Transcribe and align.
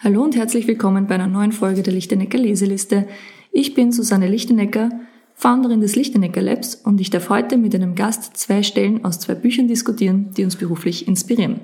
Hallo 0.00 0.22
und 0.22 0.36
herzlich 0.36 0.68
willkommen 0.68 1.08
bei 1.08 1.16
einer 1.16 1.26
neuen 1.26 1.50
Folge 1.50 1.82
der 1.82 1.92
Lichtenecker 1.92 2.38
Leseliste. 2.38 3.08
Ich 3.50 3.74
bin 3.74 3.90
Susanne 3.90 4.28
Lichtenecker, 4.28 4.90
Founderin 5.34 5.80
des 5.80 5.96
Lichtenecker 5.96 6.40
Labs 6.40 6.76
und 6.76 7.00
ich 7.00 7.10
darf 7.10 7.30
heute 7.30 7.56
mit 7.56 7.74
einem 7.74 7.96
Gast 7.96 8.36
zwei 8.36 8.62
Stellen 8.62 9.04
aus 9.04 9.18
zwei 9.18 9.34
Büchern 9.34 9.66
diskutieren, 9.66 10.30
die 10.36 10.44
uns 10.44 10.54
beruflich 10.54 11.08
inspirieren. 11.08 11.58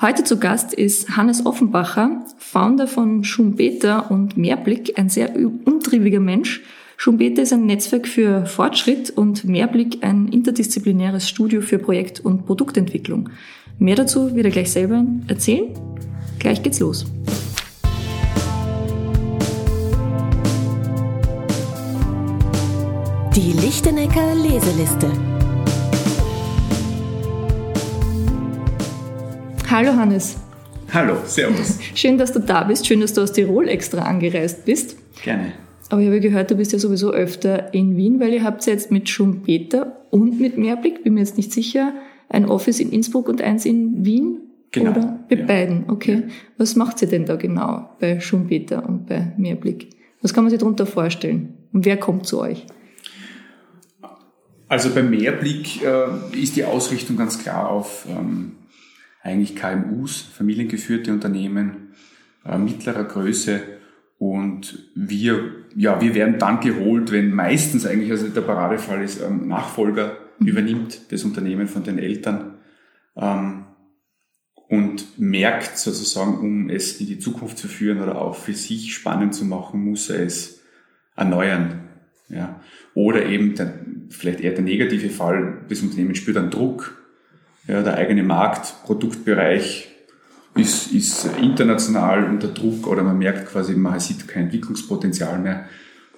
Heute 0.00 0.24
zu 0.24 0.38
Gast 0.38 0.72
ist 0.72 1.18
Hannes 1.18 1.44
Offenbacher, 1.44 2.24
Founder 2.38 2.86
von 2.86 3.24
Schumbeter 3.24 4.10
und 4.10 4.38
Mehrblick, 4.38 4.98
ein 4.98 5.10
sehr 5.10 5.36
umtriebiger 5.36 6.20
Mensch. 6.20 6.62
Schumbeter 6.96 7.42
ist 7.42 7.52
ein 7.52 7.66
Netzwerk 7.66 8.08
für 8.08 8.46
Fortschritt 8.46 9.10
und 9.10 9.44
Mehrblick 9.44 9.98
ein 10.02 10.28
interdisziplinäres 10.28 11.28
Studio 11.28 11.60
für 11.60 11.78
Projekt- 11.78 12.20
und 12.20 12.46
Produktentwicklung. 12.46 13.28
Mehr 13.78 13.96
dazu 13.96 14.34
wird 14.34 14.46
er 14.46 14.50
gleich 14.50 14.70
selber 14.70 15.04
erzählen. 15.28 15.74
Gleich 16.38 16.62
geht's 16.62 16.80
los. 16.80 17.04
Die 23.36 23.52
Lichtenecker 23.52 24.34
Leseliste. 24.34 25.08
Hallo 29.70 29.92
Hannes. 29.94 30.36
Hallo, 30.92 31.14
servus. 31.26 31.78
Schön, 31.94 32.18
dass 32.18 32.32
du 32.32 32.40
da 32.40 32.64
bist. 32.64 32.88
Schön, 32.88 33.00
dass 33.00 33.12
du 33.12 33.20
aus 33.20 33.32
Tirol 33.32 33.68
extra 33.68 34.02
angereist 34.02 34.64
bist. 34.64 34.96
Gerne. 35.22 35.52
Aber 35.90 36.00
ich 36.00 36.08
habe 36.08 36.18
gehört, 36.18 36.50
du 36.50 36.56
bist 36.56 36.72
ja 36.72 36.80
sowieso 36.80 37.12
öfter 37.12 37.72
in 37.72 37.96
Wien, 37.96 38.18
weil 38.18 38.32
ihr 38.32 38.42
habt 38.42 38.66
jetzt 38.66 38.90
mit 38.90 39.08
Schumpeter 39.08 40.04
und 40.10 40.40
mit 40.40 40.58
Mehrblick, 40.58 41.04
bin 41.04 41.14
mir 41.14 41.20
jetzt 41.20 41.36
nicht 41.36 41.52
sicher, 41.52 41.94
ein 42.28 42.46
Office 42.46 42.80
in 42.80 42.90
Innsbruck 42.90 43.28
und 43.28 43.40
eins 43.42 43.64
in 43.64 44.04
Wien. 44.04 44.38
Genau. 44.72 44.90
Oder 44.90 45.20
bei 45.28 45.36
ja. 45.36 45.46
beiden, 45.46 45.84
okay. 45.88 46.24
Was 46.58 46.74
macht 46.74 47.00
ihr 47.00 47.08
denn 47.08 47.26
da 47.26 47.36
genau 47.36 47.90
bei 48.00 48.18
Schumpeter 48.18 48.88
und 48.88 49.06
bei 49.06 49.32
Mehrblick? 49.36 49.90
Was 50.20 50.34
kann 50.34 50.42
man 50.42 50.50
sich 50.50 50.58
darunter 50.58 50.84
vorstellen? 50.84 51.54
Und 51.72 51.84
wer 51.84 51.96
kommt 51.96 52.26
zu 52.26 52.40
euch? 52.40 52.66
Also 54.70 54.94
beim 54.94 55.10
Mehrblick 55.10 55.82
äh, 55.82 56.06
ist 56.40 56.54
die 56.54 56.64
Ausrichtung 56.64 57.16
ganz 57.16 57.40
klar 57.40 57.68
auf 57.68 58.06
ähm, 58.08 58.52
eigentlich 59.20 59.56
KMUs, 59.56 60.20
familiengeführte 60.20 61.12
Unternehmen 61.12 61.94
äh, 62.44 62.56
mittlerer 62.56 63.02
Größe 63.02 63.62
und 64.18 64.90
wir, 64.94 65.66
ja, 65.74 66.00
wir 66.00 66.14
werden 66.14 66.38
dann 66.38 66.60
geholt, 66.60 67.10
wenn 67.10 67.34
meistens 67.34 67.84
eigentlich, 67.84 68.12
also 68.12 68.28
der 68.28 68.42
Paradefall 68.42 69.02
ist, 69.02 69.20
ähm, 69.20 69.48
Nachfolger 69.48 70.18
übernimmt 70.38 71.10
das 71.10 71.24
Unternehmen 71.24 71.66
von 71.66 71.82
den 71.82 71.98
Eltern 71.98 72.58
ähm, 73.16 73.64
und 74.68 75.18
merkt 75.18 75.78
sozusagen, 75.78 76.38
um 76.38 76.70
es 76.70 77.00
in 77.00 77.08
die 77.08 77.18
Zukunft 77.18 77.58
zu 77.58 77.66
führen 77.66 78.00
oder 78.00 78.22
auch 78.22 78.36
für 78.36 78.54
sich 78.54 78.94
spannend 78.94 79.34
zu 79.34 79.44
machen, 79.44 79.84
muss 79.84 80.10
er 80.10 80.22
es 80.24 80.60
erneuern. 81.16 81.88
Ja. 82.28 82.60
Oder 82.94 83.26
eben 83.26 83.56
der, 83.56 83.74
vielleicht 84.10 84.40
eher 84.40 84.52
der 84.52 84.62
negative 84.62 85.08
Fall, 85.08 85.58
das 85.68 85.80
Unternehmen 85.80 86.14
spürt 86.14 86.36
einen 86.36 86.50
Druck. 86.50 86.96
Ja, 87.66 87.82
der 87.82 87.96
eigene 87.96 88.22
Markt, 88.22 88.74
Produktbereich 88.84 89.88
ist, 90.56 90.92
ist 90.92 91.28
international 91.40 92.24
unter 92.24 92.48
Druck 92.48 92.86
oder 92.86 93.02
man 93.02 93.18
merkt 93.18 93.46
quasi, 93.46 93.74
man 93.74 94.00
sieht 94.00 94.26
kein 94.26 94.44
Entwicklungspotenzial 94.44 95.38
mehr 95.38 95.66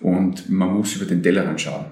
und 0.00 0.48
man 0.48 0.72
muss 0.72 0.96
über 0.96 1.04
den 1.04 1.22
Tellerrand 1.22 1.60
schauen. 1.60 1.86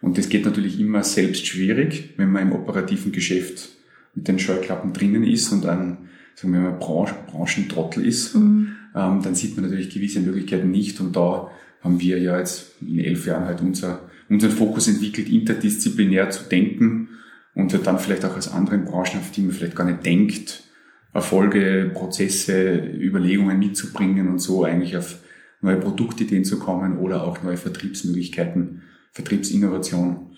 Und 0.00 0.18
das 0.18 0.28
geht 0.28 0.44
natürlich 0.44 0.78
immer 0.78 1.02
selbst 1.02 1.46
schwierig, 1.46 2.10
wenn 2.18 2.30
man 2.30 2.42
im 2.42 2.52
operativen 2.52 3.10
Geschäft 3.10 3.70
mit 4.14 4.28
den 4.28 4.38
Scheuklappen 4.38 4.92
drinnen 4.92 5.24
ist 5.24 5.50
und 5.50 5.64
ein, 5.64 6.10
sagen 6.34 6.52
wir 6.52 6.60
mal, 6.60 6.78
Branchen, 6.78 7.14
Branchentrottel 7.26 8.06
ist, 8.06 8.34
mhm. 8.34 8.76
ähm, 8.94 9.22
dann 9.22 9.34
sieht 9.34 9.56
man 9.56 9.64
natürlich 9.64 9.92
gewisse 9.92 10.20
Möglichkeiten 10.20 10.70
nicht 10.70 11.00
und 11.00 11.16
da 11.16 11.50
haben 11.80 12.00
wir 12.00 12.18
ja 12.18 12.38
jetzt 12.38 12.72
in 12.82 12.98
elf 12.98 13.26
Jahren 13.26 13.46
halt 13.46 13.60
unser, 13.60 14.00
unseren 14.28 14.52
Fokus 14.52 14.88
entwickelt, 14.88 15.28
interdisziplinär 15.28 16.30
zu 16.30 16.44
denken 16.44 17.08
und 17.54 17.86
dann 17.86 17.98
vielleicht 17.98 18.24
auch 18.24 18.36
aus 18.36 18.52
anderen 18.52 18.84
Branchen, 18.84 19.20
auf 19.20 19.30
die 19.30 19.42
man 19.42 19.52
vielleicht 19.52 19.76
gar 19.76 19.86
nicht 19.86 20.04
denkt, 20.04 20.64
Erfolge, 21.12 21.90
Prozesse, 21.94 22.76
Überlegungen 22.76 23.58
mitzubringen 23.58 24.28
und 24.28 24.40
so 24.40 24.64
eigentlich 24.64 24.96
auf 24.96 25.20
neue 25.60 25.76
Produktideen 25.76 26.44
zu 26.44 26.58
kommen 26.58 26.98
oder 26.98 27.24
auch 27.24 27.42
neue 27.42 27.56
Vertriebsmöglichkeiten, 27.56 28.82
Vertriebsinnovation 29.12 30.36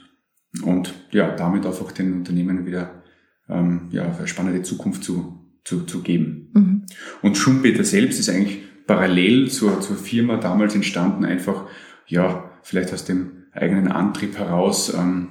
und 0.62 0.92
ja, 1.10 1.34
damit 1.34 1.64
einfach 1.64 1.92
den 1.92 2.12
Unternehmen 2.12 2.66
wieder 2.66 3.02
ähm, 3.48 3.88
ja, 3.90 4.14
eine 4.14 4.28
spannende 4.28 4.62
Zukunft 4.62 5.02
zu, 5.02 5.40
zu, 5.64 5.84
zu 5.84 6.02
geben. 6.02 6.50
Mhm. 6.52 6.82
Und 7.22 7.36
Schumpeter 7.36 7.84
selbst 7.84 8.20
ist 8.20 8.28
eigentlich 8.28 8.60
parallel 8.86 9.50
zur, 9.50 9.80
zur 9.80 9.96
Firma 9.96 10.36
damals 10.36 10.74
entstanden, 10.74 11.24
einfach, 11.24 11.66
ja, 12.06 12.50
vielleicht 12.62 12.92
aus 12.92 13.04
dem 13.04 13.35
eigenen 13.56 13.88
Antrieb 13.88 14.38
heraus, 14.38 14.92
ähm, 14.94 15.28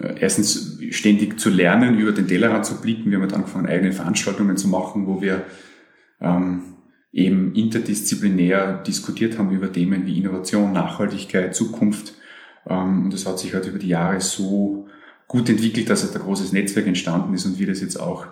äh, 0.00 0.14
erstens 0.20 0.78
ständig 0.90 1.38
zu 1.40 1.50
lernen, 1.50 1.98
über 1.98 2.12
den 2.12 2.28
Tellerrand 2.28 2.66
zu 2.66 2.80
blicken. 2.80 3.10
Wir 3.10 3.18
haben 3.18 3.28
dann 3.28 3.40
angefangen, 3.40 3.66
eigene 3.66 3.92
Veranstaltungen 3.92 4.56
zu 4.56 4.68
machen, 4.68 5.06
wo 5.06 5.20
wir 5.22 5.44
ähm, 6.20 6.62
eben 7.12 7.54
interdisziplinär 7.54 8.82
diskutiert 8.82 9.38
haben 9.38 9.50
über 9.50 9.72
Themen 9.72 10.06
wie 10.06 10.18
Innovation, 10.18 10.72
Nachhaltigkeit, 10.72 11.54
Zukunft. 11.54 12.14
Ähm, 12.68 13.04
und 13.04 13.12
das 13.12 13.26
hat 13.26 13.38
sich 13.38 13.54
halt 13.54 13.66
über 13.66 13.78
die 13.78 13.88
Jahre 13.88 14.20
so 14.20 14.86
gut 15.26 15.48
entwickelt, 15.48 15.90
dass 15.90 16.04
halt 16.04 16.14
ein 16.16 16.22
großes 16.22 16.52
Netzwerk 16.52 16.86
entstanden 16.86 17.34
ist 17.34 17.46
und 17.46 17.58
wir 17.58 17.66
das 17.66 17.80
jetzt 17.80 17.98
auch 17.98 18.26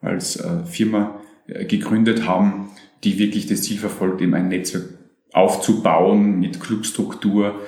als 0.00 0.36
äh, 0.36 0.64
Firma 0.64 1.20
äh, 1.46 1.64
gegründet 1.64 2.26
haben, 2.26 2.70
die 3.04 3.18
wirklich 3.18 3.46
das 3.46 3.62
Ziel 3.62 3.78
verfolgt, 3.78 4.20
eben 4.20 4.34
ein 4.34 4.48
Netzwerk 4.48 4.84
aufzubauen 5.32 6.40
mit 6.40 6.60
Clubstruktur, 6.60 7.60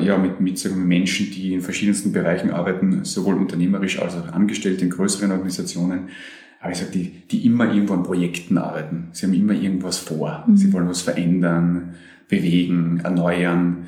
ja, 0.00 0.18
mit, 0.18 0.40
mit 0.40 0.58
sagen 0.58 0.76
wir, 0.76 0.84
Menschen, 0.84 1.30
die 1.30 1.54
in 1.54 1.60
verschiedensten 1.60 2.12
Bereichen 2.12 2.50
arbeiten, 2.50 3.04
sowohl 3.04 3.34
unternehmerisch 3.34 4.00
als 4.00 4.16
auch 4.16 4.32
Angestellte 4.32 4.84
in 4.84 4.90
größeren 4.90 5.30
Organisationen. 5.30 6.08
Aber 6.60 6.72
ich 6.72 6.78
sage, 6.78 6.90
die, 6.90 7.22
die 7.30 7.46
immer 7.46 7.72
irgendwo 7.72 7.94
an 7.94 8.02
Projekten 8.02 8.58
arbeiten. 8.58 9.08
Sie 9.12 9.26
haben 9.26 9.34
immer 9.34 9.54
irgendwas 9.54 9.98
vor. 9.98 10.44
Mhm. 10.46 10.56
Sie 10.56 10.72
wollen 10.72 10.88
was 10.88 11.02
verändern, 11.02 11.94
bewegen, 12.28 13.00
erneuern. 13.04 13.86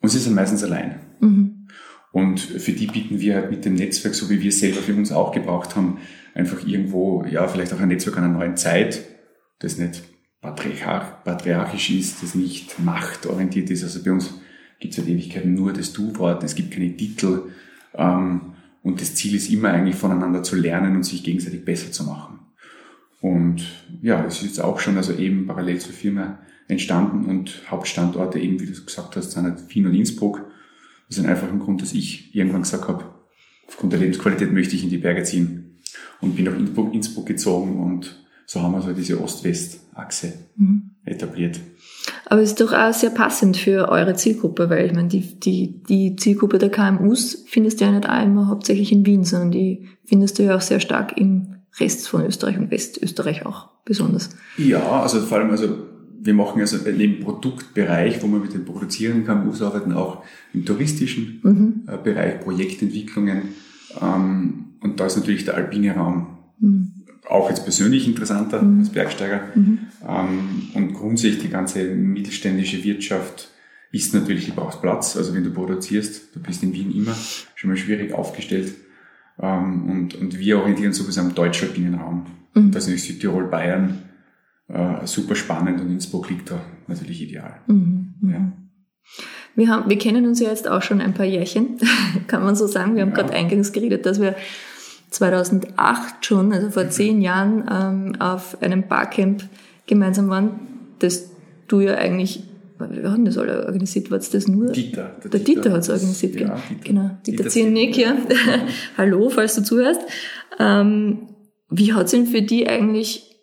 Und 0.00 0.08
sie 0.08 0.18
sind 0.18 0.34
meistens 0.34 0.64
allein. 0.64 1.00
Mhm. 1.20 1.68
Und 2.12 2.40
für 2.40 2.72
die 2.72 2.86
bieten 2.86 3.20
wir 3.20 3.34
halt 3.34 3.50
mit 3.50 3.66
dem 3.66 3.74
Netzwerk, 3.74 4.14
so 4.14 4.30
wie 4.30 4.40
wir 4.40 4.48
es 4.48 4.60
selber 4.60 4.80
für 4.80 4.94
uns 4.94 5.12
auch 5.12 5.32
gebraucht 5.32 5.76
haben, 5.76 5.98
einfach 6.34 6.66
irgendwo, 6.66 7.24
ja, 7.30 7.46
vielleicht 7.46 7.74
auch 7.74 7.80
ein 7.80 7.88
Netzwerk 7.88 8.16
einer 8.16 8.28
neuen 8.28 8.56
Zeit, 8.56 9.04
das 9.58 9.76
nicht 9.76 10.02
patriarchisch 10.40 11.90
ist, 11.90 12.22
das 12.22 12.34
nicht 12.34 12.78
machtorientiert 12.78 13.68
ist. 13.68 13.82
Also 13.82 14.02
bei 14.02 14.12
uns 14.12 14.32
gibt 14.80 14.92
es 14.92 15.00
seit 15.00 15.08
Ewigkeiten 15.08 15.54
nur 15.54 15.72
das 15.72 15.92
Du-Wort, 15.92 16.42
es 16.44 16.54
gibt 16.54 16.72
keine 16.72 16.96
Titel. 16.96 17.50
Ähm, 17.94 18.52
und 18.82 19.00
das 19.00 19.14
Ziel 19.14 19.34
ist 19.34 19.50
immer 19.50 19.70
eigentlich 19.70 19.96
voneinander 19.96 20.42
zu 20.42 20.54
lernen 20.54 20.94
und 20.96 21.02
sich 21.02 21.24
gegenseitig 21.24 21.64
besser 21.64 21.90
zu 21.90 22.04
machen. 22.04 22.38
Und 23.20 23.64
ja, 24.02 24.24
es 24.24 24.36
ist 24.36 24.44
jetzt 24.44 24.60
auch 24.60 24.78
schon 24.78 24.96
also 24.96 25.12
eben 25.12 25.46
parallel 25.46 25.80
zur 25.80 25.92
Firma 25.92 26.38
entstanden 26.68 27.26
und 27.26 27.62
Hauptstandorte 27.68 28.38
eben, 28.38 28.60
wie 28.60 28.66
du 28.66 28.84
gesagt 28.84 29.16
hast, 29.16 29.32
sind 29.32 29.44
halt 29.44 29.74
Wien 29.74 29.86
und 29.86 29.94
Innsbruck. 29.94 30.44
Das 31.08 31.18
ist 31.18 31.24
ein 31.24 31.58
Grund, 31.58 31.82
dass 31.82 31.92
ich 31.92 32.34
irgendwann 32.34 32.62
gesagt 32.62 32.88
habe, 32.88 33.04
aufgrund 33.66 33.92
der 33.92 34.00
Lebensqualität 34.00 34.52
möchte 34.52 34.76
ich 34.76 34.84
in 34.84 34.90
die 34.90 34.98
Berge 34.98 35.22
ziehen 35.22 35.78
und 36.20 36.36
bin 36.36 36.44
nach 36.44 36.56
Innsbruck, 36.56 36.94
Innsbruck 36.94 37.26
gezogen 37.26 37.80
und 37.80 38.24
so 38.46 38.62
haben 38.62 38.72
wir 38.72 38.82
so 38.82 38.92
diese 38.92 39.20
Ost-West-Achse 39.20 40.32
mhm. 40.56 40.90
etabliert. 41.04 41.60
Aber 42.26 42.42
es 42.42 42.50
ist 42.50 42.60
doch 42.60 42.72
auch 42.72 42.92
sehr 42.92 43.10
passend 43.10 43.56
für 43.56 43.88
eure 43.88 44.14
Zielgruppe, 44.14 44.70
weil 44.70 44.86
ich 44.86 44.92
meine, 44.92 45.08
die, 45.08 45.38
die, 45.40 45.82
die 45.84 46.16
Zielgruppe 46.16 46.58
der 46.58 46.70
KMUs 46.70 47.44
findest 47.46 47.80
du 47.80 47.84
ja 47.84 47.92
nicht 47.92 48.08
einmal 48.08 48.48
hauptsächlich 48.48 48.92
in 48.92 49.06
Wien, 49.06 49.24
sondern 49.24 49.50
die 49.50 49.88
findest 50.04 50.38
du 50.38 50.44
ja 50.44 50.56
auch 50.56 50.60
sehr 50.60 50.80
stark 50.80 51.16
im 51.16 51.56
Rest 51.78 52.08
von 52.08 52.24
Österreich 52.24 52.58
und 52.58 52.70
Westösterreich 52.70 53.44
auch 53.44 53.68
besonders. 53.84 54.30
Ja, 54.56 55.02
also 55.02 55.20
vor 55.20 55.38
allem, 55.38 55.50
also 55.50 55.68
wir 56.20 56.34
machen 56.34 56.60
also 56.60 56.78
neben 56.84 57.22
Produktbereich, 57.22 58.22
wo 58.22 58.26
wir 58.28 58.38
mit 58.38 58.54
den 58.54 58.64
produzierenden 58.64 59.24
KMUs 59.24 59.62
arbeiten, 59.62 59.92
auch 59.92 60.22
im 60.52 60.64
touristischen 60.64 61.40
mhm. 61.42 61.82
Äh, 61.86 61.98
Bereich 62.02 62.40
Projektentwicklungen. 62.40 63.42
Ähm, 64.00 64.64
und 64.80 64.98
da 64.98 65.06
ist 65.06 65.16
natürlich 65.16 65.44
der 65.44 65.54
alpine 65.54 65.94
Raum 65.94 66.38
mhm 66.58 66.95
auch 67.28 67.48
jetzt 67.48 67.64
persönlich 67.64 68.06
interessanter 68.06 68.62
mhm. 68.62 68.80
als 68.80 68.90
Bergsteiger. 68.90 69.40
Mhm. 69.54 69.78
Ähm, 70.06 70.70
und 70.74 70.94
grundsätzlich 70.94 71.42
die 71.42 71.50
ganze 71.50 71.84
mittelständische 71.84 72.82
Wirtschaft 72.84 73.50
ist 73.92 74.14
natürlich, 74.14 74.46
du 74.46 74.52
brauchst 74.52 74.82
Platz. 74.82 75.16
Also 75.16 75.34
wenn 75.34 75.44
du 75.44 75.50
produzierst, 75.50 76.34
du 76.34 76.40
bist 76.40 76.62
in 76.62 76.72
Wien 76.72 76.94
immer 76.94 77.14
schon 77.54 77.70
mal 77.70 77.76
schwierig 77.76 78.12
aufgestellt. 78.12 78.74
Ähm, 79.40 79.88
und, 79.88 80.14
und 80.14 80.38
wir 80.38 80.58
orientieren 80.58 80.92
sowieso 80.92 81.20
am 81.20 81.34
deutsch-alpinen 81.34 81.94
Raum. 81.94 82.26
Mhm. 82.54 82.70
Das 82.70 82.88
ist 82.88 83.06
Südtirol, 83.06 83.48
Bayern, 83.48 84.02
äh, 84.68 85.06
super 85.06 85.34
spannend 85.34 85.80
und 85.80 85.90
Innsbruck 85.90 86.30
liegt 86.30 86.50
da 86.50 86.60
natürlich 86.86 87.22
ideal. 87.22 87.60
Mhm. 87.66 88.14
mhm. 88.20 88.30
Ja. 88.30 88.52
Wir, 89.54 89.68
haben, 89.68 89.88
wir 89.88 89.96
kennen 89.96 90.26
uns 90.26 90.40
ja 90.40 90.50
jetzt 90.50 90.68
auch 90.68 90.82
schon 90.82 91.00
ein 91.00 91.14
paar 91.14 91.24
Jährchen, 91.24 91.78
kann 92.26 92.42
man 92.42 92.56
so 92.56 92.66
sagen. 92.66 92.94
Wir 92.94 93.02
haben 93.02 93.10
ja. 93.10 93.16
gerade 93.16 93.32
eingangs 93.32 93.72
geredet, 93.72 94.04
dass 94.04 94.20
wir 94.20 94.36
2008 95.10 96.24
schon, 96.24 96.52
also 96.52 96.70
vor 96.70 96.88
zehn 96.90 97.20
Jahren, 97.22 97.64
ähm, 97.70 98.20
auf 98.20 98.60
einem 98.62 98.88
Barcamp 98.88 99.48
gemeinsam 99.86 100.28
waren, 100.28 100.58
dass 100.98 101.30
du 101.68 101.80
ja 101.80 101.94
eigentlich, 101.94 102.42
wir 102.78 103.10
hatten 103.10 103.24
das 103.24 103.38
alle 103.38 103.66
organisiert, 103.66 104.10
war 104.10 104.18
das 104.18 104.48
nur? 104.48 104.72
Dieter. 104.72 105.16
Der, 105.22 105.30
der 105.30 105.40
Dieter, 105.40 105.62
Dieter 105.62 105.72
hat 105.72 105.80
es 105.80 105.90
organisiert, 105.90 106.34
ja, 106.34 106.58
Dieter. 106.68 106.82
genau. 106.84 107.10
Dieter, 107.26 107.36
Dieter 107.38 107.48
Ziennick, 107.48 107.96
ja. 107.96 108.16
Hallo, 108.98 109.30
falls 109.30 109.54
du 109.54 109.62
zuhörst. 109.62 110.00
Ähm, 110.58 111.28
wie 111.70 111.92
hat 111.92 112.08
sich 112.08 112.28
für 112.28 112.42
die 112.42 112.68
eigentlich 112.68 113.36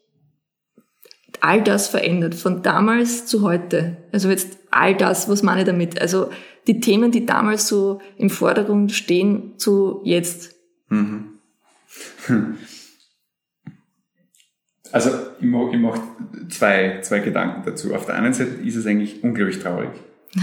all 1.41 1.61
das 1.61 1.87
verändert, 1.87 2.35
von 2.35 2.61
damals 2.61 3.25
zu 3.25 3.41
heute? 3.41 3.97
Also 4.11 4.29
jetzt 4.29 4.57
all 4.71 4.95
das, 4.95 5.27
was 5.29 5.43
meine 5.43 5.61
ich 5.61 5.67
damit? 5.67 5.99
Also 5.99 6.27
die 6.67 6.79
Themen, 6.79 7.11
die 7.11 7.25
damals 7.25 7.67
so 7.67 7.99
im 8.17 8.29
Vordergrund 8.29 8.91
stehen, 8.91 9.53
zu 9.57 10.01
jetzt. 10.03 10.55
Mhm. 10.89 11.32
Also 14.91 15.09
ich 15.39 15.47
mache 15.47 15.77
mach 15.77 15.97
zwei, 16.49 16.99
zwei 17.01 17.19
Gedanken 17.19 17.63
dazu. 17.65 17.95
Auf 17.95 18.05
der 18.05 18.15
einen 18.15 18.33
Seite 18.33 18.51
ist 18.63 18.75
es 18.75 18.85
eigentlich 18.85 19.23
unglaublich 19.23 19.59
traurig. 19.59 19.89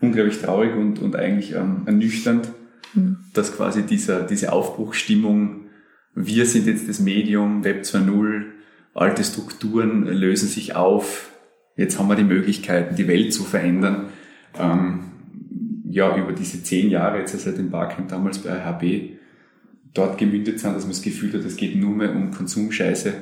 unglaublich 0.00 0.40
traurig 0.40 0.74
und, 0.74 0.98
und 1.00 1.14
eigentlich 1.14 1.54
ähm, 1.54 1.82
ernüchternd, 1.84 2.50
mhm. 2.94 3.18
dass 3.34 3.54
quasi 3.54 3.82
dieser, 3.82 4.22
diese 4.22 4.52
Aufbruchsstimmung, 4.52 5.66
wir 6.14 6.46
sind 6.46 6.66
jetzt 6.66 6.88
das 6.88 7.00
Medium, 7.00 7.64
Web 7.64 7.82
2.0, 7.82 8.44
alte 8.94 9.22
Strukturen 9.24 10.06
lösen 10.06 10.48
sich 10.48 10.74
auf, 10.74 11.30
jetzt 11.76 11.98
haben 11.98 12.08
wir 12.08 12.16
die 12.16 12.24
Möglichkeiten, 12.24 12.96
die 12.96 13.08
Welt 13.08 13.34
zu 13.34 13.44
verändern. 13.44 14.08
Ähm, 14.58 15.04
ja, 15.90 16.16
über 16.16 16.32
diese 16.32 16.62
zehn 16.62 16.90
Jahre, 16.90 17.18
jetzt 17.18 17.38
seit 17.38 17.58
dem 17.58 17.70
Barcamp 17.70 18.08
damals 18.08 18.38
bei 18.38 18.64
HB, 18.64 19.17
dort 19.98 20.18
gemündet 20.18 20.60
sind, 20.60 20.74
dass 20.74 20.84
man 20.84 20.92
das 20.92 21.02
Gefühl 21.02 21.32
hat, 21.32 21.44
es 21.44 21.56
geht 21.56 21.76
nur 21.76 21.94
mehr 21.94 22.14
um 22.14 22.30
Konsumscheiße 22.30 23.12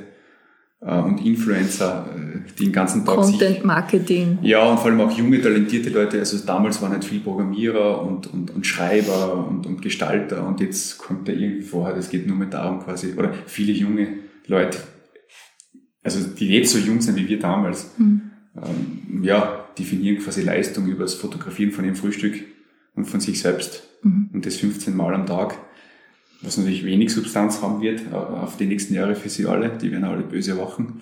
äh, 0.80 0.98
und 1.00 1.24
Influencer, 1.24 2.06
äh, 2.14 2.50
die 2.58 2.64
den 2.64 2.72
ganzen 2.72 3.04
Tag 3.04 3.16
Content 3.16 3.64
Marketing. 3.64 4.38
Ja, 4.42 4.70
und 4.70 4.78
vor 4.78 4.90
allem 4.90 5.00
auch 5.00 5.16
junge, 5.16 5.40
talentierte 5.40 5.90
Leute. 5.90 6.18
Also 6.18 6.38
damals 6.46 6.80
waren 6.82 6.92
halt 6.92 7.04
viel 7.04 7.20
Programmierer 7.20 8.02
und, 8.02 8.26
und, 8.32 8.50
und 8.50 8.66
Schreiber 8.66 9.46
und, 9.48 9.66
und 9.66 9.82
Gestalter 9.82 10.46
und 10.46 10.60
jetzt 10.60 10.98
kommt 10.98 11.28
da 11.28 11.32
irgendwie 11.32 11.62
vorher, 11.62 11.96
es 11.96 12.10
geht 12.10 12.26
nur 12.26 12.36
mehr 12.36 12.48
darum 12.48 12.80
quasi, 12.80 13.14
oder 13.16 13.32
viele 13.46 13.72
junge 13.72 14.08
Leute, 14.46 14.78
also 16.02 16.20
die 16.28 16.48
jetzt 16.48 16.72
so 16.72 16.78
jung 16.78 17.00
sind 17.00 17.16
wie 17.16 17.28
wir 17.28 17.40
damals, 17.40 17.90
mhm. 17.98 18.30
ähm, 18.56 19.24
ja, 19.24 19.64
definieren 19.78 20.18
quasi 20.18 20.42
Leistung 20.42 20.86
über 20.86 21.02
das 21.02 21.14
Fotografieren 21.14 21.72
von 21.72 21.84
ihrem 21.84 21.96
Frühstück 21.96 22.44
und 22.94 23.06
von 23.06 23.20
sich 23.20 23.40
selbst 23.40 23.88
mhm. 24.02 24.30
und 24.32 24.46
das 24.46 24.56
15 24.56 24.94
Mal 24.96 25.14
am 25.14 25.26
Tag 25.26 25.58
was 26.42 26.56
natürlich 26.56 26.84
wenig 26.84 27.12
Substanz 27.12 27.62
haben 27.62 27.80
wird 27.80 28.02
äh, 28.12 28.14
auf 28.14 28.56
die 28.56 28.66
nächsten 28.66 28.94
Jahre 28.94 29.14
für 29.14 29.28
sie 29.28 29.46
alle, 29.46 29.70
die 29.70 29.90
werden 29.90 30.04
alle 30.04 30.22
böse 30.22 30.58
wachen. 30.58 31.00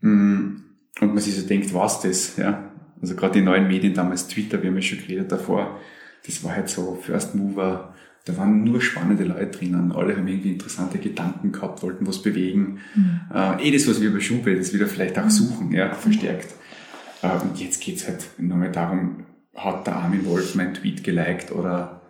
Mm, 0.00 0.56
und 1.00 1.14
man 1.14 1.18
sich 1.18 1.34
so 1.34 1.46
denkt, 1.46 1.74
was 1.74 2.00
das, 2.00 2.36
ja. 2.36 2.70
Also 3.00 3.16
gerade 3.16 3.34
die 3.34 3.44
neuen 3.44 3.68
Medien, 3.68 3.92
damals 3.92 4.28
Twitter, 4.28 4.62
wir 4.62 4.70
haben 4.70 4.76
ja 4.76 4.82
schon 4.82 4.98
geredet 4.98 5.30
davor, 5.30 5.78
das 6.26 6.42
war 6.42 6.54
halt 6.54 6.70
so 6.70 6.98
First 7.02 7.34
Mover, 7.34 7.94
da 8.24 8.36
waren 8.38 8.64
nur 8.64 8.80
spannende 8.80 9.24
Leute 9.24 9.58
drinnen, 9.58 9.92
alle 9.92 10.16
haben 10.16 10.26
irgendwie 10.26 10.52
interessante 10.52 10.98
Gedanken 10.98 11.52
gehabt, 11.52 11.82
wollten 11.82 12.06
was 12.06 12.22
bewegen. 12.22 12.78
Mhm. 12.94 13.20
Äh, 13.34 13.68
eh 13.68 13.70
das, 13.72 13.86
was 13.86 14.00
wir 14.00 14.12
bei 14.12 14.20
Schube, 14.20 14.56
das 14.56 14.72
wieder 14.72 14.86
vielleicht 14.86 15.18
auch 15.18 15.28
suchen, 15.28 15.72
ja, 15.72 15.92
verstärkt. 15.92 16.54
Äh, 17.20 17.38
und 17.42 17.60
jetzt 17.60 17.82
geht's 17.82 18.06
halt 18.08 18.24
nur 18.38 18.56
mehr 18.56 18.72
darum, 18.72 19.24
hat 19.54 19.86
der 19.86 19.96
Armin 19.96 20.24
Wolf 20.24 20.54
mein 20.54 20.72
Tweet 20.72 21.04
geliked 21.04 21.52
oder 21.52 22.00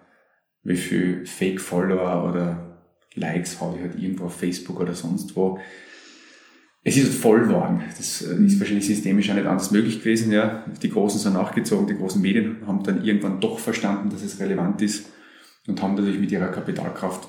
wie 0.64 0.76
viel 0.76 1.26
Fake-Follower 1.26 2.28
oder 2.28 2.80
Likes 3.14 3.60
habe 3.60 3.76
ich 3.76 3.82
halt 3.82 4.02
irgendwo 4.02 4.24
auf 4.24 4.36
Facebook 4.36 4.80
oder 4.80 4.94
sonst 4.94 5.36
wo. 5.36 5.58
Es 6.82 6.96
ist 6.96 7.04
halt 7.04 7.14
voll 7.14 7.40
geworden. 7.46 7.82
Das 7.96 8.22
äh, 8.22 8.34
ist 8.44 8.58
wahrscheinlich 8.58 8.86
systemisch 8.86 9.30
auch 9.30 9.34
nicht 9.34 9.46
anders 9.46 9.70
möglich 9.70 10.00
gewesen. 10.00 10.32
Ja. 10.32 10.64
Die 10.82 10.90
Großen 10.90 11.20
sind 11.20 11.34
nachgezogen, 11.34 11.86
die 11.86 11.96
großen 11.96 12.20
Medien 12.20 12.66
haben 12.66 12.82
dann 12.82 13.04
irgendwann 13.04 13.40
doch 13.40 13.58
verstanden, 13.58 14.10
dass 14.10 14.22
es 14.22 14.40
relevant 14.40 14.82
ist 14.82 15.06
und 15.66 15.80
haben 15.80 15.94
natürlich 15.94 16.20
mit 16.20 16.30
ihrer 16.30 16.48
Kapitalkraft 16.48 17.28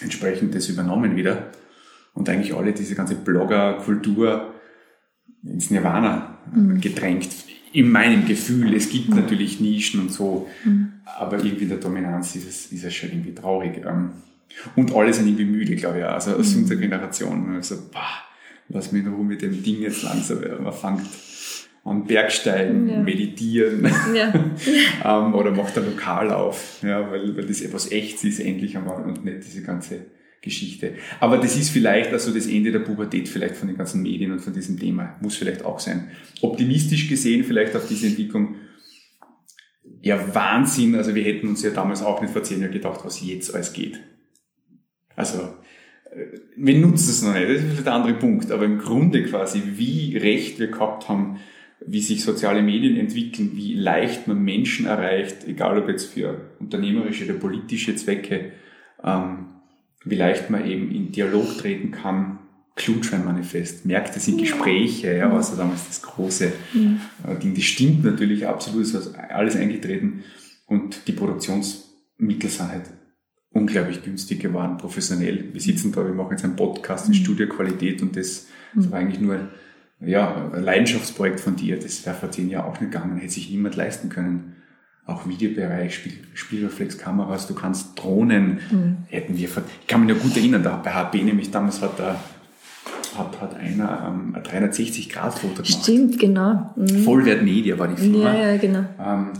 entsprechend 0.00 0.54
das 0.54 0.68
übernommen 0.68 1.16
wieder. 1.16 1.52
Und 2.12 2.28
eigentlich 2.28 2.54
alle 2.54 2.72
diese 2.72 2.96
ganze 2.96 3.14
Blogger-Kultur 3.14 4.54
ins 5.44 5.70
Nirvana 5.70 6.38
mhm. 6.52 6.80
gedrängt 6.80 7.28
in 7.72 7.90
meinem 7.90 8.26
Gefühl, 8.26 8.74
es 8.74 8.90
gibt 8.90 9.10
mhm. 9.10 9.16
natürlich 9.16 9.60
Nischen 9.60 10.00
und 10.00 10.12
so, 10.12 10.48
mhm. 10.64 10.92
aber 11.04 11.38
irgendwie 11.38 11.64
in 11.64 11.70
der 11.70 11.78
Dominanz 11.78 12.34
ist 12.36 12.48
es, 12.48 12.72
ist 12.72 12.84
es 12.84 12.94
schon 12.94 13.10
irgendwie 13.10 13.34
traurig. 13.34 13.84
Ähm. 13.86 14.10
Und 14.76 14.94
alle 14.94 15.12
sind 15.12 15.26
irgendwie 15.26 15.44
müde, 15.44 15.76
glaube 15.76 15.98
ich, 15.98 16.04
also 16.04 16.34
aus 16.34 16.54
mhm. 16.54 16.62
unserer 16.62 16.78
Generation. 16.78 17.54
Also, 17.54 17.76
bah, 17.92 18.24
lass 18.68 18.92
mich 18.92 19.04
in 19.04 19.12
Ruhe 19.12 19.24
mit 19.24 19.42
dem 19.42 19.62
Ding 19.62 19.80
jetzt 19.80 20.02
langsam. 20.02 20.38
Man 20.62 20.72
fängt 20.72 21.06
an 21.84 22.04
Bergsteigen, 22.04 22.88
ja. 22.88 22.98
meditieren 22.98 23.84
ja. 24.14 24.32
ähm, 25.04 25.34
oder 25.34 25.50
macht 25.50 25.78
ein 25.78 25.86
Lokal 25.86 26.30
auf, 26.30 26.80
ja, 26.82 27.10
weil, 27.10 27.36
weil 27.36 27.46
das 27.46 27.62
etwas 27.62 27.90
Echtes 27.90 28.24
ist 28.24 28.40
endlich 28.40 28.76
einmal 28.76 29.02
und 29.02 29.24
nicht 29.24 29.46
diese 29.46 29.62
ganze 29.62 30.06
Geschichte. 30.42 30.94
Aber 31.20 31.36
das 31.38 31.56
ist 31.56 31.70
vielleicht 31.70 32.12
also 32.12 32.32
das 32.32 32.46
Ende 32.46 32.72
der 32.72 32.78
Pubertät 32.80 33.28
vielleicht 33.28 33.56
von 33.56 33.68
den 33.68 33.76
ganzen 33.76 34.02
Medien 34.02 34.32
und 34.32 34.40
von 34.40 34.54
diesem 34.54 34.78
Thema. 34.78 35.16
Muss 35.20 35.36
vielleicht 35.36 35.64
auch 35.64 35.78
sein. 35.78 36.10
Optimistisch 36.40 37.08
gesehen 37.08 37.44
vielleicht 37.44 37.76
auf 37.76 37.86
diese 37.86 38.06
Entwicklung. 38.06 38.56
Ja, 40.00 40.34
Wahnsinn. 40.34 40.94
Also 40.94 41.14
wir 41.14 41.24
hätten 41.24 41.48
uns 41.48 41.62
ja 41.62 41.70
damals 41.70 42.02
auch 42.02 42.22
nicht 42.22 42.32
vor 42.32 42.42
zehn 42.42 42.60
Jahren 42.60 42.72
gedacht, 42.72 43.00
was 43.04 43.24
jetzt 43.24 43.54
alles 43.54 43.74
geht. 43.74 44.00
Also, 45.14 45.40
äh, 46.10 46.38
wir 46.56 46.78
nutzen 46.78 47.10
es 47.10 47.22
noch 47.22 47.34
nicht. 47.34 47.48
Das 47.48 47.56
ist 47.56 47.64
vielleicht 47.64 47.86
der 47.86 47.92
andere 47.92 48.14
Punkt. 48.14 48.50
Aber 48.50 48.64
im 48.64 48.78
Grunde 48.78 49.24
quasi, 49.24 49.62
wie 49.76 50.16
recht 50.16 50.58
wir 50.58 50.68
gehabt 50.68 51.10
haben, 51.10 51.38
wie 51.86 52.00
sich 52.00 52.24
soziale 52.24 52.62
Medien 52.62 52.96
entwickeln, 52.96 53.52
wie 53.54 53.74
leicht 53.74 54.26
man 54.26 54.42
Menschen 54.42 54.86
erreicht, 54.86 55.46
egal 55.46 55.78
ob 55.78 55.88
jetzt 55.88 56.12
für 56.12 56.50
unternehmerische 56.58 57.24
oder 57.24 57.34
politische 57.34 57.94
Zwecke, 57.94 58.52
ähm, 59.02 59.49
wie 60.04 60.14
leicht 60.14 60.50
man 60.50 60.66
eben 60.66 60.90
in 60.90 61.12
Dialog 61.12 61.58
treten 61.58 61.90
kann. 61.90 62.38
Klutschwein-Manifest, 62.76 63.84
Märkte 63.84 64.20
sind 64.20 64.38
Gespräche, 64.38 65.14
ja, 65.14 65.30
also 65.30 65.56
damals 65.56 65.86
das 65.88 66.00
große 66.00 66.52
mhm. 66.72 67.00
Ding. 67.42 67.54
Das 67.54 67.64
stimmt 67.64 68.04
natürlich 68.04 68.46
absolut, 68.46 68.82
ist 68.82 69.14
alles 69.14 69.56
eingetreten 69.56 70.24
und 70.66 71.06
die 71.06 71.12
Produktionsmittel 71.12 72.48
sind 72.48 72.68
halt 72.68 72.84
unglaublich 73.50 74.02
günstig 74.02 74.40
geworden, 74.40 74.78
professionell. 74.78 75.52
Wir 75.52 75.60
sitzen 75.60 75.92
da, 75.92 76.04
wir 76.04 76.14
machen 76.14 76.30
jetzt 76.30 76.44
einen 76.44 76.56
Podcast 76.56 77.06
in 77.06 77.12
mhm. 77.12 77.16
Studioqualität 77.16 78.00
und 78.00 78.16
das, 78.16 78.46
das 78.74 78.86
mhm. 78.86 78.90
war 78.90 78.98
eigentlich 79.00 79.20
nur 79.20 79.50
ja, 80.00 80.50
ein 80.50 80.62
Leidenschaftsprojekt 80.62 81.40
von 81.40 81.56
dir. 81.56 81.78
Das 81.78 82.06
wäre 82.06 82.16
vor 82.16 82.30
zehn 82.30 82.48
Jahren 82.48 82.66
auch 82.66 82.80
nicht 82.80 82.92
gegangen, 82.92 83.18
hätte 83.18 83.34
sich 83.34 83.50
niemand 83.50 83.76
leisten 83.76 84.08
können 84.08 84.56
auch 85.06 85.26
Videobereich, 85.26 85.94
Spiel, 85.94 86.12
Spielreflexkameras, 86.34 87.46
du 87.46 87.54
kannst 87.54 87.98
Drohnen, 87.98 88.60
mhm. 88.70 88.96
hätten 89.08 89.36
wir, 89.36 89.48
ich 89.48 89.86
kann 89.86 90.04
mich 90.04 90.14
noch 90.14 90.22
gut 90.22 90.36
erinnern, 90.36 90.62
da 90.62 90.76
bei 90.76 90.92
HB 90.92 91.24
nämlich 91.24 91.50
damals 91.50 91.80
hat 91.82 91.98
da 91.98 92.20
hat, 93.16 93.40
hat 93.40 93.56
einer 93.56 94.06
ähm, 94.06 94.34
ein 94.34 94.42
360-Grad-Foto 94.42 95.62
gemacht. 95.62 95.82
Stimmt, 95.82 96.18
genau. 96.18 96.72
Mhm. 96.76 97.04
Vollwert 97.04 97.42
Media 97.42 97.78
war 97.78 97.88
die 97.88 98.00
Firma. 98.00 98.32
Ja, 98.32 98.52
ja, 98.52 98.56
genau. 98.56 98.84
Ähm, 99.00 99.32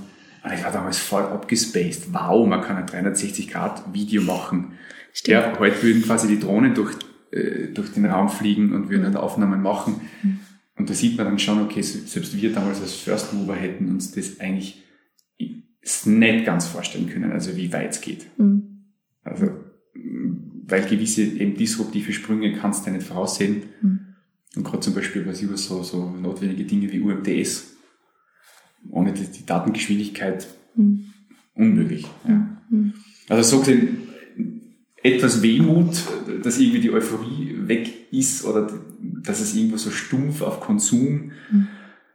und 0.42 0.52
ich 0.52 0.64
war 0.64 0.72
damals 0.72 0.98
voll 0.98 1.22
abgespaced. 1.22 2.12
Wow, 2.12 2.46
man 2.46 2.62
kann 2.62 2.76
ein 2.76 2.86
360-Grad-Video 2.86 4.22
machen. 4.22 4.72
Stimmt. 5.12 5.32
Ja, 5.32 5.58
heute 5.58 5.82
würden 5.82 6.02
quasi 6.02 6.28
die 6.28 6.40
Drohnen 6.40 6.74
durch, 6.74 6.94
äh, 7.30 7.68
durch 7.68 7.92
den 7.92 8.06
Raum 8.06 8.28
fliegen 8.28 8.72
und 8.72 8.88
würden 8.88 9.02
mhm. 9.02 9.06
halt 9.06 9.16
Aufnahmen 9.16 9.62
machen. 9.62 10.00
Mhm. 10.22 10.40
Und 10.76 10.88
da 10.88 10.94
sieht 10.94 11.16
man 11.16 11.26
dann 11.26 11.38
schon, 11.38 11.62
okay, 11.62 11.82
selbst 11.82 12.40
wir 12.40 12.52
damals 12.52 12.80
als 12.80 12.94
First 12.94 13.34
Mover 13.34 13.54
hätten 13.54 13.90
uns 13.90 14.12
das 14.12 14.40
eigentlich 14.40 14.82
es 15.82 16.06
nicht 16.06 16.44
ganz 16.44 16.66
vorstellen 16.66 17.08
können, 17.08 17.32
also 17.32 17.56
wie 17.56 17.72
weit 17.72 17.92
es 17.92 18.00
geht. 18.00 18.26
Mhm. 18.38 18.84
Also, 19.24 19.50
weil 20.66 20.82
gewisse 20.82 21.22
eben 21.22 21.56
disruptive 21.56 22.12
Sprünge 22.12 22.52
kannst 22.54 22.86
du 22.86 22.90
nicht 22.90 23.06
voraussehen. 23.06 23.62
Mhm. 23.80 24.00
Und 24.56 24.64
gerade 24.64 24.80
zum 24.80 24.94
Beispiel 24.94 25.26
was 25.26 25.42
über 25.42 25.56
so, 25.56 25.82
so 25.82 26.10
notwendige 26.10 26.64
Dinge 26.64 26.90
wie 26.92 27.00
UMTS, 27.00 27.76
ohne 28.90 29.12
die, 29.12 29.26
die 29.26 29.46
Datengeschwindigkeit 29.46 30.46
mhm. 30.74 31.06
unmöglich. 31.54 32.06
Ja. 32.26 32.58
Mhm. 32.68 32.94
Also 33.28 33.56
so 33.56 33.60
gesehen, 33.60 33.98
etwas 35.02 35.40
Wehmut, 35.40 36.02
dass 36.42 36.58
irgendwie 36.58 36.80
die 36.80 36.90
Euphorie 36.90 37.56
weg 37.62 38.12
ist 38.12 38.44
oder 38.44 38.70
dass 39.00 39.40
es 39.40 39.54
irgendwo 39.54 39.78
so 39.78 39.90
stumpf 39.90 40.42
auf 40.42 40.60
Konsum 40.60 41.32
mhm 41.50 41.68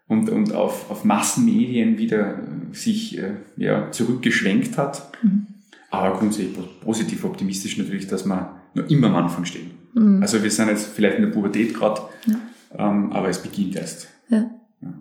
und, 0.07 0.29
und 0.29 0.53
auf, 0.53 0.89
auf 0.91 1.03
Massenmedien 1.03 1.97
wieder 1.97 2.37
äh, 2.37 2.73
sich 2.73 3.17
äh, 3.17 3.33
ja, 3.57 3.91
zurückgeschwenkt 3.91 4.77
hat. 4.77 5.11
Mhm. 5.23 5.47
Aber 5.89 6.17
grundsätzlich 6.17 6.57
positiv 6.81 7.23
optimistisch 7.23 7.77
natürlich, 7.77 8.07
dass 8.07 8.25
wir 8.25 8.59
noch 8.73 8.89
immer 8.89 9.07
am 9.07 9.15
Anfang 9.15 9.45
stehen. 9.45 9.71
Mhm. 9.93 10.21
Also 10.21 10.43
wir 10.43 10.51
sind 10.51 10.69
jetzt 10.69 10.87
vielleicht 10.87 11.17
in 11.17 11.23
der 11.23 11.31
Pubertät 11.31 11.73
gerade, 11.73 12.01
ja. 12.25 12.35
ähm, 12.77 13.11
aber 13.11 13.29
es 13.29 13.41
beginnt 13.41 13.75
erst. 13.75 14.09
Ja. 14.29 14.49
ja. 14.81 14.93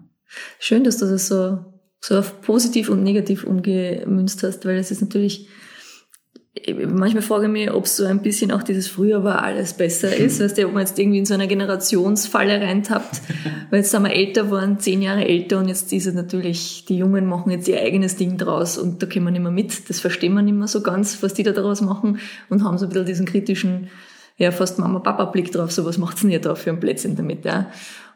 Schön, 0.59 0.85
dass 0.85 0.99
du 0.99 1.07
das 1.07 1.27
so, 1.27 1.59
so 2.01 2.19
auf 2.19 2.41
positiv 2.43 2.89
und 2.89 3.03
negativ 3.03 3.45
umgemünzt 3.45 4.43
hast, 4.43 4.65
weil 4.65 4.77
es 4.77 4.91
ist 4.91 5.01
natürlich 5.01 5.49
manchmal 6.77 7.23
frage 7.23 7.47
ich 7.47 7.53
mich, 7.53 7.71
ob 7.73 7.89
so 7.89 8.05
ein 8.05 8.23
bisschen 8.23 8.53
auch 8.53 8.63
dieses 8.63 8.87
früher 8.87 9.25
war 9.25 9.43
alles 9.43 9.75
besser 9.75 10.15
ist, 10.17 10.41
weißt 10.41 10.57
du, 10.57 10.67
ob 10.67 10.73
man 10.73 10.87
jetzt 10.87 10.99
irgendwie 10.99 11.19
in 11.19 11.27
so 11.27 11.35
eine 11.35 11.49
Generationsfalle 11.49 12.61
reintappt, 12.61 13.23
weil 13.71 13.81
jetzt 13.81 13.91
sind 13.91 14.05
wir 14.05 14.13
älter 14.13 14.45
geworden, 14.45 14.79
zehn 14.79 15.03
Jahre 15.03 15.27
älter 15.27 15.59
und 15.59 15.69
jetzt 15.69 15.93
ist 15.93 16.07
es 16.07 16.15
natürlich, 16.15 16.85
die 16.85 16.99
Jungen 16.99 17.27
machen 17.27 17.51
jetzt 17.51 17.67
ihr 17.67 17.81
eigenes 17.81 18.17
Ding 18.17 18.39
draus 18.39 18.79
und 18.79 19.03
da 19.03 19.07
kommen 19.07 19.27
wir 19.27 19.31
nicht 19.33 19.43
mehr 19.43 19.51
mit, 19.51 19.91
das 19.91 19.99
verstehen 19.99 20.35
wir 20.35 20.43
nicht 20.43 20.55
mehr 20.55 20.69
so 20.69 20.81
ganz, 20.81 21.23
was 21.23 21.35
die 21.35 21.43
da 21.43 21.51
daraus 21.51 21.81
machen 21.81 22.19
und 22.49 22.63
haben 22.63 22.79
so 22.79 22.87
ein 22.87 22.91
bisschen 22.91 23.07
diesen 23.07 23.27
kritischen, 23.27 23.89
ja, 24.37 24.53
fast 24.53 24.79
Mama-Papa-Blick 24.79 25.51
drauf, 25.51 25.73
so 25.73 25.85
was 25.85 25.99
macht's 25.99 26.21
denn 26.21 26.31
ihr 26.31 26.41
da 26.41 26.55
für 26.55 26.71
ein 26.71 26.81
Plätzchen 26.81 27.17
damit, 27.17 27.45
ja. 27.45 27.71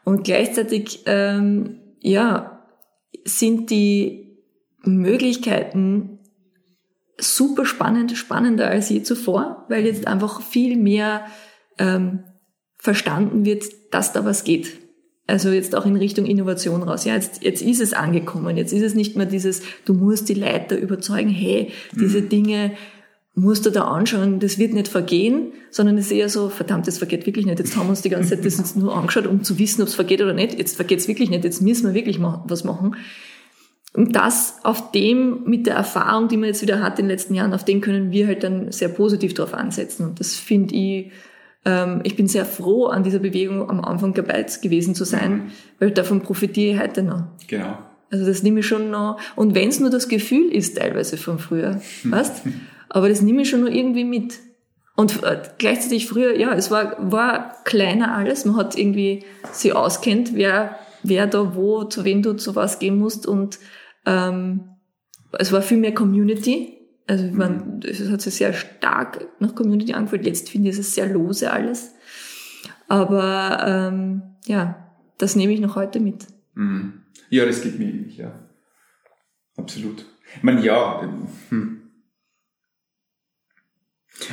Und 0.05 0.25
gleichzeitig, 0.25 1.03
ähm, 1.07 1.81
ja, 2.01 2.65
sind 3.25 3.71
die 3.71 4.39
Möglichkeiten 4.85 6.18
super 7.21 7.67
spannend, 7.67 8.17
spannender 8.17 8.69
als 8.69 8.89
je 8.89 9.03
zuvor, 9.03 9.67
weil 9.69 9.85
jetzt 9.85 10.07
einfach 10.07 10.41
viel 10.43 10.77
mehr 10.77 11.27
ähm, 11.79 12.25
verstanden 12.79 13.45
wird, 13.45 13.65
dass 13.91 14.13
da 14.13 14.25
was 14.25 14.45
geht. 14.45 14.79
Also 15.27 15.51
jetzt 15.51 15.75
auch 15.75 15.85
in 15.85 15.97
Richtung 15.97 16.25
Innovation 16.25 16.83
raus. 16.83 17.05
Ja, 17.05 17.15
jetzt, 17.15 17.43
jetzt 17.43 17.61
ist 17.61 17.83
es 17.83 17.93
angekommen. 17.93 18.57
Jetzt 18.57 18.73
ist 18.73 18.83
es 18.83 18.95
nicht 18.95 19.15
mehr 19.15 19.27
dieses, 19.27 19.61
du 19.85 19.93
musst 19.93 20.29
die 20.29 20.35
Leiter 20.35 20.79
überzeugen, 20.79 21.29
hey, 21.29 21.71
diese 21.93 22.23
mhm. 22.23 22.29
Dinge 22.31 22.73
musst 23.35 23.67
du 23.67 23.71
da 23.71 23.85
anschauen, 23.85 24.41
das 24.41 24.59
wird 24.59 24.73
nicht 24.73 24.89
vergehen, 24.89 25.53
sondern 25.71 25.97
es 25.99 26.07
ist 26.07 26.13
eher 26.13 26.29
so, 26.29 26.49
verdammt, 26.49 26.87
das 26.87 26.99
vergeht 26.99 27.27
wirklich 27.27 27.47
nicht. 27.47 27.59
Jetzt 27.59 27.77
haben 27.77 27.87
wir 27.87 27.91
uns 27.91 28.03
die 28.03 28.09
ganze 28.09 28.31
Zeit 28.31 28.45
das 28.45 28.75
nur 28.77 28.97
angeschaut, 28.97 29.27
um 29.27 29.45
zu 29.45 29.59
wissen, 29.59 29.83
ob 29.83 29.89
es 29.89 29.95
vergeht 29.95 30.23
oder 30.23 30.33
nicht. 30.33 30.59
Jetzt 30.59 30.77
vergeht 30.77 30.99
es 30.99 31.09
wirklich 31.09 31.31
nicht. 31.31 31.45
Jetzt 31.45 31.63
müssen 31.63 31.87
wir 31.87 31.95
wirklich 31.95 32.21
was 32.21 32.65
machen. 32.65 32.97
Und 33.95 34.15
das 34.15 34.59
auf 34.65 34.93
dem, 34.93 35.45
mit 35.45 35.67
der 35.67 35.75
Erfahrung, 35.75 36.29
die 36.29 36.37
man 36.37 36.49
jetzt 36.49 36.63
wieder 36.63 36.83
hat 36.83 36.99
in 36.99 37.07
den 37.07 37.11
letzten 37.11 37.35
Jahren, 37.35 37.55
auf 37.55 37.65
den 37.65 37.81
können 37.81 38.13
wir 38.13 38.27
halt 38.27 38.45
dann 38.45 38.71
sehr 38.71 38.89
positiv 38.89 39.35
drauf 39.35 39.55
ansetzen. 39.55 40.07
Und 40.07 40.21
das 40.21 40.35
finde 40.35 40.75
ich, 40.75 41.11
ähm, 41.65 42.01
ich 42.05 42.15
bin 42.15 42.29
sehr 42.29 42.45
froh, 42.45 42.87
an 42.87 43.03
dieser 43.03 43.19
Bewegung 43.19 43.69
am 43.69 43.81
Anfang 43.81 44.15
dabei 44.15 44.45
gewesen 44.63 44.95
zu 44.95 45.05
sein, 45.05 45.33
mhm. 45.33 45.51
weil 45.79 45.91
davon 45.91 46.23
profitiere 46.23 46.75
ich 46.75 46.81
heute 46.81 47.03
noch. 47.03 47.25
Genau. 47.47 47.79
Also 48.11 48.27
das 48.27 48.43
nehme 48.43 48.61
ich 48.61 48.67
schon 48.67 48.91
noch. 48.91 49.19
Und 49.37 49.55
wenn 49.55 49.69
es 49.69 49.81
nur 49.81 49.91
das 49.91 50.09
Gefühl 50.09 50.51
ist, 50.53 50.79
teilweise 50.79 51.17
von 51.17 51.39
früher, 51.39 51.81
weißt? 52.05 52.43
Aber 52.89 53.09
das 53.09 53.21
nehme 53.21 53.43
ich 53.43 53.51
schon 53.51 53.61
noch 53.63 53.71
irgendwie 53.71 54.05
mit. 54.05 54.39
Und 54.97 55.23
äh, 55.23 55.43
gleichzeitig 55.59 56.09
früher, 56.09 56.37
ja, 56.37 56.55
es 56.55 56.71
war, 56.71 56.97
war 56.99 57.55
kleiner 57.65 58.15
alles. 58.15 58.45
Man 58.45 58.57
hat 58.57 58.77
irgendwie 58.77 59.25
sich 59.53 59.75
auskennt, 59.75 60.35
wer, 60.35 60.79
wer 61.09 61.27
da 61.27 61.55
wo, 61.55 61.85
zu 61.85 62.05
wem 62.05 62.23
du 62.23 62.35
zu 62.35 62.57
was 62.57 62.79
gehen 62.79 62.99
musst 62.99 63.27
und 63.27 63.59
ähm, 64.07 64.71
es 65.33 65.53
war 65.53 65.63
viel 65.63 65.79
mehr 65.79 65.95
Community. 65.95 66.75
Also 67.07 67.25
mhm. 67.25 67.81
es 67.85 68.09
hat 68.11 68.21
sich 68.21 68.35
sehr 68.35 68.53
stark 68.53 69.27
nach 69.41 69.55
Community 69.55 69.95
angefühlt. 69.95 70.27
Jetzt 70.27 70.51
finde 70.51 70.71
ich 70.71 70.79
es 70.79 70.95
sehr 70.95 71.09
lose 71.09 71.51
alles. 71.51 71.95
Aber 72.87 73.65
ähm, 73.67 74.23
ja, 74.47 74.93
das 75.17 75.37
nehme 75.37 75.53
ich 75.53 75.61
noch 75.61 75.77
heute 75.77 76.01
mit. 76.01 76.27
Mhm. 76.55 77.03
Ja, 77.31 77.45
das 77.45 77.63
geht 77.63 77.79
mir 77.79 77.89
ähnlich, 77.89 78.19
ja. 78.19 78.33
Absolut. 79.57 80.05
Ich 80.37 80.43
meine, 80.43 80.65
ja, 80.65 81.03
hm. 81.49 81.79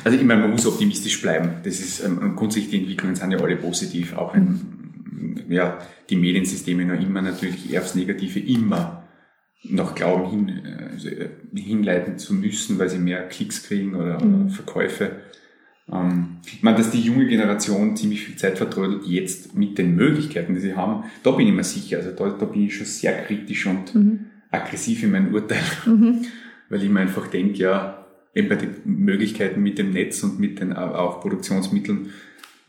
Also 0.03 0.17
ich 0.17 0.23
meine, 0.23 0.41
man 0.41 0.51
muss 0.51 0.65
optimistisch 0.65 1.21
bleiben. 1.21 1.61
Das 1.63 1.79
ist 1.79 2.03
ähm, 2.03 2.35
grundsätzlich 2.35 2.71
die 2.71 2.79
Entwicklungen 2.79 3.15
sind 3.15 3.31
ja 3.31 3.39
alle 3.39 3.55
positiv, 3.55 4.15
auch 4.15 4.33
wenn 4.33 4.43
mhm. 4.43 4.74
Ja, 5.49 5.79
die 6.09 6.15
Mediensysteme 6.15 6.85
noch 6.85 7.01
immer 7.01 7.21
natürlich 7.21 7.71
eher 7.71 7.81
aufs 7.81 7.95
Negative 7.95 8.39
immer 8.39 9.03
noch 9.69 9.95
glauben, 9.95 10.29
hin, 10.29 10.61
also 10.91 11.09
hinleiten 11.53 12.17
zu 12.17 12.33
müssen, 12.33 12.77
weil 12.77 12.89
sie 12.89 12.99
mehr 12.99 13.27
Klicks 13.27 13.63
kriegen 13.63 13.95
oder, 13.95 14.23
mhm. 14.23 14.49
Verkäufe. 14.49 15.21
Ähm, 15.91 16.37
ich 16.45 16.63
meine, 16.63 16.77
dass 16.77 16.91
die 16.91 17.01
junge 17.01 17.27
Generation 17.27 17.95
ziemlich 17.95 18.23
viel 18.25 18.35
Zeit 18.35 18.57
vertrödelt 18.57 19.05
jetzt 19.05 19.55
mit 19.55 19.77
den 19.77 19.95
Möglichkeiten, 19.95 20.53
die 20.55 20.61
sie 20.61 20.75
haben, 20.75 21.05
da 21.23 21.31
bin 21.31 21.47
ich 21.47 21.53
mir 21.53 21.63
sicher. 21.63 21.97
Also 21.97 22.11
da, 22.11 22.29
da 22.29 22.45
bin 22.45 22.65
ich 22.65 22.75
schon 22.75 22.85
sehr 22.85 23.23
kritisch 23.23 23.65
und 23.65 23.93
mhm. 23.95 24.19
aggressiv 24.51 25.03
in 25.03 25.11
meinem 25.11 25.33
Urteil, 25.33 25.63
mhm. 25.85 26.25
weil 26.69 26.83
ich 26.83 26.89
mir 26.89 27.01
einfach 27.01 27.27
denke, 27.27 27.57
ja, 27.57 28.05
eben 28.33 28.49
bei 28.49 28.55
den 28.55 28.75
Möglichkeiten 28.83 29.61
mit 29.63 29.77
dem 29.77 29.91
Netz 29.91 30.21
und 30.23 30.39
mit 30.39 30.59
den 30.59 30.73
auch 30.73 31.21
Produktionsmitteln, 31.21 31.97
denke 31.97 32.13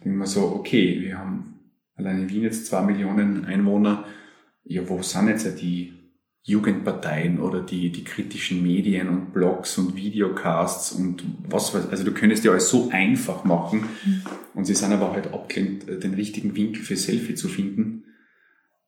ich 0.04 0.12
mir 0.12 0.26
so, 0.26 0.42
okay, 0.54 1.00
wir 1.00 1.18
haben 1.18 1.55
allein 1.96 2.22
in 2.22 2.30
Wien 2.30 2.42
jetzt 2.42 2.66
zwei 2.66 2.82
Millionen 2.82 3.44
Einwohner, 3.44 4.04
ja, 4.64 4.88
wo 4.88 5.02
sind 5.02 5.28
jetzt 5.28 5.60
die 5.60 5.92
Jugendparteien 6.46 7.40
oder 7.40 7.60
die, 7.60 7.90
die 7.90 8.04
kritischen 8.04 8.62
Medien 8.62 9.08
und 9.08 9.32
Blogs 9.32 9.78
und 9.78 9.96
Videocasts 9.96 10.92
und 10.92 11.24
was 11.48 11.74
weiß, 11.74 11.88
also 11.90 12.04
du 12.04 12.12
könntest 12.12 12.44
ja 12.44 12.52
alles 12.52 12.68
so 12.68 12.88
einfach 12.92 13.42
machen 13.42 13.80
mhm. 14.04 14.22
und 14.54 14.64
sie 14.64 14.74
sind 14.74 14.92
aber 14.92 15.12
halt 15.12 15.34
abgelehnt, 15.34 15.88
äh, 15.88 15.98
den 15.98 16.14
richtigen 16.14 16.54
Winkel 16.54 16.82
für 16.82 16.96
Selfie 16.96 17.34
zu 17.34 17.48
finden. 17.48 18.04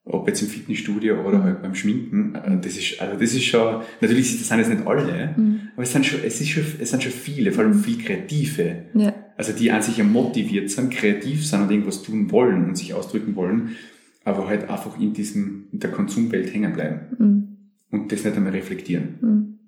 Ob 0.04 0.28
jetzt 0.28 0.40
im 0.40 0.48
Fitnessstudio 0.48 1.20
oder 1.20 1.38
mhm. 1.38 1.42
halt 1.42 1.62
beim 1.62 1.74
Schminken, 1.74 2.36
äh, 2.36 2.60
das 2.60 2.76
ist, 2.76 3.00
also 3.00 3.18
das 3.18 3.34
ist 3.34 3.44
schon, 3.44 3.82
natürlich 4.00 4.38
das 4.38 4.46
sind 4.46 4.60
es 4.60 4.68
nicht 4.68 4.86
alle, 4.86 5.34
mhm. 5.36 5.67
Aber 5.78 5.85
es 5.85 5.92
sind 5.92 6.04
schon, 6.04 6.20
es 6.25 6.40
ist 6.40 6.49
schon, 6.49 6.64
es 6.80 6.90
sind 6.90 7.02
schon 7.02 7.12
viele, 7.12 7.52
vor 7.52 7.64
allem 7.64 7.75
viel 7.75 7.99
Kreative. 7.99 8.87
Ja. 8.94 9.14
Also 9.37 9.52
die 9.52 9.70
an 9.70 9.80
sich 9.80 9.97
ja 9.97 10.04
motiviert 10.04 10.70
sind, 10.70 10.92
kreativ 10.92 11.47
sind 11.47 11.62
und 11.62 11.70
irgendwas 11.70 12.02
tun 12.02 12.30
wollen 12.32 12.66
und 12.66 12.76
sich 12.76 12.94
ausdrücken 12.94 13.37
wollen, 13.37 13.76
aber 14.25 14.49
halt 14.49 14.68
einfach 14.68 14.99
in 15.00 15.12
diesem, 15.12 15.68
in 15.73 15.78
der 15.78 15.90
Konsumwelt 15.90 16.52
hängen 16.52 16.73
bleiben. 16.73 17.00
Mhm 17.18 17.49
und 17.90 18.12
das 18.12 18.25
nicht 18.25 18.37
einmal 18.37 18.52
reflektieren. 18.52 19.18
Mhm. 19.20 19.58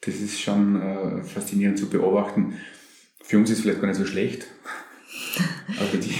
Das 0.00 0.16
ist 0.16 0.40
schon 0.40 0.80
äh, 0.80 1.22
faszinierend 1.22 1.78
zu 1.78 1.88
beobachten. 1.88 2.54
Für 3.22 3.38
uns 3.38 3.50
ist 3.50 3.58
es 3.58 3.62
vielleicht 3.62 3.80
gar 3.80 3.88
nicht 3.88 3.96
so 3.96 4.06
schlecht, 4.06 4.46
aber 5.78 5.98
die, 6.00 6.14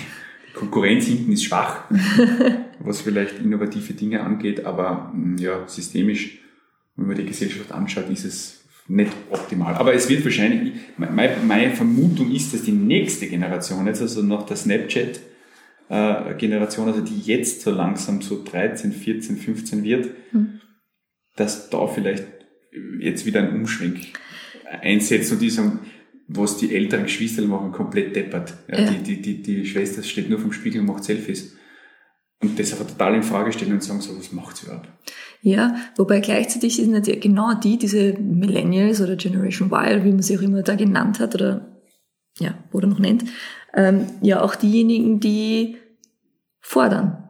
Konkurrenz 0.55 1.05
hinten 1.05 1.33
ist 1.33 1.45
schwach, 1.45 1.85
was 2.79 3.03
vielleicht 3.03 3.41
innovative 3.41 3.93
Dinge 3.93 4.23
angeht, 4.23 4.65
aber 4.65 5.13
mm, 5.15 5.37
ja, 5.37 5.69
systemisch, 5.69 6.39
wenn 6.97 7.09
man 7.09 7.17
die 7.17 7.27
Gesellschaft 7.27 7.73
anschaut, 7.73 8.09
ist 8.09 8.25
es 8.25 8.56
nicht 8.89 9.13
optimal. 9.31 9.75
Aber 9.75 9.95
es 9.95 10.09
wird 10.09 10.25
wahrscheinlich, 10.25 10.75
meine, 10.97 11.71
Vermutung 11.71 12.31
ist, 12.31 12.55
dass 12.55 12.63
die 12.63 12.73
nächste 12.73 13.27
Generation, 13.27 13.87
jetzt 13.87 14.03
also 14.03 14.23
nach 14.23 14.45
der 14.45 14.57
Snapchat, 14.57 15.21
äh, 15.89 16.35
Generation, 16.35 16.89
also 16.89 17.01
die 17.01 17.21
jetzt 17.21 17.63
so 17.63 17.71
langsam 17.71 18.23
so 18.23 18.43
13, 18.45 18.93
14, 18.93 19.37
15 19.37 19.85
wird, 19.85 20.11
mhm 20.33 20.61
dass 21.37 21.71
da 21.71 21.87
vielleicht 21.87 22.25
jetzt 22.99 23.25
wieder 23.27 23.41
ein 23.41 23.55
Umschwenk 23.55 23.99
einsetzt 24.65 25.33
und 25.33 25.41
die 25.41 25.51
sagen, 25.51 25.81
was 26.27 26.57
die 26.57 26.75
älteren 26.75 27.05
Geschwister 27.05 27.43
machen, 27.43 27.71
komplett 27.71 28.17
deppert. 28.17 28.55
Ja, 28.69 28.81
ja. 28.81 28.91
Die, 28.91 29.03
die, 29.03 29.23
die, 29.23 29.43
die 29.43 29.67
Schwester 29.67 30.03
steht 30.03 30.29
nur 30.29 30.41
vom 30.41 30.53
Spiegel 30.53 30.81
und 30.81 30.87
macht 30.87 31.05
Selfies. 31.05 31.57
Und 32.43 32.59
das 32.59 32.73
einfach 32.73 32.89
total 32.89 33.15
in 33.15 33.23
Frage 33.23 33.53
stellen 33.53 33.73
und 33.73 33.83
sagen 33.83 34.01
so, 34.01 34.19
was 34.19 34.33
macht 34.33 34.57
sie 34.57 34.67
überhaupt? 34.67 34.89
Ja, 35.43 35.77
wobei 35.97 36.21
gleichzeitig 36.21 36.77
sind 36.77 36.91
natürlich 36.91 37.21
genau 37.21 37.55
die, 37.55 37.79
diese 37.79 38.15
Millennials 38.15 39.01
oder 39.01 39.17
Generation 39.17 39.71
Y, 39.71 40.05
wie 40.05 40.11
man 40.11 40.23
sie 40.23 40.37
auch 40.37 40.43
immer 40.43 40.63
da 40.63 40.75
genannt 40.75 41.21
hat 41.21 41.35
oder 41.35 41.67
ja, 42.39 42.55
oder 42.73 42.87
noch 42.87 42.99
nennt, 42.99 43.25
ähm, 43.75 44.07
ja 44.23 44.43
auch 44.43 44.55
diejenigen, 44.55 45.21
die 45.21 45.77
fordern 46.61 47.27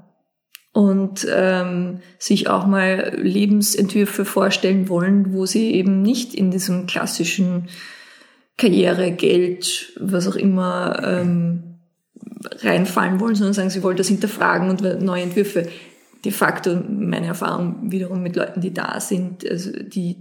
und 0.73 1.27
ähm, 1.31 2.01
sich 2.19 2.49
auch 2.49 2.67
mal 2.67 3.17
Lebensentwürfe 3.17 4.25
vorstellen 4.25 4.89
wollen, 4.89 5.33
wo 5.33 5.47
sie 5.47 5.73
eben 5.73 6.03
nicht 6.03 6.35
in 6.35 6.51
diesem 6.51 6.87
klassischen 6.87 7.69
Karriere, 8.59 9.13
Geld, 9.13 9.93
was 9.99 10.29
auch 10.29 10.37
immer 10.37 11.03
ähm, 11.03 11.79
reinfallen 12.61 13.21
wollen, 13.21 13.35
sondern 13.35 13.55
sagen, 13.55 13.71
sie 13.71 13.83
wollen 13.83 13.97
das 13.97 14.09
hinterfragen 14.09 14.71
und 14.71 15.03
neue 15.03 15.23
Entwürfe. 15.23 15.69
De 16.25 16.33
facto 16.33 16.77
meine 16.89 17.27
Erfahrung 17.27 17.91
wiederum 17.93 18.23
mit 18.23 18.37
Leuten, 18.37 18.61
die 18.61 18.73
da 18.73 19.01
sind, 19.01 19.49
also 19.49 19.71
die, 19.73 20.17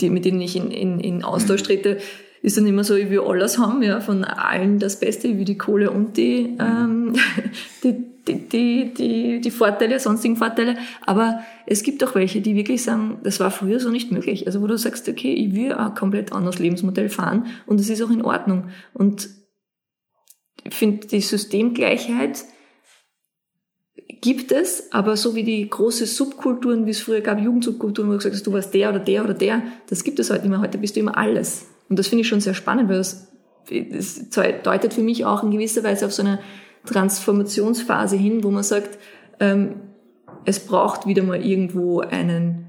die 0.00 0.10
mit 0.10 0.24
denen 0.24 0.40
ich 0.40 0.56
in, 0.56 0.70
in, 0.70 0.98
in 0.98 1.22
Austausch 1.22 1.62
trete, 1.62 1.98
ist 2.42 2.56
dann 2.56 2.66
immer 2.66 2.84
so, 2.84 2.94
ich 2.94 3.10
will 3.10 3.20
alles 3.20 3.58
haben, 3.58 3.82
ja, 3.82 4.00
von 4.00 4.24
allen 4.24 4.78
das 4.78 5.00
Beste, 5.00 5.28
ich 5.28 5.38
will 5.38 5.44
die 5.44 5.58
Kohle 5.58 5.90
und 5.90 6.16
die, 6.16 6.56
ähm, 6.60 7.14
die 7.84 8.08
die, 8.28 8.48
die, 8.48 8.94
die, 8.94 9.40
die 9.40 9.50
Vorteile, 9.50 9.98
sonstigen 9.98 10.36
Vorteile. 10.36 10.76
Aber 11.06 11.40
es 11.66 11.82
gibt 11.82 12.04
auch 12.04 12.14
welche, 12.14 12.40
die 12.40 12.54
wirklich 12.54 12.82
sagen, 12.82 13.18
das 13.24 13.40
war 13.40 13.50
früher 13.50 13.80
so 13.80 13.90
nicht 13.90 14.12
möglich. 14.12 14.46
Also 14.46 14.60
wo 14.60 14.66
du 14.66 14.76
sagst, 14.76 15.08
okay, 15.08 15.32
ich 15.32 15.54
will 15.54 15.72
ein 15.72 15.94
komplett 15.94 16.32
anderes 16.32 16.58
Lebensmodell 16.58 17.08
fahren 17.08 17.46
und 17.66 17.80
es 17.80 17.88
ist 17.88 18.02
auch 18.02 18.10
in 18.10 18.22
Ordnung. 18.22 18.68
Und 18.92 19.28
ich 20.64 20.74
finde, 20.74 21.06
die 21.06 21.20
Systemgleichheit 21.20 22.44
gibt 24.20 24.52
es, 24.52 24.92
aber 24.92 25.16
so 25.16 25.34
wie 25.34 25.44
die 25.44 25.68
große 25.68 26.06
Subkulturen, 26.06 26.86
wie 26.86 26.90
es 26.90 27.00
früher 27.00 27.20
gab, 27.20 27.40
Jugendsubkulturen, 27.40 28.08
wo 28.08 28.12
du 28.12 28.18
gesagt 28.18 28.34
hast, 28.34 28.46
du 28.46 28.52
warst 28.52 28.74
der 28.74 28.90
oder 28.90 28.98
der 28.98 29.24
oder 29.24 29.34
der, 29.34 29.62
das 29.88 30.04
gibt 30.04 30.18
es 30.18 30.30
heute 30.30 30.42
nicht 30.42 30.50
mehr. 30.50 30.60
Heute 30.60 30.78
bist 30.78 30.96
du 30.96 31.00
immer 31.00 31.16
alles. 31.16 31.66
Und 31.88 31.98
das 31.98 32.08
finde 32.08 32.22
ich 32.22 32.28
schon 32.28 32.40
sehr 32.40 32.54
spannend, 32.54 32.88
weil 32.88 32.98
das, 32.98 33.28
das 33.68 34.28
deutet 34.62 34.94
für 34.94 35.02
mich 35.02 35.24
auch 35.24 35.42
in 35.42 35.50
gewisser 35.50 35.84
Weise 35.84 36.06
auf 36.06 36.12
so 36.12 36.22
eine 36.22 36.40
Transformationsphase 36.86 38.16
hin, 38.16 38.42
wo 38.44 38.50
man 38.50 38.62
sagt, 38.62 38.98
ähm, 39.40 39.76
es 40.44 40.60
braucht 40.60 41.06
wieder 41.06 41.22
mal 41.22 41.44
irgendwo 41.44 42.00
einen 42.00 42.64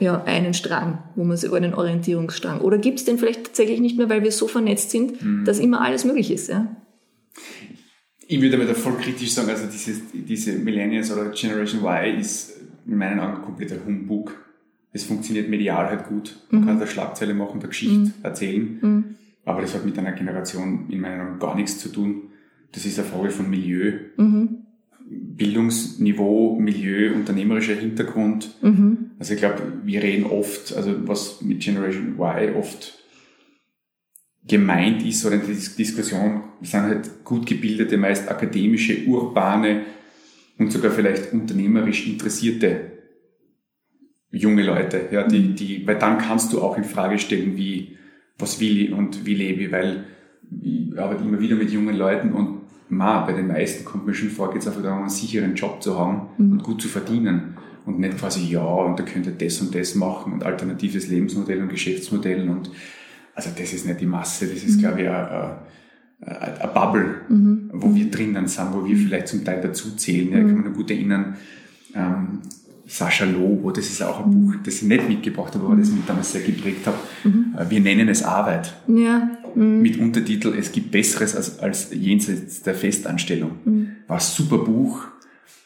ja, 0.00 0.22
einen 0.24 0.54
Strang, 0.54 0.98
wo 1.14 1.24
man 1.24 1.36
so 1.36 1.52
einen 1.52 1.74
Orientierungsstrang. 1.74 2.62
Oder 2.62 2.78
gibt 2.78 2.98
es 2.98 3.04
den 3.04 3.18
vielleicht 3.18 3.44
tatsächlich 3.44 3.80
nicht 3.80 3.98
mehr, 3.98 4.08
weil 4.08 4.22
wir 4.22 4.32
so 4.32 4.48
vernetzt 4.48 4.90
sind, 4.90 5.22
mhm. 5.22 5.44
dass 5.44 5.58
immer 5.58 5.82
alles 5.82 6.06
möglich 6.06 6.30
ist, 6.30 6.48
ja? 6.48 6.74
Ich 8.32 8.40
würde 8.40 8.56
aber 8.56 8.64
da 8.64 8.74
voll 8.74 8.92
kritisch 8.92 9.32
sagen, 9.32 9.48
also 9.50 9.66
dieses, 9.66 10.02
diese 10.12 10.52
Millennials 10.52 11.10
oder 11.10 11.30
Generation 11.30 11.82
Y 11.82 12.20
ist 12.20 12.60
in 12.86 12.96
meinen 12.96 13.18
Augen 13.18 13.42
kompletter 13.42 13.74
Humbug. 13.84 14.32
Es 14.92 15.02
funktioniert 15.02 15.48
medial 15.48 15.88
halt 15.88 16.06
gut. 16.06 16.38
Man 16.48 16.62
mhm. 16.62 16.66
kann 16.66 16.78
da 16.78 16.86
Schlagzeile 16.86 17.34
machen, 17.34 17.58
da 17.58 17.66
Geschichte 17.66 17.96
mhm. 17.96 18.12
erzählen. 18.22 18.78
Mhm. 18.80 19.04
Aber 19.44 19.62
das 19.62 19.74
hat 19.74 19.84
mit 19.84 19.98
einer 19.98 20.12
Generation 20.12 20.86
in 20.90 21.00
meinen 21.00 21.20
Augen 21.20 21.38
gar 21.40 21.56
nichts 21.56 21.80
zu 21.80 21.88
tun. 21.88 22.28
Das 22.70 22.86
ist 22.86 23.00
eine 23.00 23.08
Frage 23.08 23.30
von 23.30 23.50
Milieu. 23.50 23.94
Mhm. 24.16 24.58
Bildungsniveau, 25.08 26.56
Milieu, 26.60 27.14
unternehmerischer 27.14 27.74
Hintergrund. 27.74 28.54
Mhm. 28.62 29.10
Also 29.18 29.34
ich 29.34 29.40
glaube, 29.40 29.60
wir 29.82 30.04
reden 30.04 30.26
oft, 30.26 30.72
also 30.76 30.94
was 31.08 31.42
mit 31.42 31.58
Generation 31.58 32.14
Y 32.16 32.54
oft 32.54 32.96
gemeint 34.46 35.04
ist 35.04 35.26
oder 35.26 35.34
in 35.34 35.40
der 35.40 35.48
Diskussion 35.48 36.44
sind 36.62 36.82
halt 36.82 37.24
gut 37.24 37.46
gebildete, 37.46 37.96
meist 37.96 38.30
akademische, 38.30 39.04
urbane 39.06 39.82
und 40.58 40.72
sogar 40.72 40.90
vielleicht 40.90 41.32
unternehmerisch 41.32 42.06
interessierte 42.06 42.92
junge 44.30 44.62
Leute, 44.62 45.08
ja, 45.10 45.26
die, 45.26 45.40
mhm. 45.40 45.56
die, 45.56 45.86
weil 45.86 45.98
dann 45.98 46.18
kannst 46.18 46.52
du 46.52 46.60
auch 46.62 46.76
in 46.76 46.84
Frage 46.84 47.18
stellen, 47.18 47.56
wie, 47.56 47.96
was 48.38 48.60
will 48.60 48.80
ich 48.80 48.92
und 48.92 49.26
wie 49.26 49.34
lebe 49.34 49.64
ich, 49.64 49.72
weil 49.72 50.04
ich 50.62 50.98
arbeite 50.98 51.24
immer 51.24 51.40
wieder 51.40 51.56
mit 51.56 51.70
jungen 51.70 51.96
Leuten 51.96 52.32
und 52.32 52.60
ma, 52.88 53.20
bei 53.20 53.32
den 53.32 53.48
meisten 53.48 53.84
kommt 53.84 54.06
mir 54.06 54.14
schon 54.14 54.30
vor, 54.30 54.52
geht 54.52 54.62
es 54.62 54.68
einfach 54.68 54.82
darum, 54.82 55.00
einen 55.00 55.10
sicheren 55.10 55.54
Job 55.54 55.82
zu 55.82 55.98
haben 55.98 56.28
mhm. 56.38 56.52
und 56.52 56.62
gut 56.62 56.80
zu 56.80 56.88
verdienen 56.88 57.56
und 57.86 57.98
nicht 57.98 58.18
quasi, 58.18 58.46
ja, 58.46 58.62
und 58.62 58.98
da 58.98 59.02
könnt 59.02 59.26
ihr 59.26 59.32
das 59.32 59.60
und 59.60 59.74
das 59.74 59.94
machen 59.94 60.32
und 60.32 60.44
alternatives 60.44 61.08
Lebensmodell 61.08 61.62
und 61.62 61.68
Geschäftsmodell 61.68 62.48
und 62.48 62.70
also 63.34 63.50
das 63.56 63.72
ist 63.72 63.86
nicht 63.86 64.00
die 64.00 64.06
Masse, 64.06 64.46
das 64.46 64.62
ist, 64.62 64.76
mhm. 64.76 64.80
glaube 64.80 65.00
ich, 65.02 65.08
eine, 66.22 66.70
Bubble, 66.72 67.14
mhm. 67.28 67.70
wo 67.72 67.94
wir 67.94 68.10
drinnen 68.10 68.46
sind, 68.46 68.72
wo 68.72 68.84
wir 68.84 68.96
vielleicht 68.96 69.28
zum 69.28 69.44
Teil 69.44 69.60
dazu 69.62 69.96
zählen. 69.96 70.30
Ja, 70.32 70.38
ich 70.38 70.46
kann 70.46 70.56
mich 70.56 70.66
noch 70.66 70.74
gut 70.74 70.90
erinnern, 70.90 71.36
ähm, 71.94 72.40
Sascha 72.86 73.24
Lobo, 73.24 73.70
das 73.70 73.86
ist 73.86 74.02
auch 74.02 74.24
ein 74.24 74.30
mhm. 74.30 74.46
Buch, 74.46 74.54
das 74.64 74.76
ich 74.76 74.82
nicht 74.82 75.08
mitgebracht 75.08 75.54
habe, 75.54 75.64
aber 75.64 75.76
das 75.76 75.90
mich 75.90 76.04
damals 76.06 76.32
sehr 76.32 76.42
geprägt 76.42 76.86
hat. 76.86 76.96
Mhm. 77.22 77.54
Äh, 77.56 77.70
wir 77.70 77.80
nennen 77.80 78.08
es 78.08 78.22
Arbeit. 78.22 78.74
Ja. 78.88 79.30
Mhm. 79.54 79.80
Mit 79.80 79.98
Untertitel 79.98 80.52
Es 80.58 80.72
gibt 80.72 80.90
Besseres 80.90 81.36
als, 81.36 81.60
als 81.60 81.90
jenseits 81.92 82.62
der 82.62 82.74
Festanstellung. 82.74 83.52
Mhm. 83.64 83.88
War 84.08 84.16
ein 84.16 84.20
super 84.20 84.58
Buch. 84.58 85.04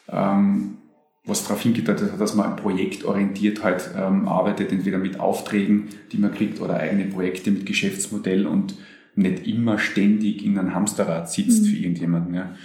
Ähm, 0.07 0.77
was 1.25 1.43
darauf 1.43 1.61
hingedeutet 1.61 2.11
hat, 2.11 2.21
dass 2.21 2.35
man 2.35 2.51
ein 2.51 2.55
Projekt 2.55 3.03
orientiert 3.03 3.63
halt 3.63 3.89
ähm, 3.97 4.27
arbeitet, 4.27 4.71
entweder 4.71 4.99
mit 4.99 5.19
Aufträgen, 5.19 5.85
die 6.11 6.17
man 6.19 6.31
kriegt, 6.31 6.61
oder 6.61 6.75
eigene 6.77 7.05
Projekte 7.05 7.49
mit 7.49 7.65
Geschäftsmodell 7.65 8.45
und 8.45 8.75
nicht 9.15 9.47
immer 9.47 9.79
ständig 9.79 10.43
in 10.43 10.57
einem 10.57 10.73
Hamsterrad 10.73 11.29
sitzt 11.31 11.63
mhm. 11.63 11.67
für 11.67 11.77
irgendjemanden. 11.77 12.33
Ja. 12.33 12.55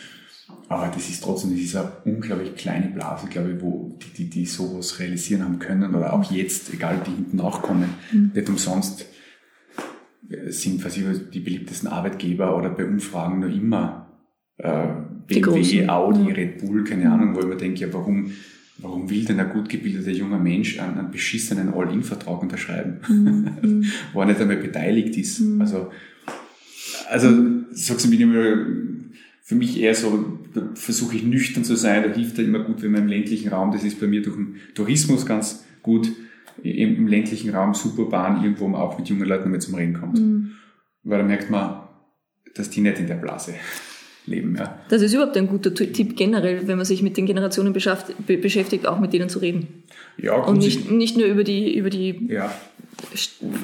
Aber 0.68 0.88
das 0.88 1.08
ist 1.08 1.22
trotzdem, 1.22 1.52
das 1.52 1.60
ist 1.60 1.76
eine 1.76 1.92
unglaublich 2.04 2.54
kleine 2.54 2.88
Blase, 2.88 3.28
glaube 3.28 3.52
ich, 3.52 3.62
wo 3.62 3.98
die, 4.02 4.24
die, 4.24 4.30
die 4.30 4.46
sowas 4.46 4.98
realisieren 4.98 5.44
haben 5.44 5.58
können 5.58 5.94
oder 5.94 6.12
auch 6.12 6.30
jetzt, 6.30 6.72
egal 6.72 7.00
die 7.06 7.10
hinten 7.10 7.36
nachkommen, 7.36 7.90
mhm. 8.12 8.30
nicht 8.34 8.48
umsonst 8.48 9.06
sind 10.46 10.80
quasi 10.80 11.04
die 11.32 11.40
beliebtesten 11.40 11.88
Arbeitgeber 11.88 12.56
oder 12.56 12.70
bei 12.70 12.84
Umfragen 12.84 13.40
nur 13.40 13.50
immer 13.50 14.06
äh, 14.58 14.86
BMW, 15.26 15.88
Audi, 15.88 16.28
ja. 16.28 16.34
Red 16.34 16.58
Bull, 16.58 16.84
keine 16.84 17.10
Ahnung, 17.10 17.34
wo 17.34 17.40
ich 17.40 17.46
mir 17.46 17.56
denke, 17.56 17.80
ja, 17.80 17.92
warum, 17.92 18.32
warum 18.78 19.10
will 19.10 19.24
denn 19.24 19.40
ein 19.40 19.50
gut 19.50 19.68
gebildeter 19.68 20.10
junger 20.10 20.38
Mensch 20.38 20.78
einen, 20.78 20.98
einen 20.98 21.10
beschissenen 21.10 21.72
All-In-Vertrag 21.74 22.42
unterschreiben, 22.42 23.00
mhm. 23.08 23.84
wo 24.12 24.20
er 24.20 24.26
nicht 24.26 24.40
einmal 24.40 24.56
beteiligt 24.56 25.16
ist. 25.16 25.40
Mhm. 25.40 25.60
Also, 25.60 25.90
also 27.10 27.28
sagst 27.72 28.06
du 28.06 28.10
mir 28.10 28.20
immer, 28.20 28.66
für 29.42 29.54
mich 29.54 29.78
eher 29.80 29.94
so, 29.94 30.38
da 30.54 30.70
versuche 30.74 31.16
ich 31.16 31.24
nüchtern 31.24 31.64
zu 31.64 31.74
sein, 31.74 32.04
da 32.04 32.14
hilft 32.14 32.38
er 32.38 32.44
immer 32.44 32.60
gut, 32.60 32.82
wenn 32.82 32.92
man 32.92 33.02
im 33.02 33.08
ländlichen 33.08 33.48
Raum, 33.48 33.72
das 33.72 33.84
ist 33.84 34.00
bei 34.00 34.06
mir 34.06 34.22
durch 34.22 34.36
den 34.36 34.56
Tourismus 34.74 35.26
ganz 35.26 35.64
gut, 35.82 36.10
im, 36.62 36.96
im 36.96 37.06
ländlichen 37.08 37.50
Raum 37.50 37.74
Superbahn 37.74 38.42
irgendwo 38.42 38.72
auch 38.76 38.98
mit 38.98 39.08
jungen 39.08 39.26
Leuten 39.26 39.50
mal 39.50 39.60
zum 39.60 39.74
Reden 39.74 39.94
kommt. 39.94 40.18
Mhm. 40.20 40.52
Weil 41.02 41.18
da 41.18 41.24
merkt 41.24 41.50
man, 41.50 41.80
dass 42.54 42.70
die 42.70 42.80
nicht 42.80 42.98
in 42.98 43.06
der 43.06 43.14
Blase 43.14 43.54
leben. 44.26 44.56
Ja. 44.56 44.78
Das 44.88 45.02
ist 45.02 45.12
überhaupt 45.12 45.36
ein 45.36 45.46
guter 45.46 45.74
Tipp 45.74 46.16
generell, 46.16 46.66
wenn 46.66 46.76
man 46.76 46.86
sich 46.86 47.02
mit 47.02 47.16
den 47.16 47.26
Generationen 47.26 47.72
beschäftigt, 47.72 48.86
auch 48.86 49.00
mit 49.00 49.12
denen 49.12 49.28
zu 49.28 49.38
reden. 49.38 49.84
Ja, 50.16 50.34
und 50.34 50.58
nicht, 50.58 50.90
nicht 50.90 51.16
nur 51.16 51.26
über 51.26 51.44
die, 51.44 51.76
über 51.76 51.90
die 51.90 52.28
ja. 52.28 52.52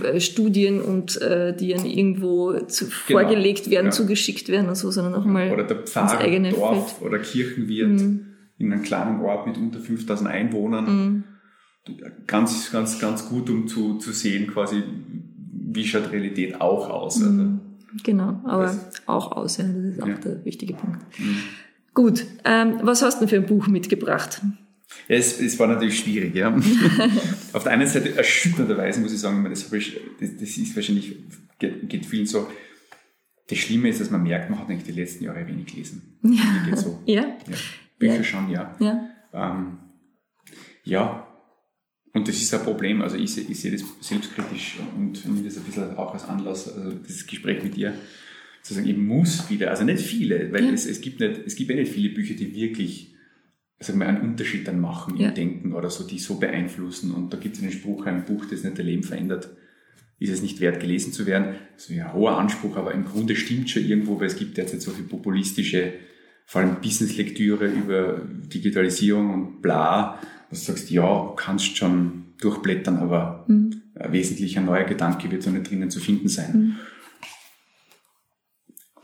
Äh, 0.02 0.20
Studien 0.20 0.80
und 0.80 1.20
äh, 1.20 1.54
die 1.54 1.74
dann 1.74 1.84
irgendwo 1.84 2.58
zu, 2.60 2.86
genau. 2.86 3.20
vorgelegt 3.20 3.70
werden, 3.70 3.86
ja. 3.86 3.90
zugeschickt 3.90 4.48
werden 4.48 4.68
und 4.68 4.76
so, 4.76 4.90
sondern 4.90 5.14
auch 5.14 5.24
mal 5.24 5.52
oder 5.52 5.64
der 5.64 5.78
Pfarrer, 5.78 6.18
eigene 6.18 6.50
Dorf 6.50 6.98
Feld. 6.98 7.10
oder 7.10 7.18
Kirchenwirt 7.22 7.88
mhm. 7.88 8.26
in 8.58 8.72
einem 8.72 8.82
kleinen 8.82 9.20
Ort 9.20 9.46
mit 9.46 9.58
unter 9.58 9.78
5000 9.78 10.30
Einwohnern. 10.30 10.84
Mhm. 10.84 11.24
Ganz, 12.26 12.72
ganz, 12.72 12.98
ganz 12.98 13.28
gut, 13.28 13.48
um 13.50 13.68
zu, 13.68 13.98
zu 13.98 14.12
sehen, 14.12 14.48
quasi, 14.48 14.82
wie 15.52 15.86
schaut 15.86 16.10
Realität 16.10 16.60
auch 16.60 16.90
aus. 16.90 17.22
Also, 17.22 17.30
mhm. 17.30 17.60
Genau, 18.02 18.40
aber 18.44 18.64
das, 18.64 19.02
auch 19.06 19.32
aus, 19.32 19.58
ja, 19.58 19.64
das 19.64 19.76
ist 19.76 20.02
auch 20.02 20.08
ja. 20.08 20.14
der 20.14 20.44
wichtige 20.44 20.74
Punkt. 20.74 21.00
Mhm. 21.18 21.38
Gut, 21.94 22.26
ähm, 22.44 22.80
was 22.82 23.02
hast 23.02 23.16
du 23.16 23.20
denn 23.20 23.28
für 23.28 23.36
ein 23.36 23.46
Buch 23.46 23.68
mitgebracht? 23.68 24.42
Ja, 25.08 25.16
es, 25.16 25.40
es 25.40 25.58
war 25.58 25.66
natürlich 25.66 25.98
schwierig, 25.98 26.34
ja. 26.34 26.54
Auf 27.52 27.62
der 27.62 27.72
einen 27.72 27.86
Seite 27.86 28.16
erschütternderweise 28.16 29.00
muss 29.00 29.12
ich 29.12 29.20
sagen, 29.20 29.44
das, 29.48 29.72
ich, 29.72 30.00
das, 30.20 30.30
das 30.38 30.56
ist 30.56 30.76
wahrscheinlich, 30.76 31.16
geht, 31.58 31.88
geht 31.88 32.06
vielen 32.06 32.26
so. 32.26 32.48
Das 33.48 33.58
Schlimme 33.58 33.88
ist, 33.88 34.00
dass 34.00 34.10
man 34.10 34.22
merkt, 34.22 34.50
man 34.50 34.58
hat 34.58 34.68
eigentlich 34.68 34.84
die 34.84 35.00
letzten 35.00 35.24
Jahre 35.24 35.46
wenig 35.46 35.66
gelesen. 35.66 36.18
Ja. 36.22 36.64
Geht 36.64 36.78
so. 36.78 37.00
Ja. 37.06 37.22
ja. 37.22 37.56
Bücher 37.98 38.16
ja. 38.16 38.24
schon, 38.24 38.50
ja. 38.50 38.74
Ja. 38.80 39.08
Ähm, 39.32 39.78
ja. 40.82 41.25
Und 42.16 42.26
das 42.26 42.36
ist 42.36 42.54
ein 42.54 42.62
Problem. 42.62 43.02
Also 43.02 43.18
ich, 43.18 43.36
ich 43.36 43.60
sehe 43.60 43.72
das 43.72 43.84
selbstkritisch 44.00 44.78
und 44.96 45.22
nehme 45.26 45.42
das 45.42 45.58
ein 45.58 45.64
bisschen 45.64 45.96
auch 45.98 46.14
als 46.14 46.24
Anlass, 46.24 46.74
also 46.74 46.92
das 46.92 47.26
Gespräch 47.26 47.62
mit 47.62 47.76
dir, 47.76 47.92
zu 48.62 48.72
sagen, 48.72 48.88
ich 48.88 48.96
muss 48.96 49.50
wieder, 49.50 49.68
also 49.68 49.84
nicht 49.84 50.00
viele, 50.00 50.50
weil 50.50 50.64
ja. 50.64 50.72
es, 50.72 50.86
es 50.86 51.02
gibt 51.02 51.20
nicht, 51.20 51.42
es 51.44 51.56
gibt 51.56 51.68
ja 51.68 51.76
nicht 51.76 51.92
viele 51.92 52.14
Bücher, 52.14 52.32
die 52.32 52.54
wirklich 52.54 53.14
sagen 53.78 53.98
wir, 53.98 54.08
einen 54.08 54.22
Unterschied 54.22 54.66
dann 54.66 54.80
machen 54.80 55.18
ja. 55.18 55.28
im 55.28 55.34
Denken 55.34 55.72
oder 55.74 55.90
so, 55.90 56.06
die 56.06 56.18
so 56.18 56.38
beeinflussen. 56.38 57.12
Und 57.12 57.34
da 57.34 57.36
gibt 57.36 57.56
es 57.56 57.62
einen 57.62 57.70
Spruch, 57.70 58.06
ein 58.06 58.24
Buch, 58.24 58.46
das 58.46 58.64
nicht 58.64 58.78
dein 58.78 58.86
Leben 58.86 59.02
verändert, 59.02 59.50
ist 60.18 60.32
es 60.32 60.40
nicht 60.40 60.60
wert, 60.60 60.80
gelesen 60.80 61.12
zu 61.12 61.26
werden. 61.26 61.56
Das 61.74 61.90
ist 61.90 61.98
ein 61.98 62.14
hoher 62.14 62.38
Anspruch, 62.38 62.78
aber 62.78 62.94
im 62.94 63.04
Grunde 63.04 63.36
stimmt 63.36 63.68
schon 63.68 63.84
irgendwo, 63.84 64.18
weil 64.18 64.28
es 64.28 64.38
gibt 64.38 64.56
derzeit 64.56 64.80
so 64.80 64.90
viel 64.90 65.04
populistische, 65.04 65.92
vor 66.46 66.62
allem 66.62 66.80
Business-Lektüre 66.80 67.66
über 67.66 68.22
Digitalisierung 68.24 69.34
und 69.34 69.60
bla, 69.60 70.18
was 70.56 70.64
du 70.64 70.72
sagst, 70.72 70.90
ja, 70.90 71.32
kannst 71.36 71.76
schon 71.76 72.24
durchblättern, 72.40 72.96
aber 72.96 73.44
mhm. 73.48 73.82
ein 73.94 74.12
wesentlicher 74.12 74.60
neuer 74.60 74.84
Gedanke 74.84 75.30
wird 75.30 75.42
so 75.42 75.50
nicht 75.50 75.70
drinnen 75.70 75.90
zu 75.90 76.00
finden 76.00 76.28
sein. 76.28 76.52
Mhm 76.52 76.76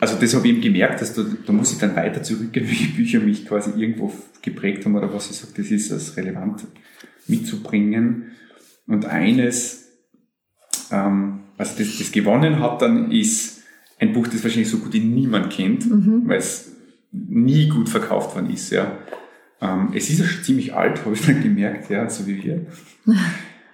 also 0.03 0.17
das 0.17 0.35
habe 0.35 0.49
ich 0.49 0.55
eben 0.55 0.63
gemerkt, 0.63 1.01
dass 1.01 1.15
da, 1.15 1.23
da 1.47 1.53
muss 1.53 1.71
ich 1.71 1.79
dann 1.79 1.95
weiter 1.95 2.25
zurückgehen, 2.25 2.67
welche 2.67 2.89
Bücher 2.89 3.21
mich 3.21 3.47
quasi 3.47 3.71
irgendwo 3.81 4.13
geprägt 4.43 4.85
haben 4.85 4.97
oder 4.97 5.15
was 5.15 5.31
ich 5.31 5.37
sage, 5.37 5.53
das 5.57 5.71
ist 5.71 5.93
als 5.93 6.17
relevant 6.17 6.65
mitzubringen. 7.29 8.33
Und 8.89 9.05
eines, 9.05 9.93
ähm, 10.91 11.43
also 11.57 11.79
das, 11.79 11.99
das 11.99 12.11
gewonnen 12.11 12.59
hat 12.59 12.83
dann, 12.83 13.13
ist 13.13 13.63
ein 14.01 14.13
Buch, 14.13 14.27
das 14.27 14.43
wahrscheinlich 14.43 14.71
so 14.71 14.79
gut 14.79 14.93
wie 14.93 14.99
niemand 14.99 15.53
kennt, 15.53 15.89
mhm. 15.89 16.23
weil 16.27 16.39
es 16.39 16.73
nie 17.13 17.69
gut 17.69 17.89
verkauft 17.89 18.35
worden 18.35 18.51
ist. 18.51 18.71
Ja. 18.71 18.99
Ähm, 19.63 19.93
es 19.95 20.11
ist 20.11 20.19
ja 20.19 20.27
schon 20.27 20.43
ziemlich 20.43 20.75
alt, 20.75 21.05
habe 21.05 21.15
ich 21.15 21.25
dann 21.25 21.41
gemerkt, 21.41 21.89
ja, 21.89 22.09
so 22.11 22.27
wie 22.27 22.43
wir. 22.43 22.67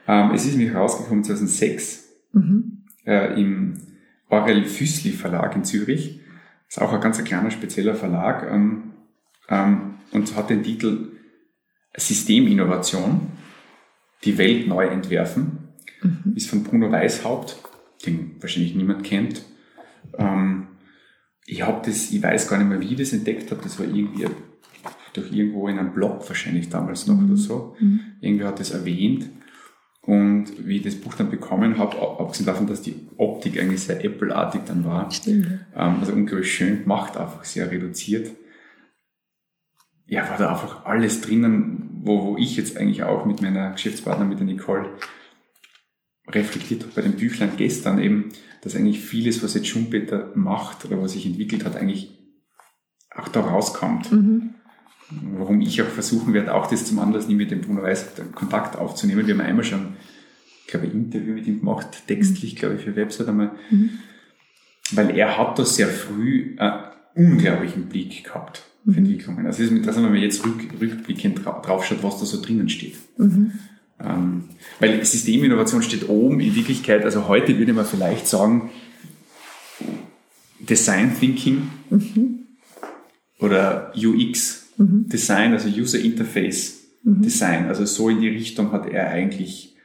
ähm, 0.07 0.31
es 0.35 0.45
ist 0.45 0.57
nämlich 0.57 0.75
rausgekommen 0.75 1.25
2006 1.25 2.09
mhm. 2.33 2.85
äh, 3.07 3.41
im 3.41 3.79
Orel 4.29 4.67
Füßli 4.67 5.13
Verlag 5.13 5.57
in 5.57 5.65
Zürich. 5.65 6.21
Ist 6.69 6.81
auch 6.83 6.93
ein 6.93 7.01
ganz 7.01 7.25
kleiner, 7.25 7.51
spezieller 7.51 7.95
Verlag 7.95 8.47
ähm, 8.53 8.93
ähm, 9.49 9.95
und 10.13 10.37
hat 10.37 10.51
den 10.51 10.63
Titel 10.63 11.13
Systeminnovation, 11.97 13.29
die 14.25 14.37
Welt 14.37 14.69
neu 14.69 14.87
entwerfen. 14.87 15.71
Mhm. 16.03 16.35
Ist 16.37 16.51
von 16.51 16.65
Bruno 16.65 16.93
Weishaupt, 16.93 17.57
den 18.05 18.37
wahrscheinlich 18.41 18.75
niemand 18.75 19.05
kennt. 19.05 19.43
Ähm, 20.19 20.67
ich 21.47 21.63
habe 21.63 21.81
das, 21.87 22.11
ich 22.11 22.23
weiß 22.23 22.47
gar 22.49 22.59
nicht 22.59 22.69
mehr, 22.69 22.81
wie 22.81 22.93
ich 22.93 22.99
das 22.99 23.15
entdeckt 23.15 23.51
habe. 23.51 23.63
Das 23.63 23.79
war 23.79 23.87
irgendwie 23.87 24.27
durch 25.19 25.33
irgendwo 25.33 25.69
in 25.69 25.79
einem 25.79 25.93
Blog 25.93 26.27
wahrscheinlich 26.29 26.69
damals 26.69 27.07
noch 27.07 27.17
mhm. 27.17 27.27
oder 27.27 27.37
so. 27.37 27.77
Mhm. 27.79 28.01
Irgendwer 28.21 28.49
hat 28.49 28.61
das 28.61 28.71
erwähnt. 28.71 29.29
Und 30.03 30.67
wie 30.67 30.79
ich 30.79 30.83
das 30.83 30.95
Buch 30.95 31.15
dann 31.15 31.31
bekommen 31.31 31.77
habe, 31.77 32.01
abgesehen 32.01 32.47
davon, 32.47 32.67
dass 32.67 32.81
die 32.81 32.95
Optik 33.19 33.61
eigentlich 33.61 33.83
sehr 33.83 34.03
Apple-artig 34.03 34.63
dann 34.67 34.85
war, 34.85 35.11
Stimmt. 35.11 35.47
Ähm, 35.77 35.97
also 36.01 36.13
unglaublich 36.13 36.51
schön 36.51 36.83
gemacht, 36.85 37.19
einfach 37.19 37.45
sehr 37.45 37.71
reduziert, 37.71 38.31
ja, 40.09 40.29
war 40.29 40.39
da 40.39 40.51
einfach 40.51 40.87
alles 40.87 41.21
drinnen, 41.21 42.01
wo, 42.03 42.25
wo 42.25 42.37
ich 42.39 42.57
jetzt 42.57 42.79
eigentlich 42.79 43.03
auch 43.03 43.27
mit 43.27 43.43
meiner 43.43 43.73
Geschäftspartnerin, 43.73 44.31
mit 44.31 44.39
der 44.39 44.47
Nicole, 44.47 44.89
reflektiert 46.27 46.83
habe 46.83 46.93
bei 46.95 47.03
dem 47.03 47.13
Büchlein 47.13 47.53
gestern 47.57 47.99
eben, 47.99 48.31
dass 48.63 48.75
eigentlich 48.75 49.01
vieles, 49.01 49.43
was 49.43 49.55
jetzt 49.55 49.69
Schumpeter 49.69 50.33
macht 50.35 50.85
oder 50.87 51.01
was 51.01 51.13
sich 51.13 51.27
entwickelt 51.27 51.65
hat, 51.65 51.77
eigentlich 51.77 52.19
auch 53.15 53.29
da 53.29 53.41
rauskommt. 53.41 54.11
Mhm. 54.11 54.55
Warum 55.11 55.61
ich 55.63 55.81
auch 55.81 55.89
versuchen 55.89 56.35
werde, 56.35 56.55
auch 56.55 56.67
das 56.67 56.85
zum 56.85 56.99
Anlass 56.99 57.29
nehmen, 57.29 57.39
mit 57.39 57.51
dem 57.51 57.63
Bruno 57.63 57.83
Weiß 57.83 58.07
Kontakt 58.35 58.77
aufzunehmen. 58.77 59.27
Wir 59.27 59.35
haben 59.35 59.41
einmal 59.41 59.65
schon, 59.65 59.95
ich 60.65 60.71
glaube, 60.71 60.87
ein 60.87 60.93
Interview 60.93 61.33
mit 61.33 61.47
ihm 61.47 61.61
gemacht, 61.61 62.07
textlich, 62.07 62.57
glaube 62.57 62.75
ich, 62.75 62.83
für 62.83 62.95
Website 62.95 63.29
einmal. 63.29 63.53
Mhm. 63.71 63.91
Weil 64.93 65.17
er 65.17 65.39
hat 65.39 65.59
da 65.59 65.65
sehr 65.65 65.89
früh 65.89 66.57
einen 66.59 66.83
unglaublichen 67.15 67.87
Blick 67.87 68.25
gehabt 68.25 68.63
für 68.85 68.91
mhm. 68.91 68.99
Entwicklungen. 68.99 69.47
Also 69.47 69.63
das 69.63 69.71
ist 69.71 69.77
interessant, 69.77 70.05
wenn 70.05 70.13
man 70.13 70.23
jetzt 70.23 70.45
rück, 70.45 70.61
rückblickend 70.81 71.45
draufschaut, 71.45 72.03
was 72.03 72.19
da 72.19 72.27
so 72.27 72.43
drinnen 72.43 72.69
steht. 72.69 72.97
Mhm. 73.17 73.53
Ähm, 74.01 74.45
weil 74.79 75.05
Systeminnovation 75.05 75.83
steht 75.83 76.09
oben 76.09 76.41
in 76.41 76.55
Wirklichkeit, 76.55 77.05
also 77.05 77.29
heute 77.29 77.59
würde 77.59 77.73
man 77.73 77.85
vielleicht 77.85 78.29
sagen, 78.29 78.71
Design 80.61 81.17
Thinking 81.19 81.71
mhm. 81.91 82.41
oder 83.39 83.93
UX 83.97 84.58
mhm. 84.79 85.09
Design, 85.09 85.53
also 85.53 85.69
User 85.69 85.99
Interface 85.99 86.79
mhm. 87.03 87.23
Design. 87.23 87.67
Also 87.67 87.85
so 87.85 88.09
in 88.09 88.21
die 88.21 88.29
Richtung 88.29 88.73
hat 88.73 88.87
er 88.87 89.11
eigentlich 89.11 89.77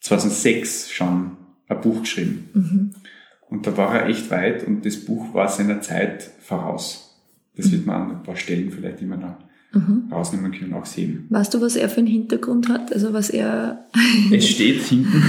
2006 0.00 0.90
schon 0.90 1.36
ein 1.66 1.80
Buch 1.80 2.00
geschrieben. 2.00 2.48
Mhm. 2.54 2.90
Und 3.48 3.66
da 3.66 3.76
war 3.76 3.94
er 3.94 4.08
echt 4.08 4.30
weit 4.30 4.66
und 4.66 4.84
das 4.84 4.96
Buch 5.04 5.34
war 5.34 5.48
seiner 5.48 5.80
Zeit 5.80 6.30
voraus. 6.40 7.18
Das 7.56 7.66
mhm. 7.66 7.72
wird 7.72 7.86
man 7.86 8.02
an 8.02 8.16
ein 8.16 8.22
paar 8.22 8.36
Stellen 8.36 8.70
vielleicht 8.70 9.00
immer 9.00 9.16
noch 9.16 9.36
mhm. 9.72 10.08
rausnehmen 10.12 10.52
können, 10.52 10.74
auch 10.74 10.86
sehen. 10.86 11.26
Weißt 11.30 11.54
du, 11.54 11.60
was 11.60 11.76
er 11.76 11.88
für 11.88 11.98
einen 11.98 12.06
Hintergrund 12.06 12.68
hat? 12.68 12.92
Also 12.92 13.12
was 13.12 13.30
er... 13.30 13.86
es 14.32 14.48
steht 14.48 14.82
hinten. 14.82 15.22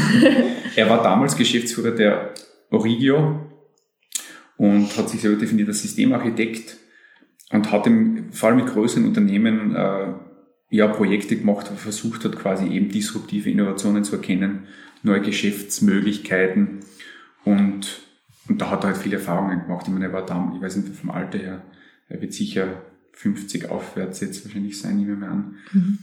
er 0.75 0.89
war 0.89 1.01
damals 1.01 1.35
Geschäftsführer 1.35 1.91
der 1.91 2.33
Origio 2.69 3.39
und 4.57 4.95
hat 4.97 5.09
sich 5.09 5.21
selber 5.21 5.39
definiert 5.39 5.69
als 5.69 5.81
Systemarchitekt 5.81 6.77
und 7.51 7.71
hat 7.71 7.87
im, 7.87 8.31
vor 8.31 8.49
allem 8.49 8.57
mit 8.57 8.67
größeren 8.67 9.05
Unternehmen 9.05 9.75
äh, 9.75 10.13
ja, 10.69 10.87
Projekte 10.87 11.35
gemacht, 11.35 11.67
wo 11.69 11.73
er 11.73 11.79
versucht 11.79 12.25
hat, 12.25 12.37
quasi 12.37 12.67
eben 12.67 12.89
disruptive 12.89 13.49
Innovationen 13.49 14.03
zu 14.03 14.15
erkennen, 14.15 14.67
neue 15.01 15.21
Geschäftsmöglichkeiten 15.21 16.79
und, 17.43 18.01
und 18.47 18.61
da 18.61 18.69
hat 18.69 18.83
er 18.83 18.91
halt 18.91 18.97
viele 18.97 19.17
Erfahrungen 19.17 19.63
gemacht. 19.63 19.87
Ich 19.87 19.93
meine, 19.93 20.05
er 20.05 20.13
war 20.13 20.25
da, 20.25 20.51
ich 20.55 20.61
weiß 20.61 20.75
nicht 20.77 20.95
vom 20.95 21.11
Alter 21.11 21.39
her, 21.39 21.61
er 22.07 22.21
wird 22.21 22.33
sicher 22.33 22.83
50 23.13 23.69
aufwärts 23.69 24.19
jetzt 24.21 24.45
wahrscheinlich 24.45 24.79
sein, 24.79 24.97
nehmen 24.97 25.09
wir 25.09 25.27
mal 25.27 25.29
an. 25.29 25.55
Mhm. 25.73 25.99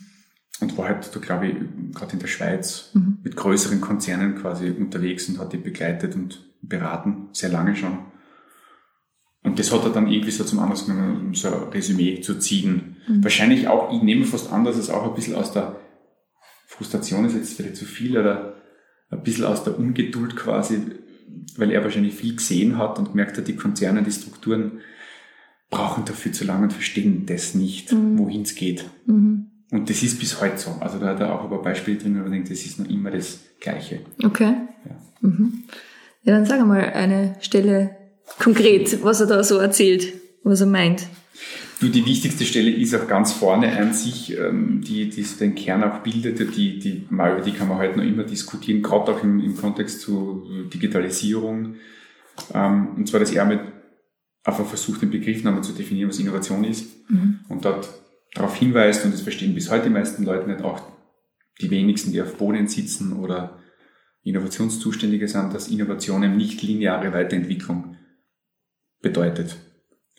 Und 0.61 0.79
war 0.79 0.89
halt, 0.89 1.15
da 1.15 1.21
glaube 1.21 1.49
ich, 1.49 1.55
gerade 1.95 2.15
in 2.15 2.19
der 2.19 2.29
Schweiz 2.29 2.91
mhm. 2.95 3.19
mit 3.23 3.37
größeren 3.37 3.81
Konzernen 3.81 4.37
quasi 4.37 4.71
unterwegs 4.71 5.29
und 5.29 5.39
hat 5.39 5.53
die 5.53 5.59
begleitet 5.59 6.15
und 6.15 6.45
beraten, 6.63 7.29
sehr 7.33 7.51
lange 7.51 7.77
schon. 7.77 7.99
Und 9.47 9.61
das 9.61 9.73
hat 9.73 9.85
er 9.85 9.91
dann 9.91 10.09
irgendwie 10.09 10.33
so 10.33 10.43
zum 10.43 10.59
Anlass 10.59 10.87
genommen, 10.87 11.29
um 11.29 11.35
so 11.35 11.47
ein 11.47 11.69
Resümee 11.73 12.21
zu 12.21 12.37
ziehen. 12.41 12.97
Mhm. 13.07 13.23
Wahrscheinlich 13.23 13.69
auch, 13.69 13.93
ich 13.93 14.03
nehme 14.03 14.25
fast 14.25 14.53
an, 14.53 14.65
dass 14.65 14.77
es 14.77 14.91
auch 14.91 15.07
ein 15.07 15.15
bisschen 15.15 15.37
aus 15.37 15.53
der 15.53 15.77
Frustration 16.67 17.25
ist 17.25 17.37
jetzt 17.37 17.55
vielleicht 17.55 17.77
zu 17.77 17.85
viel, 17.85 18.19
oder 18.19 18.57
ein 19.09 19.23
bisschen 19.23 19.45
aus 19.45 19.63
der 19.63 19.79
Ungeduld 19.79 20.35
quasi, 20.35 20.81
weil 21.57 21.71
er 21.71 21.85
wahrscheinlich 21.85 22.15
viel 22.15 22.35
gesehen 22.35 22.77
hat 22.77 22.99
und 22.99 23.13
gemerkt 23.13 23.39
hat, 23.39 23.47
die 23.47 23.55
Konzerne, 23.55 24.03
die 24.03 24.11
Strukturen 24.11 24.81
brauchen 25.71 26.05
dafür 26.05 26.33
zu 26.33 26.45
lange 26.45 26.65
und 26.65 26.73
verstehen 26.73 27.25
das 27.27 27.55
nicht, 27.55 27.93
mhm. 27.93 28.19
wohin 28.19 28.43
es 28.43 28.57
geht. 28.57 28.85
Mhm. 29.07 29.47
Und 29.71 29.89
das 29.89 30.03
ist 30.03 30.19
bis 30.19 30.41
heute 30.41 30.59
so. 30.59 30.73
Also 30.81 30.99
da 30.99 31.07
hat 31.07 31.21
er 31.21 31.33
auch 31.33 31.45
ein 31.45 31.51
paar 31.51 31.63
Beispiele 31.63 31.99
drin, 31.99 32.17
wo 32.17 32.23
man 32.23 32.33
denkt, 32.33 32.51
das 32.51 32.67
ist 32.67 32.81
noch 32.81 32.89
immer 32.89 33.13
das 33.13 33.39
Gleiche. 33.61 34.01
Okay. 34.25 34.55
Ja, 34.85 34.97
mhm. 35.21 35.63
ja 36.25 36.35
dann 36.35 36.47
sag 36.47 36.67
mal 36.67 36.81
eine 36.81 37.37
Stelle 37.39 38.06
konkret, 38.39 39.03
was 39.03 39.21
er 39.21 39.27
da 39.27 39.43
so 39.45 39.59
erzählt, 39.59 40.13
was 40.43 40.61
er 40.61 40.67
meint. 40.67 41.07
Du, 41.81 41.89
die 41.89 42.07
wichtigste 42.07 42.47
Stelle 42.47 42.71
ist 42.71 42.95
auch 42.95 43.07
ganz 43.07 43.33
vorne 43.33 43.77
an 43.77 43.93
sich, 43.93 44.37
ähm, 44.39 44.81
die, 44.83 45.11
die 45.11 45.23
den 45.23 45.55
Kern 45.55 45.85
auch 45.85 45.99
bildet, 45.99 46.57
die, 46.57 46.79
die, 46.79 47.07
mal 47.11 47.33
über 47.33 47.43
die 47.43 47.53
kann 47.53 47.69
man 47.69 47.79
heute 47.79 47.99
noch 47.99 48.05
immer 48.05 48.25
diskutieren, 48.25 48.83
gerade 48.83 49.13
auch 49.13 49.23
im, 49.23 49.41
im 49.41 49.57
Kontext 49.57 50.01
zu 50.01 50.69
Digitalisierung. 50.73 51.75
Ähm, 52.55 52.89
und 52.97 53.09
zwar, 53.09 53.21
dass 53.21 53.33
er 53.33 53.45
mit 53.45 53.61
einfach 54.43 54.65
versucht, 54.65 55.03
den 55.03 55.11
Begriff 55.11 55.45
nochmal 55.45 55.65
zu 55.65 55.73
definieren, 55.73 56.09
was 56.09 56.19
Innovation 56.19 56.65
ist 56.65 57.11
mhm. 57.11 57.41
und 57.49 57.65
dort 57.65 57.89
darauf 58.33 58.57
hinweist, 58.57 59.05
und 59.05 59.13
das 59.13 59.21
verstehen 59.21 59.55
bis 59.55 59.71
heute 59.71 59.85
die 59.85 59.95
meisten 59.95 60.25
Leute 60.25 60.49
nicht, 60.49 60.63
auch 60.63 60.81
die 61.61 61.71
wenigsten, 61.71 62.13
die 62.13 62.23
auf 62.23 62.37
Boden 62.37 62.69
sitzen 62.69 63.13
oder 63.15 63.59
Innovationszuständige 64.23 65.29
sind, 65.29 65.53
dass 65.53 65.69
Innovation 65.69 66.23
eben 66.23 66.37
nicht 66.37 66.63
lineare 66.63 67.13
Weiterentwicklung 67.13 67.96
bedeutet. 69.01 69.57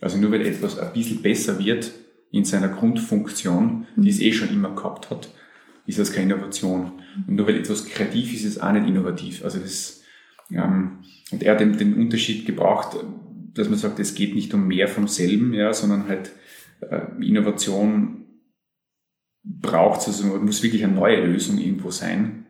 Also 0.02 0.18
nur 0.18 0.32
weil 0.32 0.46
etwas 0.46 0.78
ein 0.78 0.94
bisschen 0.94 1.22
besser 1.22 1.60
wird 1.60 1.92
in 2.32 2.46
seiner 2.46 2.68
Grundfunktion, 2.68 3.88
die 3.96 4.10
es 4.10 4.20
eh 4.20 4.32
schon 4.32 4.50
immer 4.50 4.76
gehabt 4.76 5.10
hat, 5.10 5.30
ist 5.86 6.00
das 6.00 6.12
keine 6.12 6.34
Innovation. 6.34 6.92
Und 7.28 7.36
nur 7.36 7.48
weil 7.48 7.58
etwas 7.58 7.86
kreativ 7.86 8.34
ist, 8.34 8.44
ist 8.44 8.58
es 8.58 8.62
auch 8.62 8.74
nicht 8.74 8.88
innovativ. 8.88 9.44
Also 9.44 9.60
das, 9.60 10.04
ähm, 10.52 11.00
und 11.32 11.44
er 11.44 11.54
hat 11.54 11.62
den, 11.62 11.78
den 11.78 11.96
Unterschied 11.96 12.46
gebraucht, 12.46 12.98
dass 13.54 13.70
man 13.70 13.80
sagt, 13.80 14.00
es 14.00 14.14
geht 14.14 14.36
nicht 14.36 14.54
um 14.54 14.68
mehr 14.68 14.88
vom 14.88 15.08
selben, 15.08 15.54
ja, 15.54 15.74
sondern 15.74 16.08
halt 16.08 16.32
äh, 16.82 17.02
Innovation 17.26 18.26
braucht 19.44 20.08
also 20.08 20.26
muss 20.40 20.62
wirklich 20.62 20.84
eine 20.84 20.94
neue 20.94 21.26
Lösung 21.26 21.58
irgendwo 21.58 21.90
sein. 21.90 22.46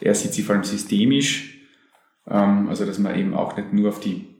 Er 0.00 0.14
sieht 0.14 0.34
sie 0.34 0.42
vor 0.42 0.56
allem 0.56 0.64
systemisch, 0.64 1.60
ähm, 2.26 2.68
also 2.68 2.84
dass 2.84 2.98
man 2.98 3.18
eben 3.18 3.34
auch 3.34 3.56
nicht 3.56 3.72
nur 3.72 3.88
auf 3.88 4.00
die 4.00 4.31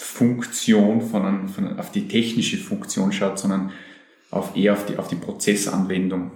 Funktion 0.00 1.00
von, 1.00 1.24
einem, 1.24 1.48
von 1.48 1.78
auf 1.78 1.92
die 1.92 2.08
technische 2.08 2.56
Funktion 2.56 3.12
schaut, 3.12 3.38
sondern 3.38 3.72
auf 4.30 4.56
eher 4.56 4.72
auf 4.74 4.86
die, 4.86 4.96
auf 4.96 5.08
die 5.08 5.16
Prozessanwendung. 5.16 6.32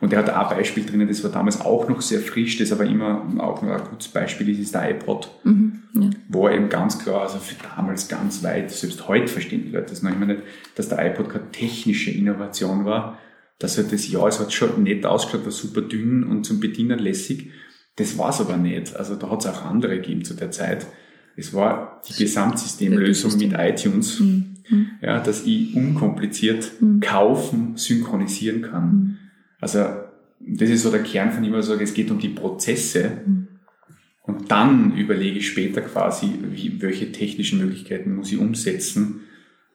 Und 0.00 0.12
er 0.12 0.20
hat 0.20 0.30
auch 0.30 0.50
ein 0.50 0.58
Beispiel 0.58 0.84
drinnen, 0.84 1.08
das 1.08 1.22
war 1.22 1.30
damals 1.30 1.60
auch 1.60 1.88
noch 1.88 2.00
sehr 2.00 2.20
frisch, 2.20 2.58
das 2.58 2.72
aber 2.72 2.84
immer 2.84 3.24
auch 3.38 3.62
noch 3.62 3.70
ein 3.70 3.88
gutes 3.88 4.08
Beispiel 4.08 4.48
ist, 4.48 4.58
ist 4.58 4.74
der 4.74 4.90
iPod. 4.90 5.30
Mhm, 5.44 5.82
ja. 5.94 6.10
Wo 6.28 6.48
er 6.48 6.54
eben 6.54 6.68
ganz 6.68 6.98
klar, 6.98 7.22
also 7.22 7.38
für 7.38 7.54
damals 7.76 8.08
ganz 8.08 8.42
weit, 8.42 8.70
selbst 8.70 9.06
heute 9.08 9.28
verstehen 9.28 9.64
die 9.64 9.70
Leute 9.70 9.90
das 9.90 10.02
noch 10.02 10.12
immer 10.12 10.26
nicht, 10.26 10.42
dass 10.74 10.88
der 10.88 11.04
iPod 11.04 11.28
keine 11.28 11.50
technische 11.52 12.10
Innovation 12.10 12.84
war, 12.84 13.18
dass 13.58 13.78
er 13.78 13.84
das, 13.84 14.10
ja, 14.10 14.26
es 14.26 14.40
hat 14.40 14.52
schon 14.52 14.82
nett 14.82 15.06
ausgeschaut, 15.06 15.44
war 15.44 15.52
super 15.52 15.82
dünn 15.82 16.24
und 16.24 16.44
zum 16.44 16.58
Bedienen 16.58 16.98
lässig. 16.98 17.52
Das 17.96 18.18
war 18.18 18.30
es 18.30 18.40
aber 18.40 18.56
nicht. 18.56 18.96
Also 18.96 19.14
da 19.14 19.30
hat 19.30 19.44
es 19.44 19.46
auch 19.46 19.64
andere 19.64 19.96
gegeben 19.96 20.24
zu 20.24 20.34
der 20.34 20.50
Zeit. 20.50 20.86
Es 21.36 21.54
war 21.54 22.02
die 22.08 22.14
Gesamtsystemlösung 22.14 23.36
mit 23.38 23.52
iTunes, 23.54 24.20
mhm. 24.20 24.56
ja, 25.00 25.20
dass 25.20 25.44
ich 25.44 25.74
unkompliziert 25.74 26.70
mhm. 26.80 27.00
kaufen, 27.00 27.76
synchronisieren 27.76 28.62
kann. 28.62 28.92
Mhm. 28.92 29.16
Also 29.60 29.84
das 30.40 30.70
ist 30.70 30.82
so 30.82 30.90
der 30.90 31.02
Kern 31.02 31.32
von 31.32 31.44
ihm, 31.44 31.54
also 31.54 31.74
es 31.74 31.94
geht 31.94 32.10
um 32.10 32.18
die 32.18 32.28
Prozesse. 32.28 33.22
Mhm. 33.24 33.48
Und 34.22 34.50
dann 34.50 34.96
überlege 34.96 35.38
ich 35.38 35.48
später 35.48 35.80
quasi, 35.80 36.30
wie, 36.50 36.80
welche 36.80 37.10
technischen 37.10 37.58
Möglichkeiten 37.58 38.14
muss 38.14 38.30
ich 38.30 38.38
umsetzen, 38.38 39.22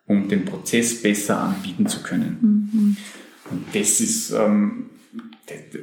um 0.06 0.30
den 0.30 0.46
Prozess 0.46 1.02
besser 1.02 1.42
anbieten 1.42 1.88
zu 1.88 2.02
können. 2.02 2.38
Mhm. 2.72 2.98
Und 3.52 3.66
das 3.74 4.00
ist, 4.00 4.32
ähm, 4.32 4.90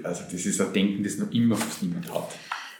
also 0.02 0.22
das 0.30 0.46
ist 0.46 0.60
ein 0.60 0.72
Denken, 0.72 1.02
das 1.02 1.18
noch 1.18 1.30
immer 1.32 1.56
fast 1.56 1.82
niemand 1.82 2.12
hat. 2.12 2.30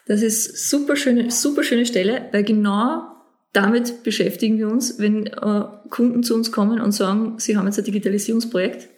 Das 0.06 0.22
ist 0.22 0.68
super 0.68 0.96
schöne, 0.96 1.30
super 1.30 1.62
schöne 1.62 1.86
Stelle, 1.86 2.28
weil 2.32 2.44
genau 2.44 3.04
damit 3.52 4.02
beschäftigen 4.02 4.58
wir 4.58 4.68
uns, 4.68 4.98
wenn 4.98 5.26
äh, 5.26 5.64
Kunden 5.88 6.22
zu 6.22 6.34
uns 6.34 6.52
kommen 6.52 6.80
und 6.80 6.92
sagen, 6.92 7.34
sie 7.38 7.56
haben 7.56 7.66
jetzt 7.66 7.78
ein 7.78 7.84
Digitalisierungsprojekt 7.84 8.88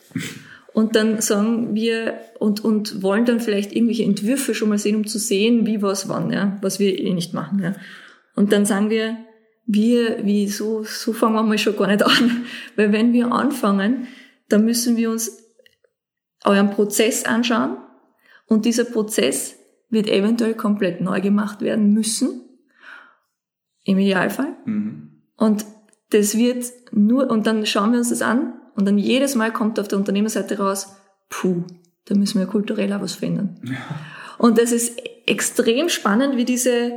Und 0.76 0.94
dann 0.94 1.22
sagen 1.22 1.74
wir 1.74 2.20
und, 2.38 2.62
und 2.62 3.02
wollen 3.02 3.24
dann 3.24 3.40
vielleicht 3.40 3.72
irgendwelche 3.72 4.02
Entwürfe 4.02 4.54
schon 4.54 4.68
mal 4.68 4.76
sehen, 4.76 4.96
um 4.96 5.06
zu 5.06 5.18
sehen, 5.18 5.64
wie, 5.64 5.80
was, 5.80 6.10
wann, 6.10 6.30
ja, 6.30 6.58
was 6.60 6.78
wir 6.78 6.98
eh 6.98 7.14
nicht 7.14 7.32
machen. 7.32 7.62
Ja. 7.62 7.74
Und 8.34 8.52
dann 8.52 8.66
sagen 8.66 8.90
wir, 8.90 9.16
wir, 9.64 10.26
wie, 10.26 10.48
so, 10.48 10.84
so 10.84 11.14
fangen 11.14 11.34
wir 11.34 11.42
mal 11.42 11.56
schon 11.56 11.78
gar 11.78 11.86
nicht 11.86 12.02
an. 12.02 12.44
Weil 12.76 12.92
wenn 12.92 13.14
wir 13.14 13.32
anfangen, 13.32 14.06
dann 14.50 14.66
müssen 14.66 14.98
wir 14.98 15.10
uns 15.10 15.38
euren 16.44 16.70
Prozess 16.70 17.24
anschauen 17.24 17.78
und 18.46 18.66
dieser 18.66 18.84
Prozess 18.84 19.56
wird 19.88 20.08
eventuell 20.08 20.54
komplett 20.54 21.00
neu 21.00 21.20
gemacht 21.20 21.60
werden 21.60 21.92
müssen. 21.92 22.42
Im 23.84 23.98
Idealfall. 23.98 24.56
Mhm. 24.64 25.22
Und 25.36 25.64
das 26.10 26.36
wird 26.36 26.64
nur, 26.92 27.30
und 27.30 27.46
dann 27.46 27.66
schauen 27.66 27.92
wir 27.92 27.98
uns 27.98 28.10
das 28.10 28.22
an 28.22 28.54
und 28.74 28.86
dann 28.86 28.98
jedes 28.98 29.34
Mal 29.34 29.52
kommt 29.52 29.78
auf 29.78 29.88
der 29.88 29.98
Unternehmerseite 29.98 30.58
raus, 30.58 30.96
puh, 31.28 31.64
da 32.06 32.14
müssen 32.14 32.38
wir 32.38 32.46
kulturell 32.46 32.92
auch 32.92 33.00
was 33.00 33.14
verändern. 33.14 33.60
Ja. 33.64 33.76
Und 34.38 34.58
das 34.58 34.72
ist 34.72 35.00
extrem 35.26 35.88
spannend, 35.88 36.36
wie 36.36 36.44
diese 36.44 36.92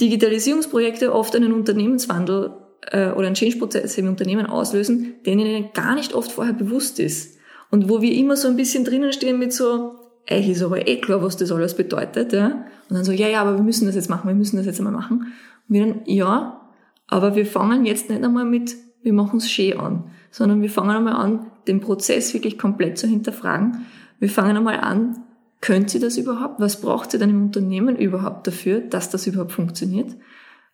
Digitalisierungsprojekte 0.00 1.12
oft 1.12 1.34
einen 1.36 1.52
Unternehmenswandel 1.52 2.52
äh, 2.90 3.10
oder 3.10 3.26
einen 3.26 3.34
Change-Prozess 3.34 3.96
im 3.98 4.08
Unternehmen 4.08 4.46
auslösen, 4.46 5.14
den 5.24 5.38
ihnen 5.38 5.72
gar 5.72 5.94
nicht 5.94 6.14
oft 6.14 6.32
vorher 6.32 6.54
bewusst 6.54 6.98
ist. 6.98 7.38
Und 7.70 7.88
wo 7.88 8.02
wir 8.02 8.12
immer 8.12 8.36
so 8.36 8.48
ein 8.48 8.56
bisschen 8.56 8.84
drinnen 8.84 9.12
stehen 9.12 9.38
mit 9.38 9.52
so, 9.52 10.01
euch 10.30 10.48
ist 10.48 10.62
aber 10.62 10.86
eh 10.86 11.00
klar, 11.00 11.22
was 11.22 11.36
das 11.36 11.52
alles 11.52 11.74
bedeutet, 11.74 12.32
ja. 12.32 12.64
Und 12.88 12.96
dann 12.96 13.04
so, 13.04 13.12
ja, 13.12 13.28
ja, 13.28 13.42
aber 13.42 13.56
wir 13.56 13.62
müssen 13.62 13.86
das 13.86 13.94
jetzt 13.94 14.10
machen, 14.10 14.28
wir 14.28 14.34
müssen 14.34 14.56
das 14.56 14.66
jetzt 14.66 14.78
einmal 14.78 14.92
machen. 14.92 15.32
Und 15.68 15.74
wir 15.74 15.86
dann, 15.86 16.00
ja, 16.06 16.60
aber 17.06 17.34
wir 17.36 17.46
fangen 17.46 17.84
jetzt 17.84 18.08
nicht 18.08 18.22
einmal 18.22 18.44
mit, 18.44 18.74
wir 19.02 19.12
machen 19.12 19.38
es 19.38 19.50
schön 19.50 19.78
an, 19.78 20.04
sondern 20.30 20.62
wir 20.62 20.70
fangen 20.70 20.90
einmal 20.90 21.14
an, 21.14 21.46
den 21.66 21.80
Prozess 21.80 22.32
wirklich 22.34 22.58
komplett 22.58 22.98
zu 22.98 23.06
hinterfragen. 23.06 23.86
Wir 24.18 24.28
fangen 24.28 24.56
einmal 24.56 24.80
an, 24.80 25.18
könnt 25.60 25.90
sie 25.90 25.98
das 25.98 26.16
überhaupt? 26.16 26.60
Was 26.60 26.80
braucht 26.80 27.10
sie 27.10 27.18
dann 27.18 27.30
im 27.30 27.42
Unternehmen 27.44 27.96
überhaupt 27.96 28.46
dafür, 28.46 28.80
dass 28.80 29.10
das 29.10 29.26
überhaupt 29.26 29.52
funktioniert? 29.52 30.16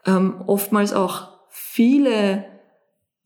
Ähm, 0.06 0.34
oftmals 0.46 0.92
auch 0.92 1.28
viele 1.48 2.44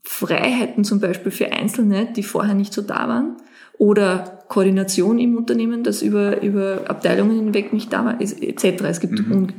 Freiheiten 0.03 0.85
zum 0.85 1.01
Beispiel 1.01 1.33
für 1.33 1.53
Einzelne, 1.53 2.13
die 2.13 2.23
vorher 2.23 2.55
nicht 2.55 2.73
so 2.73 2.83
da 2.83 3.09
waren, 3.09 3.37
oder 3.79 4.45
Koordination 4.49 5.19
im 5.19 5.37
Unternehmen, 5.37 5.83
das 5.83 6.03
über, 6.03 6.43
über 6.43 6.89
Abteilungen 6.89 7.37
hinweg 7.37 7.73
nicht 7.73 7.93
da 7.93 8.05
war, 8.05 8.21
etc. 8.21 8.65
Es 8.83 9.01
gibt 9.01 9.19
mhm. 9.19 9.33
un 9.33 9.53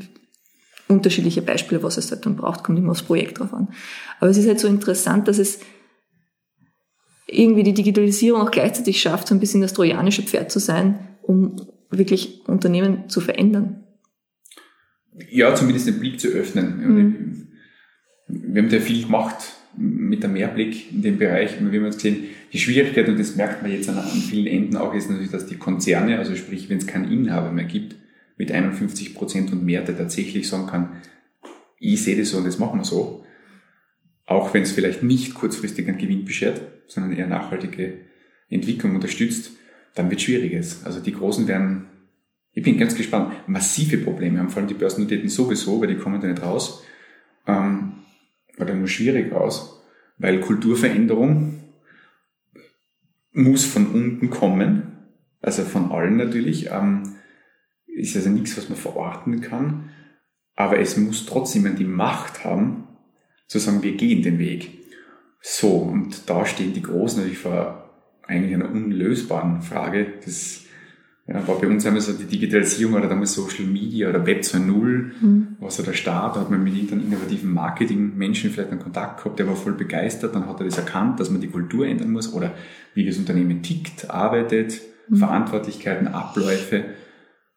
unterschiedliche 0.88 1.42
Beispiele, 1.42 1.82
was 1.82 1.98
es 1.98 2.12
halt 2.12 2.26
dann 2.26 2.36
braucht, 2.36 2.64
kommt 2.64 2.78
immer 2.78 2.92
aufs 2.92 3.04
Projekt 3.04 3.40
drauf 3.40 3.54
an. 3.54 3.70
Aber 4.20 4.30
es 4.30 4.38
ist 4.38 4.48
halt 4.48 4.60
so 4.60 4.68
interessant, 4.68 5.28
dass 5.28 5.40
es 5.40 5.60
irgendwie 7.26 7.64
die 7.64 7.74
Digitalisierung 7.74 8.42
auch 8.42 8.52
gleichzeitig 8.52 9.02
schafft, 9.02 9.28
so 9.28 9.34
ein 9.34 9.40
bisschen 9.40 9.62
das 9.62 9.74
trojanische 9.74 10.22
Pferd 10.24 10.52
zu 10.52 10.60
sein, 10.60 11.00
um 11.22 11.56
wirklich 11.90 12.48
Unternehmen 12.48 13.10
zu 13.10 13.22
verändern. 13.22 13.84
Ja, 15.30 15.56
zumindest 15.56 15.88
den 15.88 16.00
Blick 16.00 16.20
zu 16.20 16.28
öffnen. 16.28 16.78
Mhm. 16.78 17.48
Wir 18.28 18.62
haben 18.62 18.70
da 18.70 18.80
viel 18.80 19.04
gemacht 19.04 19.56
mit 19.76 20.24
dem 20.24 20.34
Mehrblick 20.34 20.92
in 20.92 21.02
dem 21.02 21.18
Bereich. 21.18 21.60
Wir 21.60 21.80
haben 21.80 21.86
jetzt 21.86 21.96
gesehen, 21.96 22.26
die 22.52 22.60
Schwierigkeit, 22.60 23.08
und 23.08 23.20
das 23.20 23.36
merkt 23.36 23.62
man 23.62 23.72
jetzt 23.72 23.90
an, 23.90 23.98
an 23.98 24.06
vielen 24.06 24.48
Enden 24.48 24.78
auch, 24.78 24.94
ist 24.94 25.10
natürlich, 25.10 25.32
dass 25.32 25.48
die 25.48 25.58
Konzerne, 25.58 26.20
also 26.20 26.36
sprich, 26.36 26.70
wenn 26.70 26.78
es 26.78 26.88
keinen 26.88 27.12
Inhaber 27.12 27.52
mehr 27.52 27.66
gibt, 27.66 27.96
mit 28.38 28.52
51 28.52 29.16
Prozent 29.16 29.52
und 29.52 29.66
mehr, 29.66 29.82
der 29.82 29.98
tatsächlich 29.98 30.48
sagen 30.48 30.68
kann, 30.68 31.02
ich 31.80 32.04
sehe 32.04 32.18
das 32.18 32.30
so 32.30 32.38
und 32.38 32.46
das 32.46 32.60
machen 32.60 32.80
wir 32.80 32.86
so, 32.86 33.26
auch 34.26 34.54
wenn 34.54 34.64
es 34.64 34.72
vielleicht 34.72 35.04
nicht 35.04 35.34
kurzfristig 35.34 35.88
einen 35.88 35.98
Gewinn 35.98 36.26
beschert, 36.26 36.62
sondern 36.88 37.14
eher 37.14 37.28
nachhaltige 37.28 38.00
Entwicklung 38.50 38.96
unterstützt, 38.96 39.52
dann 39.96 40.10
wird 40.10 40.22
schwieriges. 40.22 40.86
Also 40.86 41.00
die 41.00 41.14
Großen 41.14 41.48
werden, 41.48 41.86
ich 42.54 42.64
bin 42.64 42.78
ganz 42.78 42.96
gespannt, 42.96 43.34
massive 43.48 43.98
Probleme 43.98 44.40
haben, 44.40 44.50
vor 44.50 44.60
allem 44.60 44.70
die 44.70 44.76
Börsennotierten 44.76 45.30
sowieso, 45.30 45.82
weil 45.82 45.90
die 45.90 45.98
kommen 45.98 46.22
da 46.22 46.28
nicht 46.28 46.42
raus, 46.42 46.84
ähm, 47.48 47.83
oder 48.60 48.74
nur 48.74 48.88
schwierig 48.88 49.32
raus, 49.34 49.82
weil 50.18 50.42
Kulturveränderung 50.42 51.60
muss 53.32 53.66
von 53.66 53.88
unten 53.88 54.30
kommen, 54.30 54.92
also 55.42 55.64
von 55.64 55.92
allen 55.92 56.18
natürlich, 56.18 56.70
ähm, 56.72 57.16
ist 57.88 58.16
also 58.16 58.30
nichts, 58.30 58.58
was 58.58 58.70
man 58.70 58.78
verorten 58.78 59.42
kann, 59.42 59.90
aber 60.56 60.80
es 60.80 60.98
muss 60.98 61.26
trotzdem 61.26 61.76
die 61.76 61.84
Macht 61.84 62.44
haben, 62.44 62.88
zu 63.48 63.60
sagen, 63.60 63.84
wir 63.84 63.96
gehen 63.96 64.22
den 64.24 64.40
Weg. 64.40 64.72
So, 65.42 65.78
und 65.78 66.30
da 66.30 66.46
stehen 66.46 66.74
die 66.74 66.82
Großen 66.82 67.20
natürlich 67.20 67.40
vor 67.40 67.84
eigentlich 68.24 68.54
einer 68.54 68.72
unlösbaren 68.72 69.62
Frage. 69.62 70.14
Das 70.24 70.63
ja, 71.26 71.48
war 71.48 71.58
bei 71.58 71.68
uns 71.68 71.86
einmal 71.86 72.02
so 72.02 72.12
die 72.12 72.26
Digitalisierung 72.26 72.96
oder 72.96 73.08
damals 73.08 73.34
Social 73.34 73.66
Media 73.66 74.10
oder 74.10 74.26
Web 74.26 74.42
2.0, 74.42 74.62
mhm. 75.22 75.48
war 75.60 75.72
so 75.72 75.82
der 75.82 75.94
Start, 75.94 76.36
da 76.36 76.42
hat 76.42 76.52
man 76.52 76.62
mit 76.62 76.76
irgendeinem 76.76 77.08
innovativen 77.08 77.54
Marketing-Menschen 77.54 78.52
vielleicht 78.52 78.72
einen 78.72 78.82
Kontakt 78.82 79.24
gehabt, 79.24 79.40
der 79.40 79.48
war 79.48 79.56
voll 79.56 79.74
begeistert, 79.74 80.36
dann 80.36 80.48
hat 80.48 80.60
er 80.60 80.66
das 80.66 80.78
erkannt, 80.78 81.22
dass 81.22 81.30
man 81.30 81.40
die 81.40 81.48
Kultur 81.48 81.88
ändern 81.88 82.12
muss 82.12 82.34
oder 82.34 82.54
wie 82.94 83.06
das 83.06 83.18
Unternehmen 83.18 83.64
tickt, 83.64 84.10
arbeitet, 84.10 84.82
mhm. 85.08 85.16
Verantwortlichkeiten, 85.16 86.10
Abläufe. 86.10 86.86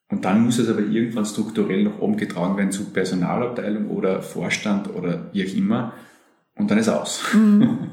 Und 0.09 0.24
dann 0.24 0.44
muss 0.44 0.61
es 0.61 0.68
aber 0.68 0.83
irgendwann 0.83 1.26
strukturell 1.26 1.83
noch 1.83 1.98
umgetragen 1.98 2.57
werden 2.57 2.70
zu 2.70 2.92
Personalabteilung 2.92 3.90
oder 3.90 4.22
Vorstand 4.22 4.94
oder 4.94 5.31
wie 5.33 5.44
auch 5.44 5.52
immer. 5.57 5.92
Und 6.55 6.70
dann 6.70 6.79
ist 6.79 6.88
aus. 6.88 7.24
Mhm. 7.35 7.90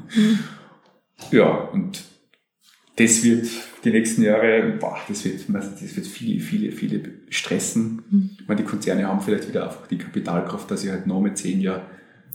ja, 1.32 1.48
und 1.48 2.04
das 2.96 3.24
wird 3.24 3.48
die 3.84 3.90
nächsten 3.90 4.22
Jahre, 4.22 4.74
boah, 4.80 4.98
das 5.08 5.24
wird, 5.24 5.40
das 5.48 5.96
wird 5.96 6.06
viele, 6.06 6.40
viele, 6.40 6.72
viele 6.72 7.00
stressen. 7.28 8.02
Mhm. 8.10 8.30
Ich 8.40 8.48
meine, 8.48 8.62
die 8.62 8.66
Konzerne 8.66 9.06
haben 9.06 9.20
vielleicht 9.20 9.48
wieder 9.48 9.64
einfach 9.64 9.86
die 9.86 9.98
Kapitalkraft, 9.98 10.70
dass 10.70 10.82
sie 10.82 10.90
halt 10.90 11.06
noch 11.06 11.20
mit 11.20 11.36
zehn 11.36 11.60
Jahren 11.60 11.82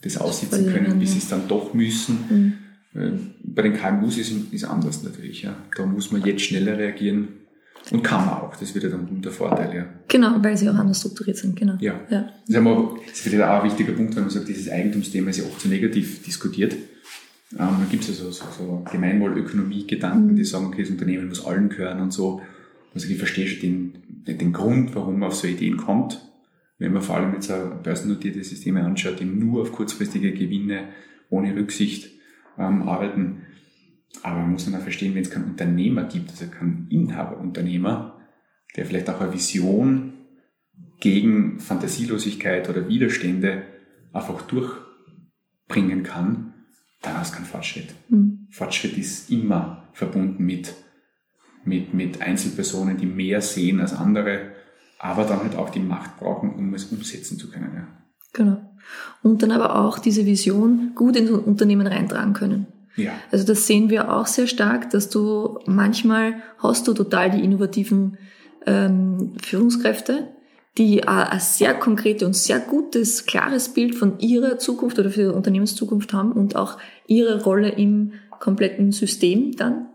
das 0.01 0.17
aussitzen 0.17 0.71
können, 0.71 0.99
bis 0.99 1.13
sie 1.13 1.17
es 1.17 1.27
dann 1.27 1.47
doch 1.47 1.73
müssen. 1.73 2.57
Mhm. 2.93 3.31
Bei 3.43 3.61
den 3.61 3.73
KMUs 3.73 4.17
ist 4.17 4.33
es 4.51 4.63
anders 4.63 5.03
natürlich. 5.03 5.43
Ja. 5.43 5.55
Da 5.75 5.85
muss 5.85 6.11
man 6.11 6.23
jetzt 6.23 6.41
schneller 6.41 6.77
reagieren 6.77 7.27
und 7.91 8.03
kann 8.03 8.25
man 8.25 8.35
auch. 8.35 8.55
Das 8.55 8.73
wird 8.73 8.83
ja 8.83 8.89
dann 8.89 9.21
der 9.21 9.31
Vorteil, 9.31 9.75
ja. 9.75 9.85
Genau, 10.07 10.35
weil 10.41 10.57
sie 10.57 10.69
auch 10.69 10.75
anders 10.75 10.99
strukturiert 10.99 11.37
sind, 11.37 11.55
genau. 11.55 11.75
Ja. 11.79 11.99
ja. 12.09 12.29
Das, 12.47 12.49
ist 12.49 12.55
aber, 12.55 12.95
das 13.07 13.25
ist 13.25 13.41
auch 13.41 13.61
ein 13.61 13.63
wichtiger 13.63 13.93
Punkt, 13.93 14.15
wenn 14.15 14.23
man 14.23 14.31
sagt, 14.31 14.47
dieses 14.47 14.69
Eigentumsthema 14.69 15.29
ist 15.29 15.37
ja 15.37 15.45
oft 15.45 15.61
so 15.61 15.69
negativ 15.69 16.23
diskutiert. 16.23 16.75
Ähm, 17.53 17.75
dann 17.79 17.89
gibt 17.89 18.03
es 18.03 18.09
ja 18.09 18.25
so, 18.25 18.31
so, 18.31 18.45
so 18.57 18.85
Gemeinwohlökonomie-Gedanken, 18.91 20.33
mhm. 20.33 20.35
die 20.35 20.43
sagen, 20.43 20.67
okay, 20.67 20.81
das 20.81 20.91
Unternehmen 20.91 21.29
muss 21.29 21.45
allen 21.45 21.69
gehören 21.69 22.01
und 22.01 22.11
so. 22.11 22.41
Also 22.93 23.07
ich 23.07 23.17
verstehe 23.17 23.47
schon 23.47 23.61
den, 23.61 24.37
den 24.37 24.53
Grund, 24.53 24.95
warum 24.95 25.19
man 25.19 25.29
auf 25.29 25.35
so 25.35 25.47
Ideen 25.47 25.77
kommt. 25.77 26.21
Wenn 26.77 26.93
man 26.93 27.01
vor 27.01 27.17
allem 27.17 27.33
jetzt 27.33 27.51
ein 27.51 27.83
börsennotierte 27.83 28.43
Systeme 28.43 28.83
anschaut, 28.83 29.19
die 29.19 29.25
nur 29.25 29.63
auf 29.63 29.71
kurzfristige 29.71 30.31
Gewinne 30.31 30.89
ohne 31.29 31.55
Rücksicht 31.55 32.09
ähm, 32.57 32.83
arbeiten, 32.83 33.41
aber 34.23 34.39
man 34.39 34.51
muss 34.51 34.65
dann 34.65 34.75
auch 34.75 34.81
verstehen, 34.81 35.13
wenn 35.15 35.21
es 35.21 35.29
keinen 35.29 35.51
Unternehmer 35.51 36.03
gibt, 36.03 36.31
also 36.31 36.47
keinen 36.47 36.87
Inhaberunternehmer, 36.89 38.19
der 38.75 38.85
vielleicht 38.85 39.09
auch 39.09 39.21
eine 39.21 39.33
Vision 39.33 40.13
gegen 40.99 41.59
Fantasielosigkeit 41.59 42.69
oder 42.69 42.87
Widerstände 42.87 43.63
einfach 44.11 44.41
durchbringen 44.43 46.03
kann, 46.03 46.53
dann 47.01 47.17
hast 47.17 47.31
du 47.31 47.37
keinen 47.37 47.45
Fortschritt. 47.45 47.93
Mhm. 48.09 48.47
Fortschritt 48.49 48.97
ist 48.97 49.29
immer 49.29 49.83
verbunden 49.93 50.43
mit, 50.43 50.73
mit, 51.63 51.93
mit 51.93 52.21
Einzelpersonen, 52.21 52.97
die 52.97 53.05
mehr 53.05 53.41
sehen 53.41 53.79
als 53.79 53.93
andere, 53.93 54.51
aber 54.97 55.23
dann 55.23 55.41
halt 55.41 55.55
auch 55.55 55.69
die 55.69 55.79
Macht 55.79 56.17
brauchen, 56.17 56.53
um 56.53 56.73
es 56.73 56.85
umsetzen 56.85 57.37
zu 57.37 57.49
können. 57.49 57.71
Ja. 57.73 57.87
Genau. 58.33 58.61
Und 59.23 59.43
dann 59.43 59.51
aber 59.51 59.79
auch 59.79 59.99
diese 59.99 60.25
Vision 60.25 60.93
gut 60.95 61.15
ins 61.15 61.29
Unternehmen 61.29 61.87
reintragen 61.87 62.33
können. 62.33 62.67
Ja. 62.95 63.11
Also 63.31 63.45
das 63.45 63.65
sehen 63.65 63.89
wir 63.89 64.13
auch 64.13 64.27
sehr 64.27 64.47
stark, 64.47 64.89
dass 64.89 65.09
du 65.09 65.59
manchmal 65.65 66.35
hast 66.57 66.87
du 66.87 66.93
total 66.93 67.31
die 67.31 67.43
innovativen 67.43 68.17
ähm, 68.65 69.33
Führungskräfte, 69.41 70.27
die 70.79 71.07
ein 71.07 71.39
sehr 71.39 71.73
konkrete 71.73 72.25
und 72.25 72.35
sehr 72.35 72.59
gutes, 72.59 73.25
klares 73.25 73.69
Bild 73.69 73.95
von 73.95 74.17
ihrer 74.19 74.57
Zukunft 74.57 74.97
oder 74.97 75.11
für 75.11 75.21
ihre 75.21 75.33
Unternehmenszukunft 75.33 76.13
haben 76.13 76.31
und 76.31 76.55
auch 76.55 76.77
ihre 77.05 77.43
Rolle 77.43 77.69
im 77.69 78.13
kompletten 78.39 78.91
System 78.93 79.51
dann 79.57 79.89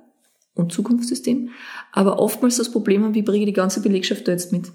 und 0.54 0.72
Zukunftssystem. 0.72 1.48
Aber 1.90 2.18
oftmals 2.18 2.58
das 2.58 2.70
Problem 2.70 3.02
haben, 3.02 3.14
wie 3.14 3.22
bringe 3.22 3.40
ich 3.40 3.46
die 3.46 3.54
ganze 3.54 3.80
Belegschaft 3.80 4.28
da 4.28 4.32
jetzt 4.32 4.52
mit? 4.52 4.70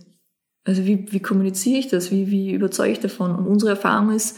Also 0.65 0.85
wie, 0.85 1.11
wie 1.11 1.19
kommuniziere 1.19 1.79
ich 1.79 1.87
das? 1.87 2.11
Wie, 2.11 2.31
wie 2.31 2.51
überzeuge 2.51 2.91
ich 2.91 2.99
davon? 2.99 3.35
Und 3.35 3.47
unsere 3.47 3.71
Erfahrung 3.71 4.11
ist, 4.11 4.37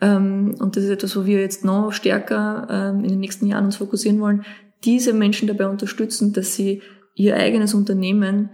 ähm, 0.00 0.56
und 0.58 0.76
das 0.76 0.84
ist 0.84 0.90
etwas, 0.90 1.16
wo 1.16 1.24
wir 1.24 1.40
jetzt 1.40 1.64
noch 1.64 1.92
stärker 1.92 2.66
ähm, 2.68 3.04
in 3.04 3.10
den 3.10 3.20
nächsten 3.20 3.46
Jahren 3.46 3.64
uns 3.64 3.76
fokussieren 3.76 4.20
wollen, 4.20 4.44
diese 4.84 5.12
Menschen 5.12 5.46
dabei 5.46 5.68
unterstützen, 5.68 6.32
dass 6.32 6.56
sie 6.56 6.82
ihr 7.14 7.36
eigenes 7.36 7.72
Unternehmen, 7.74 8.50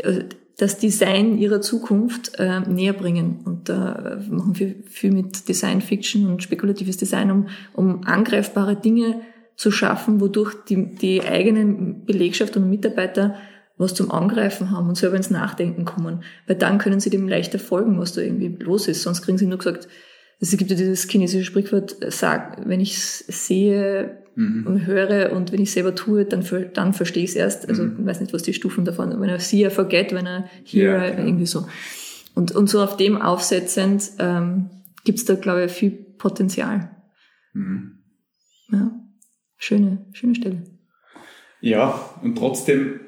äh, 0.00 0.24
das 0.60 0.76
Design 0.76 1.38
ihrer 1.38 1.62
Zukunft 1.62 2.38
äh, 2.38 2.60
näher 2.60 2.92
bringen. 2.92 3.40
Und 3.44 3.70
da 3.70 4.18
äh, 4.20 4.30
machen 4.30 4.58
wir 4.58 4.74
viel 4.86 5.10
mit 5.10 5.48
Design 5.48 5.80
Fiction 5.80 6.26
und 6.26 6.42
spekulatives 6.42 6.98
Design, 6.98 7.30
um, 7.30 7.48
um 7.72 8.04
angreifbare 8.04 8.76
Dinge 8.76 9.22
zu 9.56 9.70
schaffen, 9.70 10.20
wodurch 10.20 10.54
die, 10.68 10.94
die 10.94 11.22
eigenen 11.22 12.04
Belegschaft 12.04 12.56
und 12.56 12.68
Mitarbeiter 12.68 13.36
was 13.78 13.94
zum 13.94 14.10
Angreifen 14.10 14.70
haben 14.72 14.90
und 14.90 14.96
selber 14.96 15.16
ins 15.16 15.30
Nachdenken 15.30 15.86
kommen. 15.86 16.22
Weil 16.46 16.56
dann 16.56 16.76
können 16.76 17.00
sie 17.00 17.08
dem 17.08 17.26
leichter 17.26 17.58
folgen, 17.58 17.98
was 17.98 18.12
da 18.12 18.20
irgendwie 18.20 18.54
los 18.62 18.86
ist. 18.88 19.02
Sonst 19.02 19.22
kriegen 19.22 19.38
sie 19.38 19.46
nur 19.46 19.56
gesagt, 19.56 19.88
es 20.38 20.54
gibt 20.56 20.70
ja 20.70 20.76
dieses 20.76 21.08
chinesische 21.08 21.46
Sprichwort, 21.46 21.96
sag, 22.08 22.68
wenn 22.68 22.80
ich 22.80 22.98
sehe 22.98 24.19
mhm. 24.34 24.66
und 24.66 24.86
höre 24.86 25.32
und 25.32 25.52
wenn 25.52 25.60
ich 25.60 25.72
selber 25.72 25.94
tue, 25.94 26.24
dann, 26.24 26.44
dann 26.74 26.92
verstehe 26.92 27.24
ich 27.24 27.30
es 27.30 27.36
erst. 27.36 27.68
Also 27.68 27.84
mhm. 27.84 27.96
ich 28.00 28.06
weiß 28.06 28.20
nicht, 28.20 28.32
was 28.32 28.42
die 28.42 28.54
Stufen 28.54 28.84
davon 28.84 29.10
sind. 29.10 29.20
Wenn 29.20 29.28
er 29.28 29.40
see, 29.40 29.62
er 29.62 29.70
forget, 29.70 30.12
wenn 30.12 30.26
er 30.26 30.44
hear, 30.64 31.04
ja, 31.04 31.10
genau. 31.10 31.26
irgendwie 31.26 31.46
so. 31.46 31.66
Und, 32.34 32.52
und 32.52 32.68
so 32.68 32.82
auf 32.82 32.96
dem 32.96 33.20
aufsetzend 33.20 34.12
ähm, 34.18 34.70
gibt 35.04 35.18
es 35.18 35.24
da, 35.24 35.34
glaube 35.34 35.64
ich, 35.64 35.72
viel 35.72 35.90
Potenzial. 35.90 36.90
Mhm. 37.52 37.98
Ja, 38.72 38.92
schöne, 39.56 40.06
schöne 40.12 40.34
Stelle. 40.34 40.62
Ja, 41.60 42.00
und 42.22 42.38
trotzdem 42.38 43.00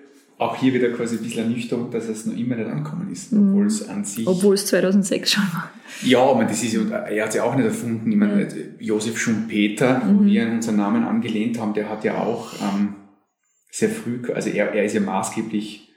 auch 0.43 0.57
hier 0.57 0.75
wieder 0.75 0.91
quasi 0.91 1.17
ein 1.17 1.23
bisschen 1.23 1.45
Ernüchterung, 1.45 1.91
dass 1.91 2.09
es 2.09 2.27
noch 2.27 2.37
immer 2.37 2.57
nicht 2.57 2.69
angekommen 2.69 3.11
ist, 3.11 3.33
mhm. 3.33 3.49
obwohl 3.49 3.67
es 3.67 3.89
an 3.89 4.05
sich... 4.05 4.27
Obwohl 4.27 4.55
es 4.55 4.67
2006 4.67 5.33
schon 5.33 5.45
war. 5.53 5.71
Ja, 6.03 6.21
aber 6.21 6.45
das 6.45 6.63
ist 6.63 6.73
ja, 6.73 6.83
er 6.83 7.23
hat 7.23 7.31
es 7.31 7.37
ja 7.37 7.45
auch 7.45 7.55
nicht 7.55 7.67
erfunden. 7.67 8.11
Ich 8.11 8.17
meine, 8.17 8.43
ja. 8.43 8.49
Josef 8.79 9.19
Schumpeter, 9.19 10.01
mhm. 10.01 10.19
wo 10.19 10.25
wir 10.25 10.47
unseren 10.49 10.77
Namen 10.77 11.05
angelehnt 11.05 11.61
haben, 11.61 11.75
der 11.75 11.89
hat 11.89 12.05
ja 12.05 12.19
auch 12.19 12.53
ähm, 12.61 12.95
sehr 13.71 13.89
früh, 13.89 14.21
also 14.35 14.51
er, 14.51 14.73
er 14.73 14.85
ist 14.85 14.95
ja 14.95 15.01
maßgeblich 15.01 15.89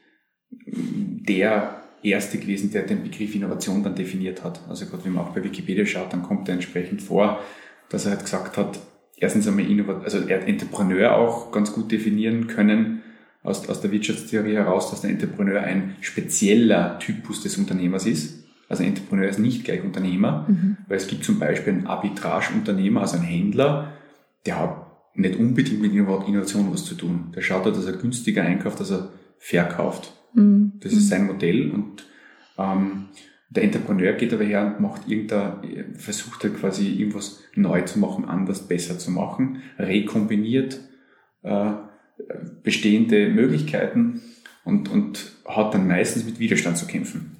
der 0.50 1.82
Erste 2.04 2.38
gewesen, 2.38 2.72
der 2.72 2.84
den 2.84 3.04
Begriff 3.04 3.34
Innovation 3.36 3.84
dann 3.84 3.96
definiert 3.96 4.44
hat. 4.44 4.62
Also 4.70 4.86
gerade 4.86 5.06
wenn 5.06 5.14
man 5.14 5.26
auch 5.26 5.34
bei 5.34 5.44
Wikipedia 5.44 5.86
schaut, 5.86 6.14
dann 6.14 6.24
kommt 6.24 6.48
er 6.48 6.54
entsprechend 6.56 7.02
vor, 7.02 7.42
dass 7.90 8.06
er 8.06 8.12
halt 8.12 8.22
gesagt 8.24 8.58
hat, 8.58 8.80
erstens 9.18 9.48
einmal 9.48 9.66
Innovat 9.70 10.04
also 10.04 10.20
er 10.20 10.42
hat 10.42 10.48
Entrepreneur 10.48 11.16
auch 11.16 11.52
ganz 11.52 11.74
gut 11.74 11.92
definieren 11.92 12.48
können 12.48 13.02
aus, 13.46 13.68
aus 13.70 13.82
der 13.82 13.92
Wirtschaftstheorie 13.92 14.56
heraus, 14.56 14.90
dass 14.90 15.02
der 15.02 15.12
Entrepreneur 15.12 15.62
ein 15.62 15.96
spezieller 16.02 17.00
Typus 17.00 17.44
des 17.44 17.58
Unternehmers 17.58 18.06
ist. 18.06 18.44
Also 18.68 18.84
ein 18.84 18.90
Entrepreneur 18.90 19.30
ist 19.30 19.40
nicht 19.40 19.64
gleich 19.64 19.84
Unternehmer, 19.84 20.46
mhm. 20.48 20.78
weil 20.88 20.98
es 20.98 21.08
gibt 21.08 21.24
zum 21.24 21.40
Beispiel 21.40 21.74
einen 21.74 21.88
Arbitrage-Unternehmer, 21.88 23.02
also 23.02 23.18
einen 23.18 23.26
Händler, 23.26 23.94
der 24.46 24.60
hat 24.60 24.86
nicht 25.14 25.38
unbedingt 25.38 25.82
mit 25.82 25.94
Innovation 25.94 26.72
was 26.74 26.84
zu 26.84 26.96
tun. 26.96 27.32
Der 27.36 27.42
schaut 27.42 27.66
da, 27.66 27.72
dass 27.72 27.86
er 27.86 27.94
günstiger 27.94 28.44
einkauft, 28.44 28.80
dass 28.80 28.92
er 28.92 29.10
verkauft. 29.38 30.14
Mhm. 30.34 30.74
Das 30.82 30.92
ist 30.94 31.10
sein 31.10 31.28
Modell 31.28 31.72
und 31.72 32.06
ähm, 32.58 33.06
der 33.50 33.64
Entrepreneur 33.64 34.14
geht 34.14 34.34
aber 34.34 34.44
her 34.44 34.66
und 34.66 34.82
macht 34.82 35.08
irgendein, 35.08 35.96
versucht 35.96 36.44
er 36.44 36.50
quasi 36.50 36.92
irgendwas 36.94 37.44
neu 37.56 37.82
zu 37.82 38.00
machen, 38.00 38.26
anders, 38.26 38.68
besser 38.68 38.98
zu 38.98 39.12
machen, 39.12 39.62
rekombiniert 39.78 40.80
äh, 41.44 41.72
bestehende 42.64 43.30
Möglichkeiten 43.30 44.22
und, 44.64 44.90
und 44.90 45.32
hat 45.46 45.74
dann 45.74 45.88
meistens 45.88 46.26
mit 46.26 46.40
Widerstand 46.40 46.78
zu 46.78 46.88
kämpfen. 46.88 47.38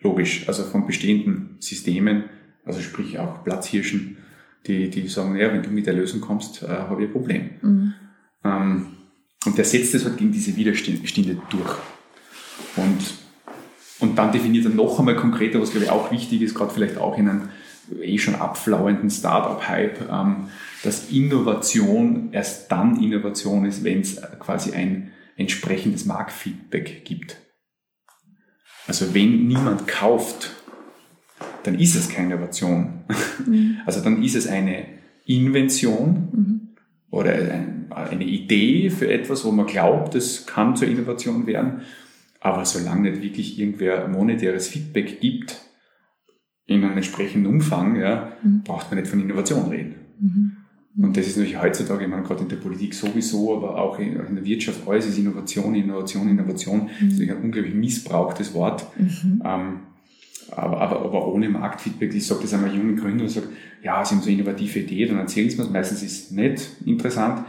Logisch, 0.00 0.48
also 0.48 0.64
von 0.64 0.86
bestehenden 0.86 1.56
Systemen, 1.60 2.24
also 2.64 2.80
sprich 2.80 3.18
auch 3.18 3.44
Platzhirschen, 3.44 4.16
die, 4.66 4.90
die 4.90 5.08
sagen, 5.08 5.36
ja, 5.36 5.52
wenn 5.52 5.62
du 5.62 5.70
mit 5.70 5.86
der 5.86 5.94
Lösung 5.94 6.20
kommst, 6.20 6.62
äh, 6.62 6.68
habe 6.68 7.02
ich 7.02 7.08
ein 7.08 7.12
Problem. 7.12 7.50
Mhm. 7.60 7.94
Ähm, 8.44 8.86
und 9.44 9.58
der 9.58 9.64
setzt 9.64 9.94
es 9.94 10.04
halt 10.04 10.16
gegen 10.18 10.32
diese 10.32 10.56
Widerstände 10.56 11.40
durch. 11.50 11.76
Und, 12.76 12.98
und 13.98 14.16
dann 14.16 14.32
definiert 14.32 14.66
er 14.66 14.70
noch 14.70 14.98
einmal 14.98 15.16
konkreter, 15.16 15.60
was 15.60 15.72
glaube 15.72 15.86
ich 15.86 15.90
auch 15.90 16.12
wichtig 16.12 16.42
ist, 16.42 16.54
gerade 16.54 16.72
vielleicht 16.72 16.96
auch 16.96 17.18
in 17.18 17.28
einem 17.28 17.48
eh 18.00 18.18
schon 18.18 18.36
abflauenden 18.36 19.10
Startup-Hype, 19.10 20.08
ähm, 20.10 20.48
dass 20.82 21.10
Innovation 21.10 22.30
erst 22.32 22.70
dann 22.72 23.02
Innovation 23.02 23.64
ist, 23.64 23.84
wenn 23.84 24.00
es 24.00 24.20
quasi 24.40 24.72
ein 24.72 25.12
entsprechendes 25.36 26.04
Marktfeedback 26.04 27.04
gibt. 27.04 27.36
Also 28.86 29.14
wenn 29.14 29.46
niemand 29.46 29.86
kauft, 29.86 30.50
dann 31.62 31.78
ist 31.78 31.94
es 31.94 32.08
keine 32.08 32.34
Innovation. 32.34 33.04
Mhm. 33.46 33.78
Also 33.86 34.00
dann 34.00 34.22
ist 34.22 34.34
es 34.34 34.46
eine 34.46 34.86
Invention 35.24 36.28
mhm. 36.32 36.60
oder 37.10 37.32
eine 37.90 38.24
Idee 38.24 38.90
für 38.90 39.10
etwas, 39.10 39.44
wo 39.44 39.52
man 39.52 39.66
glaubt, 39.66 40.14
es 40.14 40.46
kann 40.46 40.76
zur 40.76 40.88
Innovation 40.88 41.46
werden. 41.46 41.82
Aber 42.40 42.64
solange 42.64 43.10
nicht 43.10 43.22
wirklich 43.22 43.58
irgendwer 43.58 44.08
monetäres 44.08 44.68
Feedback 44.68 45.20
gibt, 45.20 45.60
in 46.66 46.84
einem 46.84 46.96
entsprechenden 46.96 47.46
Umfang, 47.46 47.96
ja, 47.96 48.32
mhm. 48.42 48.62
braucht 48.64 48.90
man 48.90 48.98
nicht 48.98 49.10
von 49.10 49.20
Innovation 49.20 49.68
reden. 49.68 49.94
Mhm. 50.94 51.04
Und 51.04 51.16
das 51.16 51.26
ist 51.26 51.36
natürlich 51.36 51.60
heutzutage, 51.60 52.04
ich 52.04 52.10
meine, 52.10 52.22
gerade 52.22 52.42
in 52.42 52.48
der 52.48 52.56
Politik 52.56 52.94
sowieso, 52.94 53.56
aber 53.56 53.78
auch 53.78 53.98
in, 53.98 54.16
in 54.16 54.34
der 54.34 54.44
Wirtschaft, 54.44 54.86
alles 54.86 55.06
ist 55.06 55.18
Innovation, 55.18 55.74
Innovation, 55.74 56.28
Innovation. 56.28 56.90
Mhm. 57.00 57.08
Das 57.08 57.18
ist 57.18 57.30
ein 57.30 57.42
unglaublich 57.42 57.74
missbrauchtes 57.74 58.54
Wort. 58.54 58.86
Mhm. 58.98 59.42
Ähm, 59.44 59.80
aber, 60.50 60.80
aber, 60.80 61.02
aber 61.02 61.28
ohne 61.32 61.48
Marktfeedback, 61.48 62.14
ich 62.14 62.26
sage 62.26 62.42
das 62.42 62.54
einmal 62.54 62.74
jungen 62.74 62.96
Gründern 62.96 63.22
und 63.22 63.30
sage, 63.30 63.48
ja, 63.82 64.04
sie 64.04 64.14
haben 64.14 64.22
so 64.22 64.28
eine 64.28 64.38
innovative 64.38 64.80
Idee, 64.80 65.06
dann 65.06 65.18
erzählen 65.18 65.48
sie 65.48 65.56
mir 65.56 65.68
Meistens 65.70 66.02
ist 66.02 66.24
es 66.24 66.30
nicht 66.30 66.76
interessant, 66.84 67.44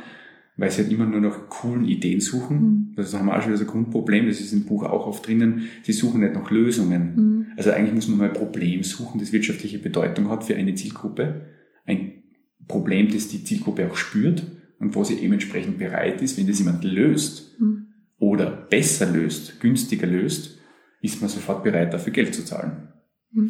weil 0.55 0.71
sie 0.71 0.83
halt 0.83 0.91
immer 0.91 1.05
nur 1.05 1.19
nach 1.19 1.49
coolen 1.49 1.85
Ideen 1.85 2.21
suchen. 2.21 2.57
Mhm. 2.57 2.93
Das 2.95 3.13
haben 3.13 3.25
wir 3.25 3.35
auch 3.35 3.41
schon 3.41 3.49
wieder 3.49 3.57
so 3.57 3.65
ein 3.65 3.71
Grundproblem, 3.71 4.27
das 4.27 4.39
ist 4.39 4.53
im 4.53 4.63
Buch 4.63 4.83
auch 4.83 5.07
oft 5.07 5.27
drinnen. 5.27 5.63
Sie 5.83 5.91
suchen 5.91 6.21
nicht 6.21 6.33
nach 6.33 6.49
Lösungen. 6.49 7.15
Mhm. 7.15 7.45
Also 7.57 7.71
eigentlich 7.71 7.93
muss 7.93 8.07
man 8.07 8.19
mal 8.19 8.27
ein 8.29 8.33
Problem 8.33 8.83
suchen, 8.83 9.19
das 9.19 9.33
wirtschaftliche 9.33 9.79
Bedeutung 9.79 10.29
hat 10.29 10.43
für 10.43 10.55
eine 10.55 10.75
Zielgruppe. 10.75 11.47
Ein 11.85 12.22
Problem, 12.67 13.11
das 13.11 13.27
die 13.27 13.43
Zielgruppe 13.43 13.89
auch 13.89 13.95
spürt 13.95 14.43
und 14.79 14.95
wo 14.95 15.03
sie 15.03 15.19
eben 15.19 15.33
entsprechend 15.33 15.77
bereit 15.77 16.21
ist, 16.21 16.37
wenn 16.37 16.47
das 16.47 16.59
jemand 16.59 16.83
löst 16.83 17.59
mhm. 17.59 17.87
oder 18.19 18.49
besser 18.49 19.09
löst, 19.09 19.59
günstiger 19.59 20.07
löst, 20.07 20.57
ist 21.01 21.21
man 21.21 21.29
sofort 21.29 21.63
bereit, 21.63 21.93
dafür 21.93 22.13
Geld 22.13 22.33
zu 22.33 22.45
zahlen. 22.45 22.89
Mhm. 23.31 23.49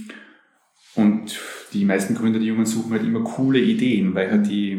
Und 0.95 1.39
die 1.73 1.85
meisten 1.85 2.13
Gründer, 2.13 2.39
die 2.39 2.45
Jungen, 2.45 2.65
suchen 2.65 2.91
halt 2.91 3.03
immer 3.03 3.23
coole 3.23 3.59
Ideen, 3.59 4.13
weil 4.13 4.29
halt 4.29 4.47
die, 4.47 4.77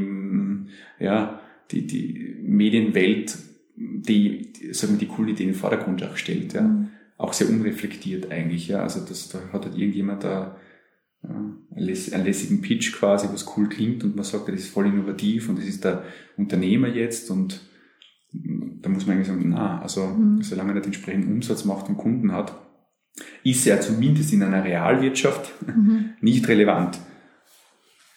ja, 1.01 1.41
die, 1.73 1.87
die 1.87 2.37
Medienwelt 2.41 3.37
die, 3.77 4.53
die, 4.53 4.73
sagen 4.73 4.95
wir, 4.95 4.99
die 4.99 5.07
coolen 5.09 5.31
Ideen 5.31 5.49
in 5.49 5.55
den 5.55 5.61
Vordergrund 5.61 6.03
auch 6.05 6.17
stellt. 6.17 6.53
Ja. 6.53 6.63
Mhm. 6.63 6.89
Auch 7.17 7.33
sehr 7.33 7.49
unreflektiert 7.49 8.31
eigentlich. 8.31 8.69
Ja. 8.69 8.83
Also 8.83 9.01
das, 9.01 9.29
da 9.29 9.39
hat 9.53 9.65
halt 9.65 9.77
irgendjemand 9.77 10.25
da 10.25 10.57
einen 11.29 12.25
lässigen 12.25 12.61
Pitch 12.61 12.93
quasi, 12.93 13.29
was 13.33 13.47
cool 13.57 13.69
klingt 13.69 14.05
und 14.05 14.17
man 14.17 14.25
sagt, 14.25 14.49
das 14.49 14.57
ist 14.57 14.69
voll 14.69 14.87
innovativ 14.87 15.49
und 15.49 15.59
das 15.59 15.67
ist 15.67 15.85
der 15.85 16.05
Unternehmer 16.37 16.89
jetzt 16.89 17.31
und 17.31 17.61
da 18.33 18.89
muss 18.89 19.07
man 19.07 19.17
eigentlich 19.17 19.29
sagen, 19.29 19.49
na, 19.49 19.81
also 19.81 20.07
mhm. 20.07 20.43
solange 20.43 20.73
er 20.73 20.75
nicht 20.77 20.87
entsprechenden 20.87 21.33
Umsatz 21.33 21.65
macht 21.65 21.89
und 21.89 21.97
Kunden 21.97 22.33
hat, 22.33 22.55
ist 23.45 23.67
er 23.67 23.81
zumindest 23.81 24.33
in 24.33 24.43
einer 24.43 24.65
Realwirtschaft 24.65 25.53
mhm. 25.67 26.11
nicht 26.21 26.49
relevant. 26.49 26.99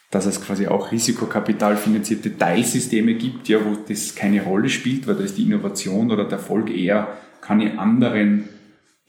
Dass 0.10 0.26
es 0.26 0.42
quasi 0.42 0.68
auch 0.68 0.92
risikokapitalfinanzierte 0.92 2.38
Teilsysteme 2.38 3.16
gibt, 3.16 3.50
ja, 3.50 3.64
wo 3.64 3.76
das 3.76 4.16
keine 4.16 4.42
Rolle 4.42 4.70
spielt, 4.70 5.06
weil 5.06 5.16
da 5.16 5.24
ist 5.24 5.38
die 5.38 5.44
Innovation 5.44 6.12
oder 6.12 6.24
der 6.24 6.38
Erfolg 6.38 6.70
eher, 6.70 7.18
kann 7.42 7.60
ich 7.60 7.78
anderen 7.78 8.46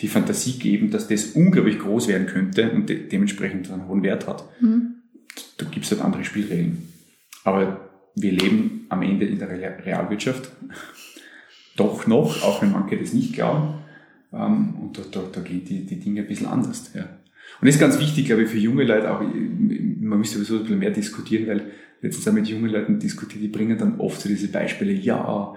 die 0.00 0.08
Fantasie 0.08 0.58
geben, 0.58 0.90
dass 0.90 1.08
das 1.08 1.32
unglaublich 1.32 1.78
groß 1.78 2.08
werden 2.08 2.26
könnte 2.26 2.70
und 2.70 2.88
de 2.88 3.08
dementsprechend 3.08 3.70
einen 3.70 3.88
hohen 3.88 4.02
Wert 4.02 4.26
hat. 4.26 4.44
Mhm. 4.60 4.94
Da 5.56 5.66
gibt 5.66 5.84
es 5.84 5.90
halt 5.90 6.02
andere 6.02 6.24
Spielregeln. 6.24 6.88
Aber 7.44 7.88
wir 8.14 8.32
leben 8.32 8.86
am 8.88 9.02
Ende 9.02 9.26
in 9.26 9.38
der 9.38 9.50
Realwirtschaft. 9.50 10.50
Doch 11.76 12.06
noch, 12.06 12.42
auch 12.42 12.62
wenn 12.62 12.72
manche 12.72 12.96
das 12.96 13.12
nicht 13.12 13.34
glauben. 13.34 13.74
Ähm, 14.32 14.74
und 14.80 14.98
da, 14.98 15.02
da, 15.10 15.22
da 15.32 15.40
gehen 15.40 15.64
die, 15.64 15.84
die 15.84 16.00
Dinge 16.00 16.22
ein 16.22 16.26
bisschen 16.26 16.46
anders. 16.46 16.92
Ja. 16.94 17.02
Und 17.60 17.66
das 17.66 17.76
ist 17.76 17.80
ganz 17.80 17.98
wichtig, 17.98 18.26
glaube 18.26 18.42
ich, 18.42 18.50
für 18.50 18.58
junge 18.58 18.84
Leute 18.84 19.12
auch, 19.12 19.20
man 19.20 20.18
müsste 20.18 20.38
sowieso 20.38 20.56
ein 20.56 20.62
bisschen 20.62 20.78
mehr 20.78 20.90
diskutieren, 20.90 21.46
weil 21.46 21.70
letztens 22.02 22.28
auch 22.28 22.32
mit 22.32 22.46
jungen 22.46 22.70
Leuten 22.70 22.98
diskutiert, 22.98 23.42
die 23.42 23.48
bringen 23.48 23.78
dann 23.78 23.98
oft 23.98 24.20
so 24.20 24.28
diese 24.28 24.48
Beispiele, 24.48 24.92
ja, 24.92 25.54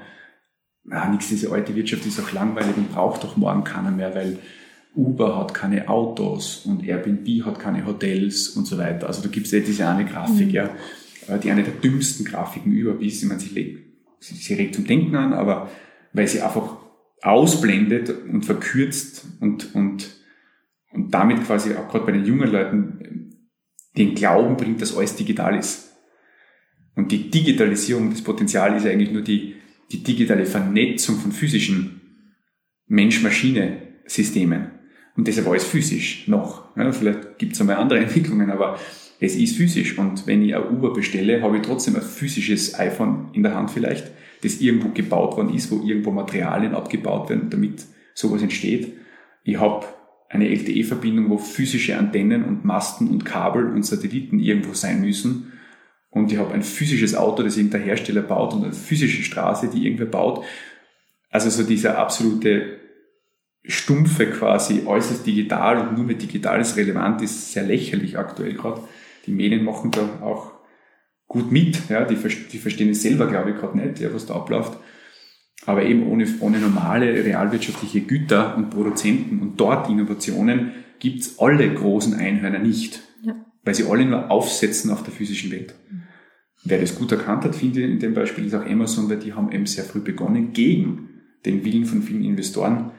na, 0.83 1.09
nichts, 1.09 1.29
diese 1.29 1.51
alte 1.51 1.75
Wirtschaft 1.75 2.05
ist 2.05 2.19
auch 2.19 2.31
langweilig 2.31 2.75
und 2.77 2.91
braucht 2.91 3.23
doch 3.23 3.37
morgen 3.37 3.63
keiner 3.63 3.91
mehr, 3.91 4.15
weil 4.15 4.39
Uber 4.95 5.37
hat 5.37 5.53
keine 5.53 5.87
Autos 5.87 6.65
und 6.65 6.83
Airbnb 6.83 7.45
hat 7.45 7.59
keine 7.59 7.85
Hotels 7.85 8.49
und 8.49 8.65
so 8.65 8.77
weiter. 8.77 9.07
Also 9.07 9.21
da 9.21 9.29
gibt 9.29 9.45
es 9.45 9.51
ja 9.51 9.59
diese 9.59 9.87
eine 9.87 10.05
Grafik, 10.05 10.47
mhm. 10.47 10.53
ja, 10.53 10.69
äh, 11.27 11.39
die 11.39 11.51
eine 11.51 11.63
der 11.63 11.73
dümmsten 11.73 12.25
Grafiken 12.25 12.71
überhaupt 12.71 13.03
ist. 13.03 13.21
Ich 13.21 13.29
meine, 13.29 13.39
sie, 13.39 13.77
sie, 14.19 14.35
sie 14.35 14.53
regt 14.55 14.75
zum 14.75 14.85
Denken 14.85 15.15
an, 15.15 15.33
aber 15.33 15.69
weil 16.13 16.27
sie 16.27 16.41
einfach 16.41 16.77
ausblendet 17.21 18.09
und 18.09 18.45
verkürzt 18.45 19.25
und, 19.39 19.73
und, 19.75 20.09
und 20.91 21.13
damit 21.13 21.45
quasi 21.45 21.75
auch 21.75 21.87
gerade 21.87 22.05
bei 22.05 22.11
den 22.11 22.25
jungen 22.25 22.51
Leuten 22.51 23.37
den 23.97 24.15
Glauben 24.15 24.57
bringt, 24.57 24.81
dass 24.81 24.95
alles 24.95 25.15
digital 25.15 25.55
ist. 25.55 25.93
Und 26.95 27.11
die 27.11 27.29
Digitalisierung, 27.29 28.09
das 28.09 28.21
Potenzial 28.21 28.75
ist 28.75 28.85
eigentlich 28.85 29.11
nur 29.11 29.21
die, 29.21 29.55
die 29.91 30.03
digitale 30.03 30.45
Vernetzung 30.45 31.17
von 31.17 31.31
physischen 31.31 32.01
Mensch-Maschine-Systemen. 32.87 34.71
Und 35.15 35.27
deshalb 35.27 35.47
alles 35.47 35.65
physisch 35.65 36.27
noch. 36.27 36.75
Ja, 36.77 36.91
vielleicht 36.91 37.37
gibt 37.37 37.53
es 37.53 37.61
einmal 37.61 37.77
andere 37.77 37.99
Entwicklungen, 38.03 38.49
aber 38.49 38.79
es 39.19 39.35
ist 39.35 39.57
physisch. 39.57 39.97
Und 39.97 40.25
wenn 40.27 40.41
ich 40.41 40.55
ein 40.55 40.69
Uber 40.69 40.93
bestelle, 40.93 41.41
habe 41.41 41.57
ich 41.57 41.63
trotzdem 41.63 41.95
ein 41.95 42.01
physisches 42.01 42.79
iPhone 42.79 43.29
in 43.33 43.43
der 43.43 43.55
Hand 43.55 43.71
vielleicht, 43.71 44.11
das 44.43 44.59
irgendwo 44.61 44.89
gebaut 44.89 45.37
worden 45.37 45.53
ist, 45.53 45.69
wo 45.71 45.85
irgendwo 45.85 46.11
Materialien 46.11 46.73
abgebaut 46.73 47.29
werden, 47.29 47.49
damit 47.49 47.85
sowas 48.13 48.41
entsteht. 48.41 48.93
Ich 49.43 49.59
habe 49.59 49.85
eine 50.29 50.47
LTE-Verbindung, 50.49 51.29
wo 51.29 51.37
physische 51.37 51.97
Antennen 51.97 52.43
und 52.45 52.63
Masten 52.63 53.09
und 53.09 53.25
Kabel 53.25 53.67
und 53.67 53.85
Satelliten 53.85 54.39
irgendwo 54.39 54.73
sein 54.73 55.01
müssen 55.01 55.50
und 56.11 56.31
ich 56.31 56.37
habe 56.37 56.53
ein 56.53 56.61
physisches 56.61 57.15
Auto, 57.15 57.41
das 57.41 57.57
irgendein 57.57 57.83
Hersteller 57.83 58.21
baut 58.21 58.53
und 58.53 58.63
eine 58.63 58.73
physische 58.73 59.23
Straße, 59.23 59.69
die 59.69 59.85
irgendwer 59.85 60.05
baut. 60.05 60.45
Also 61.29 61.49
so 61.49 61.63
dieser 61.63 61.97
absolute 61.97 62.79
stumpfe 63.63 64.27
quasi 64.29 64.83
äußerst 64.85 65.25
digital 65.25 65.77
und 65.77 65.95
nur 65.95 66.05
mit 66.05 66.21
digital 66.21 66.59
ist 66.59 66.75
relevant, 66.75 67.21
ist 67.21 67.53
sehr 67.53 67.63
lächerlich 67.63 68.17
aktuell 68.17 68.53
gerade. 68.53 68.81
Die 69.25 69.31
Medien 69.31 69.63
machen 69.63 69.91
da 69.91 70.01
auch 70.21 70.51
gut 71.27 71.49
mit, 71.49 71.89
ja, 71.89 72.03
die, 72.03 72.15
die 72.15 72.57
verstehen 72.57 72.89
es 72.89 73.01
selber, 73.01 73.27
glaube 73.27 73.51
ich, 73.51 73.55
gerade 73.55 73.77
nicht, 73.77 74.01
ja, 74.01 74.13
was 74.13 74.25
da 74.25 74.35
abläuft. 74.35 74.77
Aber 75.65 75.83
eben 75.83 76.07
ohne, 76.07 76.27
ohne 76.41 76.59
normale 76.59 77.23
realwirtschaftliche 77.23 78.01
Güter 78.01 78.57
und 78.57 78.69
Produzenten 78.71 79.39
und 79.39 79.57
dort 79.57 79.89
Innovationen 79.89 80.71
gibt's 80.99 81.39
alle 81.39 81.73
großen 81.73 82.15
Einhörner 82.15 82.59
nicht. 82.59 83.01
Ja. 83.23 83.35
Weil 83.63 83.75
sie 83.75 83.85
alle 83.85 84.03
nur 84.03 84.29
aufsetzen 84.29 84.91
auf 84.91 85.03
der 85.03 85.13
physischen 85.13 85.51
Welt. 85.51 85.75
Mhm. 85.89 86.00
Wer 86.63 86.79
das 86.79 86.95
gut 86.95 87.11
erkannt 87.11 87.43
hat, 87.43 87.55
finde 87.55 87.81
ich 87.81 87.89
in 87.91 87.99
dem 87.99 88.13
Beispiel, 88.13 88.45
ist 88.45 88.53
auch 88.53 88.65
Amazon, 88.65 89.09
weil 89.09 89.17
die 89.17 89.33
haben 89.33 89.51
eben 89.51 89.65
sehr 89.65 89.83
früh 89.83 90.01
begonnen, 90.01 90.53
gegen 90.53 91.09
den 91.45 91.65
Willen 91.65 91.85
von 91.85 92.03
vielen 92.03 92.23
Investoren 92.23 92.91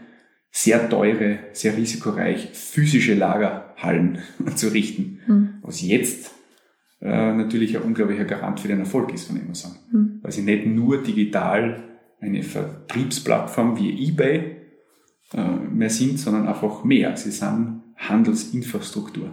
sehr 0.51 0.89
teure, 0.91 1.39
sehr 1.53 1.77
risikoreich 1.77 2.51
physische 2.53 3.15
Lagerhallen 3.15 4.19
zu 4.57 4.69
richten, 4.69 5.13
Hm. 5.27 5.49
was 5.63 5.83
jetzt 5.83 6.33
äh, 7.01 7.33
natürlich 7.33 7.77
ein 7.77 7.83
unglaublicher 7.83 8.25
Garant 8.25 8.61
für 8.61 8.69
den 8.69 8.81
Erfolg 8.81 9.13
ist 9.13 9.27
von 9.27 9.41
Amazon. 9.41 9.73
Hm. 9.91 10.21
Weil 10.23 10.33
sie 10.33 10.43
nicht 10.43 10.67
nur 10.67 11.03
digital 11.03 11.83
eine 12.21 12.43
Vertriebsplattform 12.43 13.79
wie 13.79 14.09
eBay 14.09 14.57
äh, 15.35 15.43
mehr 15.71 15.91
sind, 15.91 16.19
sondern 16.19 16.47
einfach 16.47 16.85
mehr. 16.85 17.17
Sie 17.17 17.31
sind 17.31 17.83
Handelsinfrastruktur. 17.97 19.31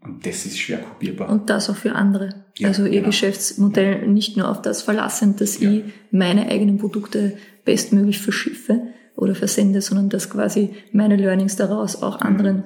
Und 0.00 0.24
das 0.26 0.46
ist 0.46 0.58
schwer 0.58 0.78
kopierbar. 0.78 1.28
Und 1.28 1.50
das 1.50 1.68
auch 1.68 1.76
für 1.76 1.92
andere. 1.94 2.44
Ja, 2.56 2.68
also 2.68 2.84
ihr 2.84 2.90
genau. 2.90 3.06
Geschäftsmodell 3.06 4.06
nicht 4.06 4.36
nur 4.36 4.48
auf 4.48 4.62
das 4.62 4.82
verlassend, 4.82 5.40
dass 5.40 5.58
Ja. 5.60 5.70
ich 5.70 5.84
meine 6.10 6.48
eigenen 6.48 6.78
Produkte 6.78 7.36
bestmöglich 7.64 8.18
verschiffe 8.20 8.80
oder 9.16 9.34
versende, 9.34 9.80
sondern 9.80 10.08
dass 10.08 10.30
quasi 10.30 10.70
meine 10.92 11.16
Learnings 11.16 11.56
daraus 11.56 12.00
auch 12.02 12.20
anderen 12.20 12.62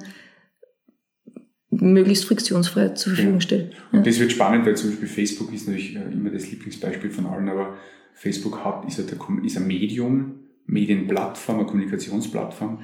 möglichst 1.71 2.25
friktionsfrei 2.25 2.89
zur 2.89 3.13
Verfügung 3.13 3.35
Ja. 3.39 3.41
stelle. 3.41 3.71
Und 3.91 4.05
das 4.05 4.19
wird 4.19 4.31
spannend, 4.31 4.65
weil 4.65 4.77
zum 4.77 4.91
Beispiel 4.91 5.07
Facebook 5.07 5.51
ist 5.53 5.67
natürlich 5.67 5.95
äh, 5.95 6.03
immer 6.11 6.29
das 6.29 6.49
Lieblingsbeispiel 6.51 7.09
von 7.09 7.25
allen, 7.25 7.49
aber 7.49 7.77
Facebook 8.13 8.63
hat, 8.63 8.85
ist, 8.87 8.99
halt 8.99 9.11
ein, 9.19 9.43
ist 9.43 9.57
ein 9.57 9.65
Medium, 9.65 10.35
Medienplattform, 10.67 11.57
eine 11.59 11.65
Kommunikationsplattform 11.65 12.83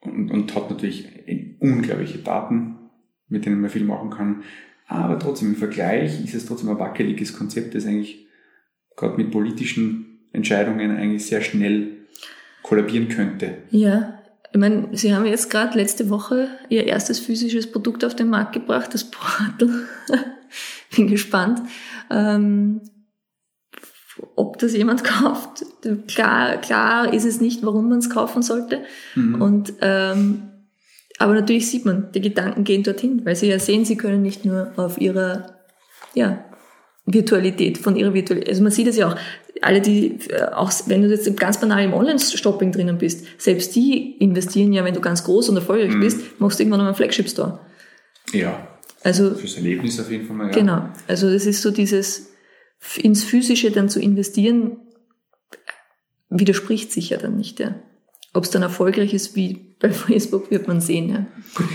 und, 0.00 0.30
und 0.30 0.54
hat 0.54 0.70
natürlich 0.70 1.06
unglaubliche 1.60 2.18
Daten, 2.18 2.76
mit 3.28 3.46
denen 3.46 3.60
man 3.60 3.70
viel 3.70 3.84
machen 3.84 4.10
kann. 4.10 4.42
Aber 4.86 5.18
trotzdem 5.18 5.48
im 5.48 5.56
Vergleich 5.56 6.24
ist 6.24 6.34
es 6.34 6.46
trotzdem 6.46 6.68
ein 6.68 6.78
wackeliges 6.78 7.36
Konzept, 7.36 7.74
das 7.74 7.86
eigentlich 7.86 8.26
gerade 8.96 9.16
mit 9.16 9.30
politischen 9.30 10.28
Entscheidungen 10.32 10.96
eigentlich 10.96 11.26
sehr 11.26 11.40
schnell 11.40 11.92
kollabieren 12.62 13.08
könnte. 13.08 13.58
Ja, 13.70 14.18
ich 14.52 14.60
meine, 14.60 14.88
Sie 14.92 15.14
haben 15.14 15.26
jetzt 15.26 15.50
gerade 15.50 15.76
letzte 15.76 16.10
Woche 16.10 16.48
Ihr 16.68 16.84
erstes 16.84 17.18
physisches 17.18 17.70
Produkt 17.70 18.04
auf 18.04 18.14
den 18.14 18.28
Markt 18.28 18.52
gebracht, 18.52 18.94
das 18.94 19.10
Portal. 19.10 19.84
Bin 20.94 21.08
gespannt, 21.08 21.60
ähm, 22.10 22.80
ob 24.36 24.58
das 24.58 24.74
jemand 24.74 25.02
kauft. 25.04 25.64
Klar, 26.06 26.58
klar 26.58 27.12
ist 27.12 27.24
es 27.24 27.40
nicht, 27.40 27.64
warum 27.64 27.88
man 27.88 27.98
es 27.98 28.10
kaufen 28.10 28.42
sollte. 28.42 28.84
Mhm. 29.16 29.42
Und 29.42 29.72
ähm, 29.80 30.42
aber 31.18 31.34
natürlich 31.34 31.68
sieht 31.70 31.84
man, 31.84 32.10
die 32.12 32.20
Gedanken 32.20 32.64
gehen 32.64 32.82
dorthin, 32.82 33.24
weil 33.24 33.36
Sie 33.36 33.48
ja 33.48 33.58
sehen, 33.58 33.84
Sie 33.84 33.96
können 33.96 34.22
nicht 34.22 34.44
nur 34.44 34.72
auf 34.76 35.00
Ihrer 35.00 35.54
ja, 36.14 36.44
Virtualität, 37.06 37.78
von 37.78 37.96
Ihrer 37.96 38.14
Virtualität, 38.14 38.48
also 38.50 38.62
man 38.62 38.72
sieht 38.72 38.86
es 38.88 38.96
ja 38.96 39.08
auch, 39.12 39.16
alle 39.62 39.80
die, 39.80 40.18
äh, 40.30 40.42
auch 40.52 40.72
wenn 40.86 41.02
du 41.02 41.08
jetzt 41.08 41.36
ganz 41.36 41.60
banal 41.60 41.84
im 41.84 41.94
Online-Shopping 41.94 42.72
drinnen 42.72 42.98
bist, 42.98 43.24
selbst 43.38 43.74
die 43.76 44.16
investieren 44.18 44.72
ja, 44.72 44.84
wenn 44.84 44.94
du 44.94 45.00
ganz 45.00 45.22
groß 45.24 45.48
und 45.50 45.56
erfolgreich 45.56 45.94
Mhm. 45.94 46.00
bist, 46.00 46.40
machst 46.40 46.58
du 46.58 46.62
irgendwann 46.64 46.80
noch 46.80 46.86
einen 46.86 46.96
Flagship-Store. 46.96 47.60
Ja, 48.32 48.66
Also 49.04 49.34
fürs 49.34 49.54
Erlebnis 49.56 50.00
auf 50.00 50.10
jeden 50.10 50.26
Fall 50.26 50.36
mal. 50.36 50.46
Ja. 50.48 50.52
Genau. 50.52 50.88
Also 51.06 51.30
das 51.32 51.46
ist 51.46 51.62
so 51.62 51.70
dieses 51.70 52.32
ins 52.96 53.22
Physische 53.22 53.70
dann 53.70 53.88
zu 53.88 54.00
investieren, 54.00 54.78
widerspricht 56.30 56.90
sich 56.90 57.10
ja 57.10 57.18
dann 57.18 57.36
nicht. 57.36 57.60
Ja. 57.60 57.76
Ob 58.34 58.44
es 58.44 58.50
dann 58.50 58.62
erfolgreich 58.62 59.14
ist 59.14 59.34
wie 59.36 59.58
bei 59.80 59.90
Facebook, 59.90 60.50
wird 60.50 60.68
man 60.68 60.80
sehen. 60.80 61.08
Ja. 61.08 61.26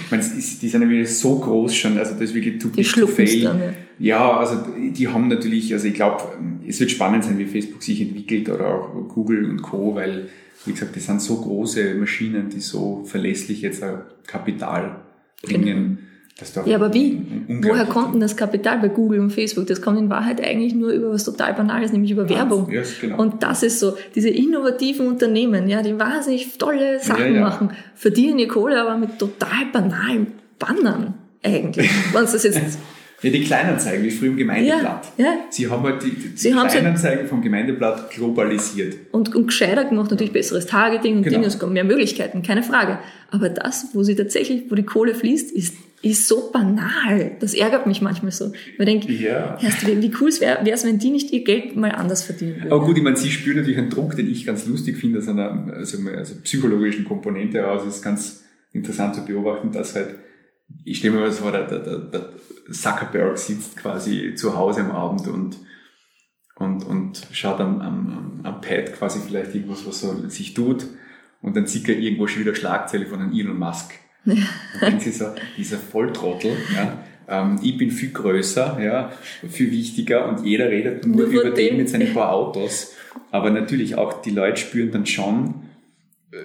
Ich 0.06 0.12
meine, 0.12 0.22
ist- 0.24 0.62
die 0.62 0.68
sind 0.70 0.82
ja 0.84 0.90
wieder 0.90 1.06
so 1.08 1.40
groß 1.40 1.74
schon, 1.74 1.98
also 1.98 2.12
das 2.14 2.22
ist 2.22 2.34
wirklich 2.36 2.60
too 2.62 2.68
Die 2.70 2.84
big 2.84 2.94
to 2.94 3.08
fail. 3.08 3.42
dann. 3.44 3.60
Ja. 3.60 3.74
Ja, 4.02 4.38
also 4.38 4.56
die 4.78 5.08
haben 5.10 5.28
natürlich, 5.28 5.74
also 5.74 5.88
ich 5.88 5.94
glaube, 5.94 6.24
es 6.68 6.80
wird 6.80 6.92
spannend 6.92 7.24
sein, 7.26 7.38
wie 7.38 7.46
Facebook 7.46 7.84
sich 7.84 8.00
entwickelt 8.02 8.48
oder 8.50 8.68
auch 8.76 9.08
Google 9.10 9.50
und 9.50 9.62
Co., 9.62 9.96
weil, 9.96 10.30
wie 10.66 10.72
gesagt, 10.72 10.96
das 10.96 11.06
sind 11.06 11.22
so 11.22 11.36
große 11.42 11.96
Maschinen, 11.96 12.50
die 12.50 12.60
so 12.62 13.04
verlässlich 13.06 13.62
jetzt 13.62 13.84
Kapital 14.28 15.02
bringen. 15.42 15.98
Da 16.00 16.09
Ja, 16.66 16.76
aber 16.76 16.94
wie? 16.94 17.22
Woher 17.62 17.86
kommt 17.86 18.14
denn 18.14 18.22
das 18.22 18.36
Kapital 18.38 18.80
bei 18.80 18.88
Google 18.90 19.20
und 19.20 19.32
Facebook? 19.32 19.68
Das 19.68 19.82
kommt 19.82 19.98
in 20.00 20.10
Wahrheit 20.10 20.42
eigentlich 20.44 20.74
nur 20.76 20.92
über 20.92 21.12
was 21.12 21.24
total 21.26 21.54
Banales, 21.54 21.92
nämlich 21.92 22.12
über 22.12 22.28
Werbung. 22.30 22.70
Ja, 22.72 22.82
genau. 23.02 23.18
Und 23.22 23.44
das 23.44 23.64
ist 23.64 23.80
so, 23.80 23.96
diese 24.16 24.30
innovativen 24.30 25.08
Unternehmen, 25.08 25.68
ja, 25.68 25.82
die 25.82 25.98
wahnsinnig 26.00 26.58
tolle 26.58 27.00
Sachen 27.00 27.26
Ja, 27.26 27.32
ja. 27.32 27.42
machen, 27.42 27.72
verdienen 27.96 28.40
ihr 28.40 28.48
Kohle 28.48 28.80
aber 28.82 28.98
mit 28.98 29.18
total 29.20 29.66
banalen 29.74 30.28
Bannern 30.58 31.14
eigentlich. 31.44 31.90
Wenn 32.14 32.22
das 32.22 32.44
jetzt 32.44 32.60
Ja, 33.22 33.30
die 33.32 33.44
Kleinanzeigen, 33.44 34.06
wie 34.06 34.12
früher 34.12 34.30
im 34.30 34.38
Gemeindeblatt. 34.38 35.08
Ja, 35.18 35.26
ja. 35.26 35.34
Sie 35.50 35.70
haben 35.70 35.84
halt 35.84 36.02
die, 36.04 36.12
die 36.12 36.32
Sie 36.38 36.52
Kleinanzeigen 36.52 37.28
vom 37.28 37.42
Gemeindeblatt 37.42 38.12
globalisiert. 38.12 38.96
und, 39.12 39.36
und 39.36 39.48
gescheiter 39.48 39.84
gemacht, 39.86 40.10
natürlich 40.12 40.32
besseres 40.32 40.66
Targeting 40.68 41.18
und 41.18 41.24
Genau. 41.24 41.42
Dinge, 41.50 41.68
mehr 41.74 41.84
Möglichkeiten, 41.84 42.44
keine 42.44 42.64
Frage. 42.64 42.98
Aber 43.32 43.50
das, 43.50 43.88
wo 43.94 44.04
sie 44.04 44.16
tatsächlich, 44.16 44.64
wo 44.70 44.76
die 44.76 44.84
Kohle 44.84 45.14
fließt, 45.14 45.52
ist, 45.52 45.76
ist 46.02 46.28
so 46.28 46.50
banal. 46.52 47.32
Das 47.40 47.54
ärgert 47.54 47.86
mich 47.86 48.02
manchmal 48.02 48.32
so. 48.32 48.54
Ich 48.78 48.86
denke, 48.86 49.12
Ja. 49.12 49.58
erst, 49.62 49.86
wie, 49.86 50.02
wie 50.02 50.12
cool 50.22 50.30
es 50.30 50.40
wäre 50.40 50.66
es, 50.70 50.86
wenn 50.86 50.98
die 51.00 51.10
nicht 51.12 51.32
ihr 51.32 51.44
Geld 51.44 51.76
mal 51.76 51.92
anders 51.92 52.24
verdienen 52.24 52.56
würden. 52.58 52.72
Aber 52.72 52.86
gut, 52.86 52.98
ich 52.98 53.04
meine, 53.04 53.18
Sie 53.18 53.30
spüren 53.30 53.58
natürlich 53.58 53.80
einen 53.80 53.90
Druck, 53.90 54.16
den 54.16 54.30
ich 54.30 54.46
ganz 54.46 54.66
lustig 54.68 54.98
finde, 54.98 55.20
aus 55.20 55.28
einer 55.28 55.74
also, 55.74 55.98
also 56.10 56.36
psychologischen 56.44 57.06
Komponente 57.06 57.58
heraus. 57.58 57.84
Es 57.86 57.98
ist 57.98 58.02
ganz 58.04 58.46
interessant 58.72 59.16
zu 59.16 59.26
beobachten, 59.26 59.72
dass 59.72 59.96
halt, 59.96 60.16
ich 60.86 61.00
stelle 61.00 61.16
mir 61.16 61.20
mal 61.22 61.32
so 61.32 61.44
vor, 61.44 61.52
der, 61.52 61.68
der, 61.68 61.80
der, 61.80 61.98
der 62.00 62.30
Zuckerberg 62.72 63.38
sitzt 63.38 63.76
quasi 63.78 64.36
zu 64.36 64.56
Hause 64.56 64.82
am 64.82 64.92
Abend 64.92 65.28
und, 65.28 65.58
und, 66.56 66.86
und 66.86 67.28
schaut 67.32 67.60
am, 67.60 67.82
am, 67.82 68.40
am 68.44 68.62
Pad 68.62 68.94
quasi 68.94 69.20
vielleicht 69.26 69.54
irgendwas, 69.56 69.86
was 69.86 70.02
so 70.02 70.30
sich 70.30 70.54
tut. 70.54 70.86
Und 71.42 71.56
dann 71.56 71.66
sieht 71.66 71.90
er 71.90 71.98
irgendwo 71.98 72.28
schon 72.28 72.42
wieder 72.42 72.56
Schlagzeile 72.56 73.06
von 73.06 73.20
einem 73.20 73.34
Elon 73.34 73.58
Musk. 73.58 73.92
So, 75.12 75.26
dieser 75.58 75.78
Volltrottel, 75.78 76.52
ja, 76.76 77.04
ähm, 77.30 77.60
ich 77.62 77.78
bin 77.78 77.92
viel 77.92 78.10
größer, 78.10 78.80
ja, 78.82 79.12
viel 79.48 79.72
wichtiger 79.72 80.28
und 80.28 80.46
jeder 80.46 80.70
redet 80.70 81.06
nur, 81.06 81.18
Nur 81.18 81.26
über 81.28 81.44
den 81.52 81.56
dem. 81.56 81.78
mit 81.78 81.90
seinen 81.90 82.14
paar 82.14 82.32
Autos. 82.34 82.94
Aber 83.32 83.52
natürlich 83.52 83.96
auch 83.98 84.22
die 84.22 84.32
Leute 84.32 84.58
spüren 84.58 84.92
dann 84.92 85.06
schon, 85.06 85.54
äh, 86.32 86.38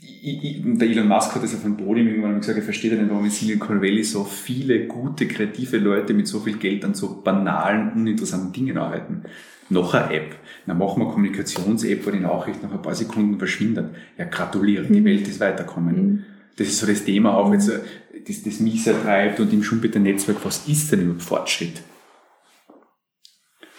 ich, 0.00 0.42
ich, 0.44 0.62
der 0.64 0.88
Elon 0.88 1.08
Musk 1.08 1.34
hat 1.34 1.42
das 1.42 1.54
auf 1.54 1.64
einem 1.64 1.76
Podium 1.76 2.08
irgendwann 2.08 2.40
gesagt, 2.40 2.58
er 2.58 2.64
versteht 2.64 2.92
ja 2.92 2.98
nicht, 2.98 3.10
warum 3.10 3.24
in 3.24 3.30
Silicon 3.30 3.82
Valley 3.82 4.02
so 4.02 4.24
viele 4.24 4.86
gute, 4.86 5.28
kreative 5.28 5.76
Leute 5.76 6.14
mit 6.14 6.26
so 6.26 6.40
viel 6.40 6.56
Geld 6.56 6.84
an 6.84 6.94
so 6.94 7.20
banalen, 7.22 7.92
uninteressanten 7.92 8.52
Dingen 8.52 8.78
arbeiten. 8.78 9.24
Noch 9.68 9.94
eine 9.94 10.12
App. 10.12 10.36
Na, 10.66 10.74
machen 10.74 10.98
wir 11.00 11.04
eine 11.04 11.12
Kommunikations-App, 11.12 12.04
wo 12.04 12.10
die 12.10 12.18
Nachricht 12.18 12.62
nach 12.62 12.72
ein 12.72 12.82
paar 12.82 12.94
Sekunden 12.94 13.38
verschwindet. 13.38 13.94
Ja, 14.18 14.24
gratuliere, 14.24 14.84
die 14.84 15.04
Welt 15.04 15.28
ist 15.28 15.38
weiterkommen. 15.38 16.26
Das 16.60 16.68
ist 16.68 16.78
so 16.80 16.86
das 16.86 17.04
Thema 17.04 17.38
auch, 17.38 17.50
jetzt, 17.54 17.70
das, 17.70 18.42
das 18.42 18.60
mich 18.60 18.84
sehr 18.84 19.02
treibt 19.02 19.40
und 19.40 19.50
im 19.50 19.62
Schumpeter-Netzwerk, 19.62 20.44
was 20.44 20.68
ist 20.68 20.92
denn 20.92 21.00
überhaupt 21.00 21.22
Fortschritt? 21.22 21.80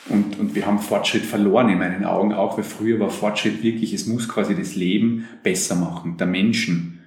Und, 0.10 0.40
und 0.40 0.56
wir 0.56 0.66
haben 0.66 0.80
Fortschritt 0.80 1.22
verloren 1.22 1.70
in 1.70 1.78
meinen 1.78 2.06
Augen 2.06 2.34
auch, 2.34 2.58
weil 2.58 2.64
früher 2.64 3.00
war 3.00 3.12
Fortschritt 3.12 3.62
wirklich, 3.62 3.94
es 3.94 4.08
muss 4.08 4.28
quasi 4.28 4.56
das 4.56 4.76
Leben 4.76 5.28
besser 5.44 5.76
machen, 5.76 6.18
der 6.18 6.26
Menschen. 6.26 7.02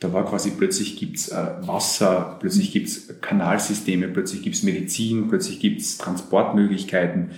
Da 0.00 0.12
war 0.12 0.26
quasi 0.26 0.50
plötzlich 0.58 0.96
gibt's 0.96 1.28
äh, 1.28 1.54
Wasser, 1.60 2.38
plötzlich 2.40 2.72
gibt's 2.72 3.14
Kanalsysteme, 3.20 4.08
plötzlich 4.08 4.42
gibt's 4.42 4.64
Medizin, 4.64 5.28
plötzlich 5.28 5.60
gibt's 5.60 5.98
Transportmöglichkeiten. 5.98 7.30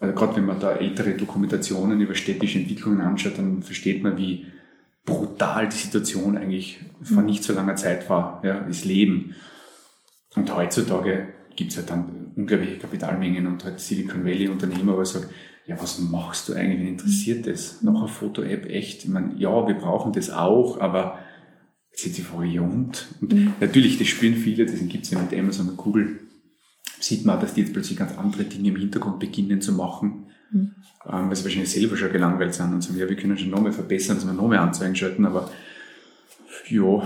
Also 0.00 0.12
gerade 0.12 0.34
wenn 0.34 0.46
man 0.46 0.58
da 0.58 0.72
ältere 0.72 1.12
Dokumentationen 1.12 2.00
über 2.00 2.16
städtische 2.16 2.58
Entwicklungen 2.58 3.00
anschaut, 3.00 3.38
dann 3.38 3.62
versteht 3.62 4.02
man, 4.02 4.16
wie 4.16 4.46
brutal 5.04 5.68
die 5.68 5.76
Situation 5.76 6.36
eigentlich 6.36 6.80
vor 7.02 7.22
nicht 7.22 7.42
so 7.42 7.52
langer 7.52 7.76
Zeit 7.76 8.08
war, 8.08 8.40
ja, 8.44 8.60
das 8.60 8.84
Leben. 8.84 9.34
Und 10.34 10.54
heutzutage 10.54 11.28
gibt's 11.56 11.76
halt 11.76 11.90
dann 11.90 12.32
unglaubliche 12.36 12.78
Kapitalmengen 12.78 13.46
und 13.46 13.64
halt 13.64 13.80
Silicon 13.80 14.24
Valley 14.24 14.48
Unternehmer, 14.48 14.92
aber 14.92 15.04
sagen, 15.04 15.26
ja, 15.66 15.80
was 15.80 15.98
machst 15.98 16.48
du 16.48 16.54
eigentlich, 16.54 16.80
wen 16.80 16.88
interessiert 16.88 17.46
das? 17.46 17.82
Noch 17.82 17.98
eine 17.98 18.08
Foto-App, 18.08 18.66
echt? 18.66 19.04
Ich 19.04 19.10
meine, 19.10 19.34
ja, 19.36 19.66
wir 19.66 19.74
brauchen 19.74 20.12
das 20.12 20.30
auch, 20.30 20.80
aber 20.80 21.18
jetzt 21.90 22.06
ist 22.06 22.18
die 22.18 22.22
Frage, 22.22 22.48
ja 22.48 22.62
und? 22.62 23.08
Und 23.20 23.60
natürlich, 23.60 23.98
das 23.98 24.08
spüren 24.08 24.34
viele, 24.34 24.66
deswegen 24.66 24.88
gibt's 24.88 25.10
ja 25.10 25.20
mit 25.20 25.38
Amazon 25.38 25.68
und 25.68 25.76
Google, 25.76 26.20
sieht 26.98 27.24
man, 27.24 27.40
dass 27.40 27.54
die 27.54 27.60
jetzt 27.60 27.72
plötzlich 27.72 27.98
ganz 27.98 28.16
andere 28.16 28.44
Dinge 28.44 28.70
im 28.70 28.76
Hintergrund 28.76 29.20
beginnen 29.20 29.60
zu 29.60 29.72
machen, 29.72 30.26
ähm, 30.52 30.70
weil 31.04 31.36
sie 31.36 31.44
wahrscheinlich 31.44 31.70
selber 31.70 31.96
schon 31.96 32.12
gelangweilt 32.12 32.54
sind 32.54 32.72
und 32.72 32.82
sagen, 32.82 32.98
ja, 32.98 33.08
wir 33.08 33.16
können 33.16 33.36
schon 33.38 33.50
noch 33.50 33.60
mehr 33.60 33.72
verbessern, 33.72 34.16
dass 34.16 34.26
wir 34.26 34.32
noch 34.32 34.48
mehr 34.48 34.60
Anzeigen 34.60 34.94
schalten, 34.94 35.24
aber 35.26 35.50
ja, 36.68 37.02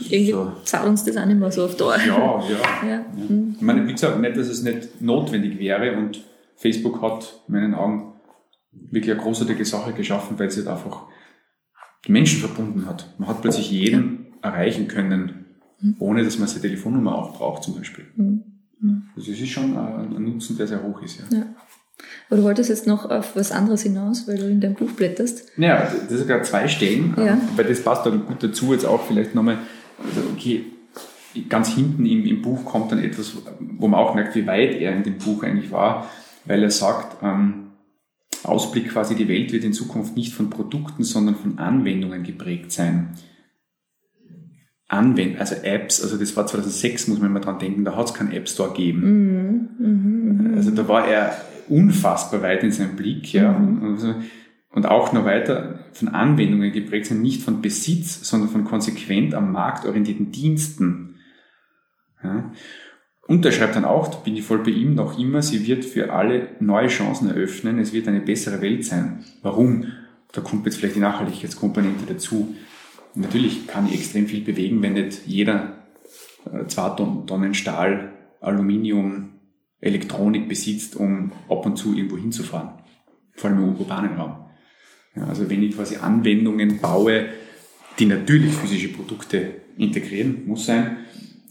Irgendwie 0.00 0.30
so. 0.32 0.52
zahlt 0.64 0.88
uns 0.88 1.04
das 1.04 1.16
auch 1.16 1.26
nicht 1.26 1.38
mehr 1.38 1.50
so 1.50 1.64
auf 1.64 1.76
Dauer. 1.76 1.96
Ja, 2.06 2.42
ja. 2.48 2.88
Ja. 2.88 3.06
Ich 3.54 3.62
meine, 3.62 3.86
wie 3.86 3.92
gesagt, 3.92 4.20
nicht, 4.20 4.36
dass 4.36 4.48
es 4.48 4.62
nicht 4.62 5.00
notwendig 5.00 5.58
wäre 5.58 5.96
und 5.96 6.22
Facebook 6.56 7.00
hat 7.02 7.40
in 7.46 7.54
meinen 7.54 7.74
Augen 7.74 8.14
wirklich 8.72 9.12
eine 9.12 9.20
großartige 9.22 9.64
Sache 9.64 9.92
geschaffen, 9.92 10.38
weil 10.38 10.50
sie 10.50 10.60
halt 10.60 10.68
einfach 10.68 11.06
die 12.06 12.12
Menschen 12.12 12.40
verbunden 12.40 12.86
hat. 12.86 13.14
Man 13.18 13.28
hat 13.28 13.42
plötzlich 13.42 13.70
jeden 13.70 14.34
erreichen 14.42 14.88
können, 14.88 15.46
ohne 15.98 16.24
dass 16.24 16.38
man 16.38 16.48
seine 16.48 16.62
Telefonnummer 16.62 17.14
auch 17.14 17.36
braucht 17.36 17.62
zum 17.62 17.76
Beispiel. 17.76 18.06
Mhm. 18.16 18.42
Also 19.16 19.32
es 19.32 19.40
ist 19.40 19.48
schon 19.48 19.76
ein, 19.76 20.16
ein 20.16 20.22
Nutzen, 20.24 20.56
der 20.56 20.66
sehr 20.66 20.82
hoch 20.82 21.00
ist. 21.02 21.20
Ja. 21.20 21.38
Ja. 21.38 21.46
Aber 22.28 22.36
du 22.38 22.42
wolltest 22.42 22.68
jetzt 22.70 22.86
noch 22.86 23.08
auf 23.10 23.36
was 23.36 23.52
anderes 23.52 23.82
hinaus, 23.82 24.28
weil 24.28 24.36
du 24.38 24.48
in 24.48 24.60
deinem 24.60 24.74
Buch 24.74 24.90
blätterst. 24.92 25.52
Ja, 25.56 25.90
das 26.08 26.18
sind 26.18 26.26
gerade 26.26 26.42
zwei 26.42 26.68
Stellen, 26.68 27.14
Ja. 27.16 27.40
weil 27.56 27.64
das 27.64 27.80
passt 27.82 28.04
dann 28.06 28.26
gut 28.26 28.42
dazu, 28.42 28.72
jetzt 28.72 28.84
auch 28.84 29.02
vielleicht 29.06 29.34
nochmal, 29.34 29.58
also 29.98 30.20
okay, 30.34 30.64
ganz 31.48 31.74
hinten 31.74 32.04
im, 32.06 32.24
im 32.24 32.42
Buch 32.42 32.64
kommt 32.64 32.92
dann 32.92 32.98
etwas, 32.98 33.32
wo 33.60 33.88
man 33.88 33.98
auch 34.00 34.14
merkt, 34.14 34.34
wie 34.34 34.46
weit 34.46 34.74
er 34.80 34.94
in 34.94 35.02
dem 35.04 35.18
Buch 35.18 35.42
eigentlich 35.42 35.70
war, 35.70 36.10
weil 36.44 36.62
er 36.62 36.70
sagt, 36.70 37.22
ähm, 37.22 37.62
Ausblick 38.44 38.90
quasi, 38.90 39.14
die 39.14 39.28
Welt 39.28 39.52
wird 39.52 39.64
in 39.64 39.72
Zukunft 39.72 40.16
nicht 40.16 40.32
von 40.34 40.50
Produkten, 40.50 41.02
sondern 41.02 41.34
von 41.34 41.58
Anwendungen 41.58 42.22
geprägt 42.22 42.70
sein. 42.72 43.10
Anwend 44.88 45.40
also 45.40 45.56
Apps, 45.56 46.00
also 46.00 46.16
das 46.16 46.36
war 46.36 46.46
2006, 46.46 47.08
muss 47.08 47.18
man 47.18 47.32
mal 47.32 47.40
dran 47.40 47.58
denken, 47.58 47.84
da 47.84 47.96
hat 47.96 48.06
es 48.06 48.14
keinen 48.14 48.30
App 48.30 48.48
Store 48.48 48.70
gegeben. 48.70 50.52
Also 50.56 50.70
da 50.70 50.86
war 50.86 51.08
er 51.08 51.36
unfassbar 51.68 52.42
weit 52.42 52.62
in 52.62 52.72
seinem 52.72 52.96
Blick, 52.96 53.32
ja. 53.32 53.56
Also, 53.82 54.14
und 54.70 54.86
auch 54.86 55.12
noch 55.12 55.24
weiter 55.24 55.86
von 55.92 56.08
Anwendungen 56.08 56.72
geprägt 56.72 57.06
sind, 57.06 57.22
nicht 57.22 57.42
von 57.42 57.62
Besitz, 57.62 58.28
sondern 58.28 58.50
von 58.50 58.64
konsequent 58.64 59.34
am 59.34 59.52
Markt 59.52 59.86
orientierten 59.86 60.32
Diensten. 60.32 61.16
Ja. 62.22 62.52
Und 63.26 63.44
er 63.44 63.52
schreibt 63.52 63.74
dann 63.74 63.84
auch, 63.84 64.08
da 64.08 64.18
bin 64.18 64.36
ich 64.36 64.44
voll 64.44 64.58
bei 64.58 64.70
ihm 64.70 64.94
noch 64.94 65.18
immer, 65.18 65.42
sie 65.42 65.66
wird 65.66 65.84
für 65.84 66.12
alle 66.12 66.48
neue 66.60 66.88
Chancen 66.88 67.28
eröffnen, 67.28 67.78
es 67.78 67.92
wird 67.92 68.06
eine 68.06 68.20
bessere 68.20 68.60
Welt 68.60 68.84
sein. 68.84 69.24
Warum? 69.42 69.86
Da 70.32 70.42
kommt 70.42 70.66
jetzt 70.66 70.76
vielleicht 70.76 70.96
die 70.96 71.00
Nachhaltigkeitskomponente 71.00 72.04
dazu. 72.06 72.54
Natürlich 73.14 73.66
kann 73.66 73.86
ich 73.86 73.94
extrem 73.94 74.26
viel 74.26 74.42
bewegen, 74.42 74.82
wenn 74.82 74.92
nicht 74.92 75.26
jeder 75.26 75.72
äh, 76.52 76.66
zwei 76.66 76.90
Ton- 76.90 77.26
Tonnen 77.26 77.54
Stahl, 77.54 78.12
Aluminium, 78.40 79.35
Elektronik 79.80 80.48
besitzt, 80.48 80.96
um 80.96 81.32
ab 81.48 81.66
und 81.66 81.76
zu 81.76 81.94
irgendwo 81.94 82.16
hinzufahren. 82.16 82.70
Vor 83.34 83.50
allem 83.50 83.62
im 83.62 83.76
urbanen 83.76 84.16
Raum. 84.16 84.46
Ja, 85.14 85.24
also 85.24 85.48
wenn 85.48 85.62
ich 85.62 85.74
quasi 85.74 85.96
Anwendungen 85.96 86.78
baue, 86.78 87.28
die 87.98 88.06
natürlich 88.06 88.52
physische 88.52 88.88
Produkte 88.88 89.60
integrieren, 89.76 90.46
muss 90.46 90.66
sein, 90.66 90.98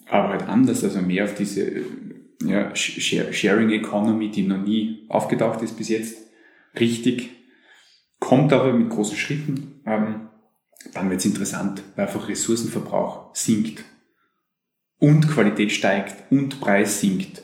aber 0.08 0.30
halt 0.30 0.44
anders, 0.44 0.84
also 0.84 1.02
mehr 1.02 1.26
auf 1.26 1.36
diese 1.36 1.62
äh, 1.62 1.84
ja, 2.44 2.72
Sh- 2.74 3.32
Sharing 3.34 3.72
Economy, 3.72 4.30
die 4.30 4.44
noch 4.44 4.62
nie 4.62 5.06
aufgetaucht 5.10 5.62
ist 5.62 5.78
bis 5.78 5.90
jetzt, 5.90 6.18
richtig, 6.80 7.32
kommt 8.20 8.54
aber 8.54 8.74
mit 8.74 8.90
großen 8.90 9.18
Schritten, 9.18 9.82
ähm, 9.86 10.30
dann 10.94 11.10
wird 11.10 11.20
es 11.20 11.26
interessant, 11.26 11.82
weil 11.96 12.06
einfach 12.06 12.28
Ressourcenverbrauch 12.28 13.36
sinkt 13.36 13.84
und 15.00 15.28
Qualität 15.28 15.72
steigt 15.72 16.32
und 16.32 16.60
Preis 16.60 17.00
sinkt 17.00 17.42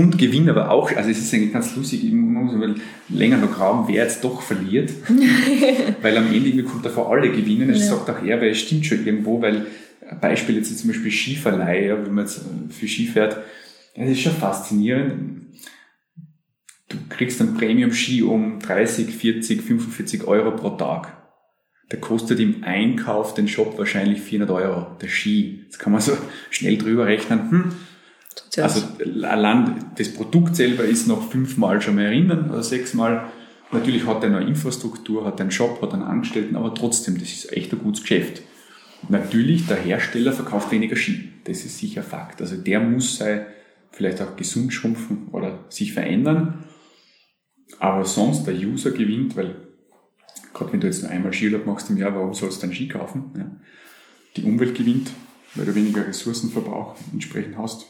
und 0.00 0.18
Gewinn 0.18 0.48
aber 0.48 0.70
auch, 0.70 0.90
also 0.94 1.10
es 1.10 1.18
ist 1.18 1.32
eigentlich 1.34 1.52
ganz 1.52 1.74
lustig, 1.76 2.04
ich 2.04 2.12
muss 2.12 2.54
mal 2.54 2.74
länger 3.08 3.38
noch 3.38 3.52
graben, 3.52 3.88
wer 3.88 4.04
jetzt 4.04 4.22
doch 4.24 4.42
verliert, 4.42 4.90
weil 6.02 6.16
am 6.16 6.26
Ende 6.26 6.48
irgendwie 6.48 6.64
kommt 6.64 6.84
davor 6.84 7.10
alle 7.10 7.30
gewinnen, 7.30 7.68
das 7.68 7.80
Ja. 7.80 7.96
sagt 7.96 8.10
auch 8.10 8.22
er, 8.24 8.40
weil 8.40 8.50
es 8.50 8.58
stimmt 8.60 8.86
schon 8.86 9.04
irgendwo, 9.06 9.40
weil 9.40 9.66
Beispiel 10.20 10.56
jetzt 10.56 10.76
zum 10.78 10.88
Beispiel 10.88 11.10
Skiverleih, 11.10 11.86
ja, 11.88 12.06
wenn 12.06 12.14
man 12.14 12.24
jetzt 12.24 12.40
für 12.70 12.88
Ski 12.88 13.06
fährt, 13.06 13.36
das 13.96 14.08
ist 14.08 14.20
schon 14.20 14.32
faszinierend. 14.32 15.46
Du 16.88 16.96
kriegst 17.10 17.40
einen 17.40 17.54
Premium-Ski 17.54 18.22
um 18.22 18.58
30, 18.60 19.10
40, 19.14 19.60
45 19.62 20.24
Euro 20.26 20.52
pro 20.52 20.70
Tag. 20.70 21.14
Der 21.90 22.00
kostet 22.00 22.40
im 22.40 22.64
Einkauf 22.64 23.34
den 23.34 23.48
Shop 23.48 23.78
wahrscheinlich 23.78 24.20
400 24.20 24.50
Euro, 24.56 24.86
der 25.00 25.08
Ski. 25.08 25.62
Jetzt 25.64 25.78
kann 25.78 25.92
man 25.92 26.00
so 26.00 26.12
schnell 26.50 26.78
drüber 26.78 27.06
rechnen, 27.06 27.50
hm, 27.50 27.72
also 28.56 28.82
allein 29.22 29.86
das 29.96 30.12
Produkt 30.12 30.56
selber 30.56 30.84
ist 30.84 31.06
noch 31.06 31.30
fünfmal 31.30 31.80
schon 31.80 31.96
mal 31.96 32.06
erinnern 32.06 32.50
oder 32.50 32.62
sechsmal. 32.62 33.28
Natürlich 33.70 34.06
hat 34.06 34.22
er 34.22 34.34
eine 34.34 34.46
Infrastruktur, 34.46 35.26
hat 35.26 35.40
einen 35.40 35.50
Shop, 35.50 35.82
hat 35.82 35.92
einen 35.92 36.02
Angestellten, 36.02 36.56
aber 36.56 36.74
trotzdem, 36.74 37.18
das 37.18 37.28
ist 37.28 37.52
echt 37.52 37.72
ein 37.72 37.78
gutes 37.80 38.02
Geschäft. 38.02 38.42
Natürlich, 39.08 39.66
der 39.66 39.76
Hersteller 39.76 40.32
verkauft 40.32 40.70
weniger 40.72 40.96
Ski. 40.96 41.28
Das 41.44 41.64
ist 41.64 41.78
sicher 41.78 42.02
Fakt. 42.02 42.40
Also 42.40 42.56
der 42.56 42.80
muss 42.80 43.18
sei 43.18 43.46
vielleicht 43.92 44.20
auch 44.20 44.36
gesund 44.36 44.72
schrumpfen 44.72 45.28
oder 45.32 45.64
sich 45.68 45.92
verändern. 45.92 46.64
Aber 47.78 48.04
sonst 48.04 48.46
der 48.46 48.54
User 48.54 48.90
gewinnt, 48.90 49.36
weil 49.36 49.56
gerade 50.52 50.72
wenn 50.72 50.80
du 50.80 50.86
jetzt 50.86 51.02
nur 51.02 51.10
einmal 51.10 51.32
Skiurlaub 51.32 51.66
machst 51.66 51.90
im 51.90 51.96
Jahr, 51.96 52.14
warum 52.14 52.34
sollst 52.34 52.62
du 52.62 52.66
einen 52.66 52.74
Ski 52.74 52.88
kaufen? 52.88 53.32
Ja. 53.36 53.50
Die 54.36 54.44
Umwelt 54.44 54.74
gewinnt, 54.74 55.10
weil 55.54 55.66
du 55.66 55.74
weniger 55.74 56.06
Ressourcenverbrauch 56.06 56.96
entsprechend 57.12 57.56
hast. 57.56 57.86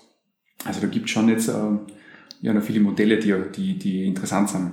Also 0.69 0.81
da 0.81 0.87
gibt 0.87 1.07
es 1.07 1.11
schon 1.11 1.29
jetzt 1.29 1.49
äh, 1.49 1.53
ja 2.43 2.53
noch 2.53 2.63
viele 2.63 2.81
Modelle, 2.81 3.19
die, 3.19 3.35
die, 3.57 3.79
die 3.79 4.05
interessant 4.07 4.51
sind. 4.51 4.73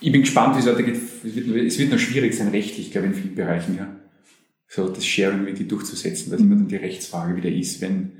Ich 0.00 0.10
bin 0.10 0.22
gespannt, 0.22 0.56
wie 0.56 0.60
es 0.60 0.66
weitergeht. 0.66 0.96
Es 0.96 1.34
wird, 1.36 1.66
es 1.66 1.78
wird 1.78 1.92
noch 1.92 1.98
schwierig 1.98 2.34
sein, 2.34 2.48
rechtlich, 2.48 2.90
glaube 2.90 3.08
ich, 3.08 3.14
in 3.16 3.22
vielen 3.22 3.34
Bereichen, 3.34 3.76
ja. 3.76 3.88
So 4.66 4.88
das 4.88 5.04
Sharing 5.04 5.46
wirklich 5.46 5.68
durchzusetzen, 5.68 6.30
dass 6.30 6.40
immer 6.40 6.54
dann 6.54 6.68
die 6.68 6.76
Rechtsfrage 6.76 7.36
wieder 7.36 7.50
ist, 7.50 7.80
wenn 7.80 8.12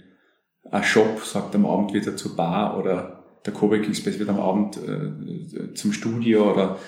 ein 0.71 0.83
Shop 0.85 1.23
sagt, 1.25 1.55
am 1.55 1.65
Abend 1.65 1.95
wird 1.95 2.07
er 2.07 2.17
zur 2.17 2.37
Bar 2.37 2.79
oder 2.79 3.25
der 3.47 3.53
Coworking 3.55 3.95
Space 3.95 4.19
wird 4.19 4.29
am 4.29 4.39
Abend 4.41 4.77
äh, 4.77 5.73
zum 5.75 5.93
Studio 5.93 6.53
oder 6.53 6.79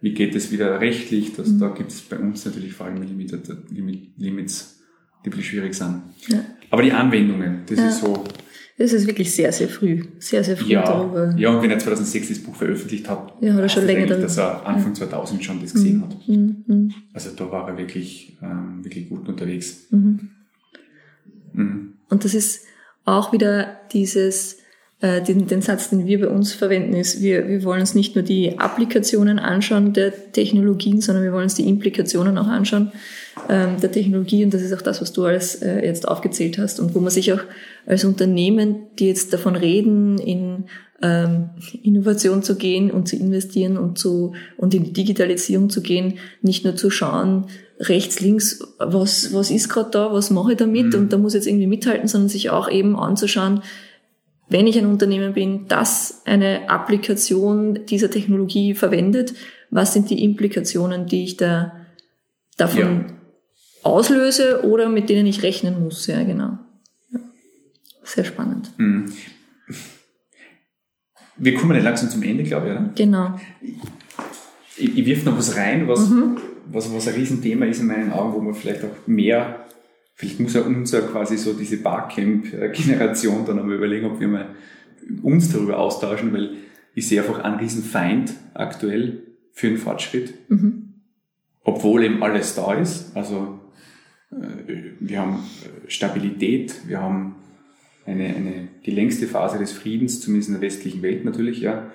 wie 0.00 0.12
geht 0.14 0.34
es 0.34 0.50
wieder 0.50 0.80
rechtlich? 0.80 1.34
Das, 1.36 1.56
Da 1.58 1.68
gibt 1.68 1.92
es 1.92 2.00
bei 2.00 2.18
uns 2.18 2.44
natürlich 2.44 2.72
vor 2.72 2.86
allem 2.86 3.00
Limit, 3.02 3.32
Limits, 3.70 4.80
die 5.24 5.28
ein 5.28 5.30
bisschen 5.30 5.44
schwierig 5.44 5.74
sind. 5.74 6.02
Ja. 6.28 6.44
Aber 6.70 6.82
die 6.82 6.90
Anwendungen, 6.92 7.60
das 7.66 7.78
Ja. 7.78 7.88
ist 7.88 8.00
so, 8.00 8.24
Das 8.78 8.92
ist 8.92 9.06
wirklich 9.06 9.32
sehr, 9.34 9.52
sehr 9.52 9.68
früh. 9.68 10.04
Sehr, 10.18 10.42
sehr 10.42 10.56
früh 10.56 10.72
ja, 10.72 10.82
darüber. 10.82 11.34
ja, 11.36 11.50
und 11.50 11.62
wenn 11.62 11.70
er 11.70 11.78
2006 11.78 12.28
das 12.28 12.38
Buch 12.38 12.54
veröffentlicht 12.56 13.08
hat, 13.08 13.34
Ja, 13.40 13.52
hat 13.54 13.60
er 13.60 13.68
schon 13.68 13.86
länger 13.86 14.06
dass 14.06 14.38
er 14.38 14.66
Anfang 14.66 14.94
2000 14.94 15.44
schon 15.44 15.60
das 15.60 15.74
gesehen 15.74 16.02
hat. 16.02 16.16
Mhm, 16.26 16.64
mhm, 16.66 16.94
Also 17.12 17.30
da 17.36 17.50
war 17.50 17.68
er 17.68 17.76
wirklich, 17.76 18.36
ähm, 18.42 18.82
wirklich 18.82 19.08
gut 19.08 19.28
unterwegs. 19.28 19.86
mhm. 19.90 20.30
Mhm. 21.52 21.92
Und 22.08 22.24
das 22.24 22.34
ist 22.34 22.64
auch 23.04 23.32
wieder 23.32 23.80
dieses, 23.92 24.58
äh, 25.00 25.20
den, 25.22 25.46
den 25.46 25.62
Satz, 25.62 25.90
den 25.90 26.06
wir 26.06 26.20
bei 26.20 26.28
uns 26.28 26.52
verwenden, 26.52 26.94
ist, 26.94 27.20
wir, 27.20 27.48
wir 27.48 27.64
wollen 27.64 27.80
uns 27.80 27.94
nicht 27.94 28.14
nur 28.14 28.24
die 28.24 28.58
Applikationen 28.58 29.38
anschauen 29.38 29.92
der 29.92 30.32
Technologien, 30.32 31.00
sondern 31.00 31.24
wir 31.24 31.32
wollen 31.32 31.44
uns 31.44 31.54
die 31.54 31.68
Implikationen 31.68 32.38
auch 32.38 32.46
anschauen 32.46 32.92
der 33.48 33.92
Technologie. 33.92 34.44
Und 34.44 34.54
das 34.54 34.62
ist 34.62 34.72
auch 34.72 34.82
das, 34.82 35.00
was 35.00 35.12
du 35.12 35.24
alles 35.24 35.56
äh, 35.56 35.84
jetzt 35.84 36.06
aufgezählt 36.08 36.58
hast 36.58 36.80
und 36.80 36.94
wo 36.94 37.00
man 37.00 37.10
sich 37.10 37.32
auch 37.32 37.40
als 37.86 38.04
Unternehmen, 38.04 38.86
die 38.98 39.08
jetzt 39.08 39.32
davon 39.32 39.56
reden, 39.56 40.18
in 40.18 40.64
ähm, 41.02 41.50
Innovation 41.82 42.42
zu 42.42 42.56
gehen 42.56 42.90
und 42.90 43.08
zu 43.08 43.16
investieren 43.16 43.76
und 43.76 43.98
zu 43.98 44.34
und 44.56 44.72
in 44.74 44.84
die 44.84 44.92
Digitalisierung 44.92 45.68
zu 45.68 45.82
gehen, 45.82 46.18
nicht 46.40 46.64
nur 46.64 46.76
zu 46.76 46.90
schauen, 46.90 47.46
rechts, 47.80 48.20
links, 48.20 48.60
was, 48.78 49.34
was 49.34 49.50
ist 49.50 49.68
gerade 49.68 49.90
da, 49.90 50.12
was 50.12 50.30
mache 50.30 50.52
ich 50.52 50.58
damit 50.58 50.94
und 50.94 51.12
da 51.12 51.18
muss 51.18 51.34
ich 51.34 51.38
jetzt 51.40 51.48
irgendwie 51.48 51.66
mithalten, 51.66 52.06
sondern 52.06 52.28
sich 52.28 52.50
auch 52.50 52.70
eben 52.70 52.96
anzuschauen, 52.96 53.62
wenn 54.48 54.66
ich 54.66 54.78
ein 54.78 54.86
Unternehmen 54.86 55.32
bin, 55.32 55.66
das 55.66 56.22
eine 56.24 56.68
Applikation 56.68 57.86
dieser 57.86 58.10
Technologie 58.10 58.74
verwendet, 58.74 59.34
was 59.70 59.94
sind 59.94 60.10
die 60.10 60.22
Implikationen, 60.22 61.06
die 61.06 61.24
ich 61.24 61.36
da 61.36 61.72
davon 62.56 63.06
Ja. 63.08 63.21
Auslöse 63.84 64.64
oder 64.64 64.88
mit 64.88 65.08
denen 65.08 65.26
ich 65.26 65.42
rechnen 65.42 65.82
muss. 65.82 66.06
Ja, 66.06 66.22
genau. 66.24 66.58
Ja. 67.10 67.20
Sehr 68.04 68.24
spannend. 68.24 68.70
Mhm. 68.78 69.06
Wir 71.36 71.54
kommen 71.54 71.76
ja 71.76 71.82
langsam 71.82 72.08
zum 72.10 72.22
Ende, 72.22 72.44
glaube 72.44 72.66
ich, 72.68 72.72
oder? 72.72 72.90
Genau. 72.94 73.40
Ich, 74.76 74.96
ich 74.98 75.06
wirf 75.06 75.24
noch 75.24 75.36
was 75.38 75.56
rein, 75.56 75.88
was, 75.88 76.08
Mhm. 76.10 76.36
was, 76.70 76.92
was 76.94 77.08
ein 77.08 77.14
Riesenthema 77.14 77.66
ist 77.66 77.80
in 77.80 77.86
meinen 77.86 78.12
Augen, 78.12 78.34
wo 78.34 78.40
man 78.40 78.54
vielleicht 78.54 78.84
auch 78.84 79.06
mehr, 79.06 79.66
vielleicht 80.14 80.40
muss 80.40 80.54
ja 80.54 80.60
unser 80.62 81.02
quasi 81.02 81.36
so 81.36 81.52
diese 81.54 81.78
Barcamp-Generation 81.78 83.44
dann 83.46 83.58
einmal 83.58 83.76
überlegen, 83.76 84.06
ob 84.06 84.20
wir 84.20 84.28
mal 84.28 84.46
uns 85.22 85.50
darüber 85.52 85.78
austauschen, 85.78 86.32
weil 86.32 86.56
ich 86.94 87.08
sehe 87.08 87.20
einfach 87.22 87.42
einen 87.42 87.58
Riesenfeind 87.58 88.34
aktuell 88.54 89.22
für 89.52 89.68
den 89.68 89.78
Fortschritt, 89.78 90.34
Mhm. 90.50 90.94
obwohl 91.64 92.04
eben 92.04 92.22
alles 92.22 92.54
da 92.54 92.74
ist. 92.74 93.16
Also 93.16 93.58
wir 95.00 95.20
haben 95.20 95.34
äh, 95.34 95.90
Stabilität, 95.90 96.88
wir 96.88 97.00
haben 97.00 97.36
eine, 98.06 98.24
eine, 98.24 98.68
die 98.84 98.90
längste 98.90 99.26
Phase 99.26 99.58
des 99.58 99.72
Friedens, 99.72 100.20
zumindest 100.20 100.48
in 100.48 100.54
der 100.54 100.62
westlichen 100.62 101.02
Welt 101.02 101.24
natürlich, 101.24 101.60
ja. 101.60 101.92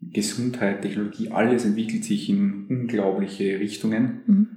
Gesundheit, 0.00 0.82
Technologie, 0.82 1.30
alles 1.30 1.64
entwickelt 1.64 2.04
sich 2.04 2.28
in 2.28 2.66
unglaubliche 2.68 3.58
Richtungen, 3.58 4.20
Mhm. 4.26 4.48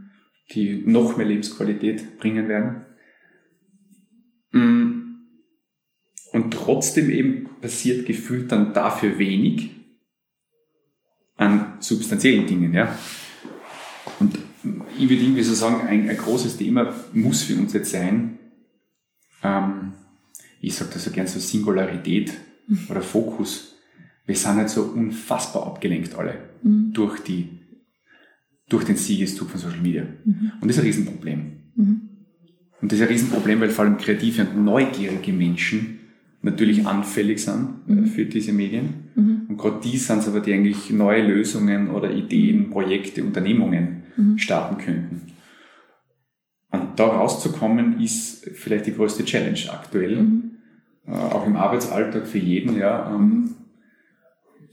die 0.51 0.83
noch 0.85 1.15
mehr 1.15 1.27
Lebensqualität 1.27 2.17
bringen 2.17 2.49
werden. 2.49 2.85
Mm. 4.51 4.97
Und 6.33 6.51
trotzdem 6.51 7.09
eben 7.09 7.49
passiert 7.61 8.05
gefühlt 8.05 8.51
dann 8.51 8.73
dafür 8.73 9.17
wenig 9.17 9.71
an 11.35 11.77
substanziellen 11.79 12.47
Dingen, 12.47 12.73
ja. 12.73 12.97
Und 14.19 14.37
ich 14.97 15.09
würde 15.09 15.21
irgendwie 15.21 15.43
so 15.43 15.53
sagen, 15.53 15.87
ein, 15.87 16.09
ein 16.09 16.17
großes 16.17 16.57
Thema 16.57 16.93
muss 17.13 17.43
für 17.43 17.55
uns 17.55 17.73
jetzt 17.73 17.91
sein, 17.91 18.39
ähm, 19.43 19.93
ich 20.61 20.75
sage 20.75 20.91
das 20.93 21.05
so 21.05 21.11
gern 21.11 21.27
so 21.27 21.39
Singularität 21.39 22.33
oder 22.89 23.01
Fokus. 23.01 23.75
wir 24.25 24.35
sind 24.35 24.55
halt 24.55 24.69
so 24.69 24.83
unfassbar 24.83 25.67
abgelenkt 25.67 26.15
alle 26.15 26.37
mhm. 26.63 26.91
durch 26.93 27.19
die, 27.19 27.59
durch 28.67 28.83
den 28.83 28.97
Siegeszug 28.97 29.49
von 29.49 29.59
Social 29.59 29.79
Media. 29.79 30.03
Mhm. 30.25 30.51
Und 30.59 30.67
das 30.67 30.77
ist 30.77 30.83
ein 30.83 30.87
Riesenproblem. 30.87 31.51
Mhm. 31.75 32.01
Und 32.81 32.91
das 32.91 32.99
ist 32.99 33.03
ein 33.03 33.11
Riesenproblem, 33.11 33.61
weil 33.61 33.69
vor 33.69 33.85
allem 33.85 33.97
kreative 33.97 34.41
und 34.41 34.63
neugierige 34.63 35.31
Menschen 35.31 35.99
natürlich 36.41 36.85
anfällig 36.85 37.39
sind 37.39 37.88
mhm. 37.88 38.05
für 38.05 38.25
diese 38.25 38.53
Medien. 38.53 39.09
Mhm. 39.15 39.41
Und 39.49 39.57
gerade 39.57 39.79
die 39.83 39.97
sind 39.97 40.19
es 40.19 40.27
aber, 40.27 40.39
die 40.39 40.53
eigentlich 40.53 40.89
neue 40.91 41.25
Lösungen 41.25 41.89
oder 41.89 42.11
Ideen, 42.11 42.69
Projekte, 42.69 43.23
Unternehmungen 43.23 44.03
mhm. 44.15 44.38
starten 44.38 44.77
könnten. 44.77 45.33
Und 46.71 46.99
da 46.99 47.07
rauszukommen, 47.07 48.01
ist 48.01 48.45
vielleicht 48.53 48.88
die 48.88 48.93
größte 48.93 49.25
Challenge 49.25 49.59
aktuell, 49.71 50.21
mhm. 50.21 50.51
äh, 51.07 51.11
auch 51.11 51.45
im 51.45 51.55
Arbeitsalltag 51.55 52.27
für 52.27 52.39
jeden, 52.39 52.77
ja. 52.77 53.13
Ähm, 53.13 53.21
mhm. 53.21 53.55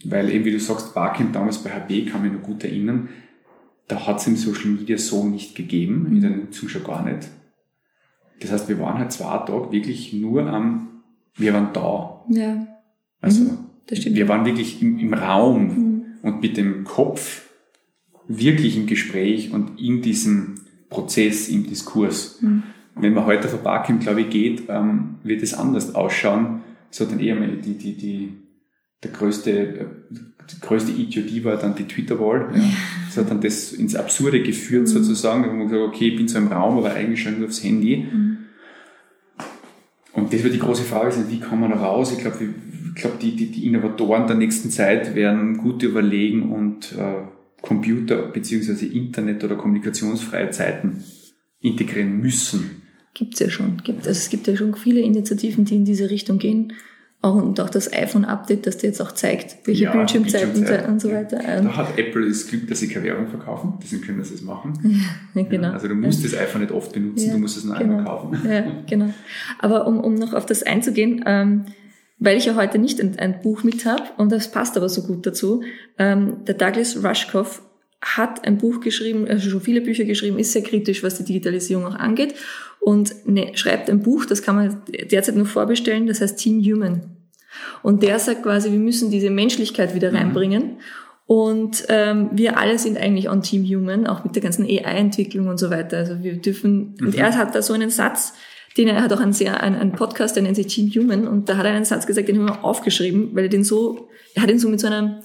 weil 0.05 0.31
eben, 0.31 0.45
wie 0.45 0.53
du 0.53 0.61
sagst, 0.61 0.95
Barcamp 0.95 1.33
damals 1.33 1.59
bei 1.59 1.71
HB 1.71 2.11
kann 2.11 2.23
mich 2.23 2.33
noch 2.33 2.43
gut 2.43 2.65
erinnern, 2.65 3.09
da 3.89 4.07
hat 4.07 4.19
es 4.19 4.27
im 4.27 4.37
Social 4.37 4.71
Media 4.71 4.97
so 4.97 5.29
nicht 5.29 5.55
gegeben, 5.55 6.07
in 6.07 6.21
der 6.21 6.31
Nutzung 6.31 6.69
schon 6.69 6.85
gar 6.85 7.05
nicht. 7.05 7.29
Das 8.41 8.51
heißt, 8.51 8.69
wir 8.69 8.79
waren 8.81 8.99
halt 8.99 9.12
zwei 9.12 9.39
Tage 9.39 9.73
wirklich 9.73 10.12
nur 10.12 10.47
am 10.47 10.94
wir 11.37 11.53
waren 11.53 11.72
da. 11.72 12.24
Ja. 12.28 12.66
Also 13.20 13.45
mhm, 13.45 13.59
wir 13.89 14.28
waren 14.28 14.45
wirklich 14.45 14.80
im, 14.82 14.99
im 14.99 15.14
Raum 15.14 15.62
mhm. 15.62 16.03
und 16.22 16.41
mit 16.41 16.57
dem 16.57 16.85
Kopf 16.85 17.43
wirklich 18.28 18.76
im 18.76 18.87
Gespräch 18.87 19.53
und 19.53 19.80
in 19.80 20.03
diesem 20.03 20.57
Prozess, 20.89 21.49
im 21.49 21.66
Diskurs. 21.66 22.39
Mhm. 22.41 22.62
Wenn 22.97 23.12
man 23.12 23.26
heute 23.26 23.49
auf 23.49 23.55
ein 23.55 23.62
Barcamp, 23.62 24.03
glaube 24.03 24.22
ich, 24.22 24.30
geht, 24.30 24.64
ähm, 24.68 25.16
wird 25.24 25.43
es 25.43 25.55
anders 25.55 25.95
ausschauen. 25.95 26.61
So 26.91 27.05
dann 27.05 27.18
eher 27.18 27.35
mal 27.35 27.49
die, 27.49 27.76
die, 27.76 27.97
die, 27.97 28.32
der 29.03 29.11
größte, 29.11 29.87
die 30.11 30.61
größte 30.61 30.93
Idiotie 30.93 31.43
war 31.43 31.57
dann 31.57 31.74
die 31.74 31.89
Twitter-Wall. 31.89 32.53
Ja. 32.55 32.62
Das 33.07 33.16
hat 33.16 33.30
dann 33.30 33.41
das 33.41 33.72
ins 33.72 33.97
Absurde 33.97 34.43
geführt, 34.43 34.82
mhm. 34.82 34.87
sozusagen, 34.87 35.45
wo 35.45 35.53
man 35.53 35.68
gesagt 35.68 35.89
okay, 35.89 36.09
ich 36.09 36.16
bin 36.16 36.28
so 36.28 36.39
im 36.39 36.49
Raum, 36.49 36.78
aber 36.78 36.95
eigentlich 36.95 37.22
schon 37.22 37.39
nur 37.39 37.49
aufs 37.49 37.64
Handy. 37.64 37.97
Mhm. 37.97 38.39
Und 40.15 40.33
das 40.33 40.43
wird 40.43 40.55
die 40.55 40.59
große 40.59 40.85
Frage 40.85 41.12
sein, 41.12 41.27
wie 41.29 41.41
kommen 41.41 41.69
wir 41.69 41.77
raus? 41.77 42.12
Ich 42.12 42.19
glaube, 42.19 42.39
ich 42.43 42.95
glaube 42.95 43.17
die, 43.21 43.35
die, 43.35 43.51
die 43.51 43.67
Innovatoren 43.67 44.27
der 44.27 44.37
nächsten 44.37 44.71
Zeit 44.71 45.15
werden 45.15 45.59
gut 45.59 45.83
überlegen 45.83 46.53
und 46.53 46.93
äh, 46.93 47.25
Computer 47.61 48.29
beziehungsweise 48.29 48.87
Internet 48.87 49.43
oder 49.43 49.57
kommunikationsfreie 49.57 50.51
Zeiten 50.51 51.03
integrieren 51.61 52.19
müssen. 52.21 52.83
Gibt's 53.15 53.41
ja 53.41 53.49
schon. 53.49 53.79
Gibt, 53.83 54.07
also 54.07 54.11
es 54.11 54.29
gibt 54.29 54.47
ja 54.47 54.57
schon 54.57 54.75
viele 54.75 55.01
Initiativen, 55.01 55.65
die 55.65 55.77
in 55.77 55.85
diese 55.85 56.11
Richtung 56.11 56.39
gehen. 56.39 56.73
Auch, 57.25 57.37
und 57.37 57.59
auch 57.59 57.70
das 57.70 57.91
iPhone-Update, 57.91 58.66
das 58.66 58.77
dir 58.77 58.89
jetzt 58.89 59.01
auch 59.01 59.12
zeigt, 59.12 59.66
welche 59.66 59.85
ja, 59.85 59.93
Bildschirmzeiten 59.93 60.53
Bildschirmzeit. 60.53 60.89
und 60.91 61.01
so 61.01 61.11
weiter. 61.11 61.39
Da 61.39 61.75
hat 61.75 61.99
Apple 61.99 62.29
das 62.29 62.47
Glück, 62.47 62.68
dass 62.68 62.81
sie 62.81 62.89
keine 62.89 63.07
Werbung 63.07 63.29
verkaufen, 63.29 63.79
deswegen 63.83 64.03
können 64.03 64.22
sie 64.22 64.35
es 64.35 64.43
machen. 64.43 64.75
Ja, 65.35 65.43
genau. 65.43 65.68
Ja, 65.68 65.72
also 65.72 65.89
du 65.89 65.95
musst 65.95 66.22
ja. 66.22 66.29
das 66.29 66.39
iPhone 66.39 66.61
nicht 66.61 66.72
oft 66.72 66.93
benutzen, 66.93 67.33
du 67.33 67.39
musst 67.39 67.57
es 67.57 67.64
nur 67.64 67.77
genau. 67.77 67.97
einmal 67.97 68.05
kaufen. 68.05 68.39
Ja, 68.47 68.66
genau. 68.87 69.14
Aber 69.59 69.87
um, 69.87 70.01
um 70.01 70.16
noch 70.16 70.35
auf 70.35 70.45
das 70.45 70.64
einzugehen, 70.64 71.25
ähm, 71.27 71.64
weil 72.18 72.37
ich 72.37 72.45
ja 72.45 72.57
heute 72.57 72.79
nicht 72.79 73.01
ein, 73.01 73.18
ein 73.18 73.41
Buch 73.41 73.64
mit 73.64 73.87
habe, 73.87 74.03
und 74.18 74.31
das 74.31 74.51
passt 74.51 74.77
aber 74.77 74.91
so 74.91 75.03
gut 75.05 75.25
dazu, 75.25 75.62
ähm, 75.99 76.45
der 76.47 76.57
Douglas 76.57 77.03
Rushkoff 77.03 77.62
hat 78.03 78.47
ein 78.47 78.59
Buch 78.59 78.81
geschrieben, 78.81 79.27
also 79.27 79.49
schon 79.49 79.62
viele 79.62 79.81
Bücher 79.81 80.05
geschrieben, 80.05 80.39
ist 80.39 80.53
sehr 80.53 80.62
kritisch, 80.62 81.03
was 81.03 81.16
die 81.16 81.25
Digitalisierung 81.25 81.87
auch 81.87 81.95
angeht 81.95 82.35
und 82.85 83.27
ne, 83.27 83.53
schreibt 83.55 83.89
ein 83.89 84.03
Buch, 84.03 84.27
das 84.27 84.43
kann 84.43 84.57
man 84.57 84.83
derzeit 85.11 85.37
nur 85.37 85.47
vorbestellen, 85.47 86.07
das 86.07 86.20
heißt 86.20 86.39
Team 86.39 86.62
Human. 86.62 87.14
Und 87.83 88.03
der 88.03 88.19
sagt 88.19 88.43
quasi, 88.43 88.71
wir 88.73 88.79
müssen 88.79 89.11
diese 89.11 89.31
Menschlichkeit 89.31 89.95
wieder 89.95 90.11
mhm. 90.11 90.17
reinbringen. 90.17 90.79
Und 91.27 91.85
ähm, 91.89 92.31
wir 92.33 92.59
alle 92.59 92.79
sind 92.79 92.99
eigentlich 92.99 93.31
on 93.31 93.43
Team 93.43 93.65
Human, 93.65 94.07
auch 94.07 94.25
mit 94.25 94.35
der 94.35 94.43
ganzen 94.43 94.65
AI-Entwicklung 94.65 95.49
und 95.49 95.59
so 95.59 95.71
weiter. 95.71 95.99
Also 95.99 96.23
wir 96.23 96.35
dürfen, 96.35 96.97
mhm. 96.99 97.07
und 97.07 97.15
er 97.15 97.37
hat 97.37 97.55
da 97.55 97.63
so 97.63 97.73
einen 97.73 97.91
Satz, 97.91 98.35
den 98.77 98.89
er 98.89 99.03
hat 99.03 99.13
auch 99.13 99.21
einen 99.21 99.33
sehr, 99.33 99.63
einen, 99.63 99.77
einen 99.77 99.93
Podcast, 99.93 100.37
der 100.37 100.43
nennt 100.43 100.57
sich 100.57 100.67
Team 100.67 100.91
Human, 100.91 101.27
und 101.27 101.49
da 101.49 101.57
hat 101.57 101.65
er 101.65 101.73
einen 101.73 101.85
Satz 101.85 102.07
gesagt, 102.07 102.29
den 102.29 102.39
haben 102.39 102.49
wir 102.49 102.65
aufgeschrieben, 102.65 103.31
weil 103.35 103.45
er 103.45 103.49
den 103.49 103.65
so, 103.65 104.09
er 104.35 104.43
hat 104.43 104.51
ihn 104.51 104.59
so 104.59 104.69
mit 104.69 104.81
so 104.81 104.87
einer 104.87 105.23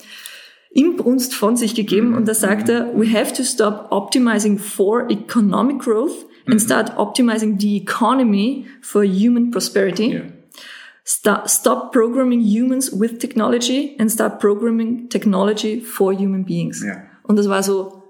Inbrunst 0.72 1.34
von 1.34 1.58
sich 1.58 1.74
gegeben, 1.74 2.10
mhm. 2.10 2.18
und 2.18 2.28
da 2.28 2.34
sagt 2.34 2.70
er, 2.70 2.94
we 2.96 3.12
have 3.12 3.34
to 3.34 3.44
stop 3.44 3.88
optimizing 3.90 4.58
for 4.58 5.10
economic 5.10 5.80
growth 5.80 6.26
and 6.46 6.56
mhm. 6.56 6.60
start 6.60 6.96
optimizing 6.98 7.60
the 7.60 7.76
economy 7.78 8.68
for 8.82 9.04
human 9.04 9.52
prosperity. 9.52 10.14
Yeah. 10.14 10.39
Stop 11.12 11.91
programming 11.91 12.39
humans 12.39 12.91
with 12.91 13.18
technology 13.18 13.95
and 13.97 14.12
start 14.12 14.39
programming 14.39 15.10
technology 15.10 15.82
for 15.82 16.14
human 16.14 16.45
beings. 16.45 16.84
Ja. 16.84 17.01
Und 17.24 17.38
das 17.38 17.49
war 17.49 17.64
so, 17.64 18.03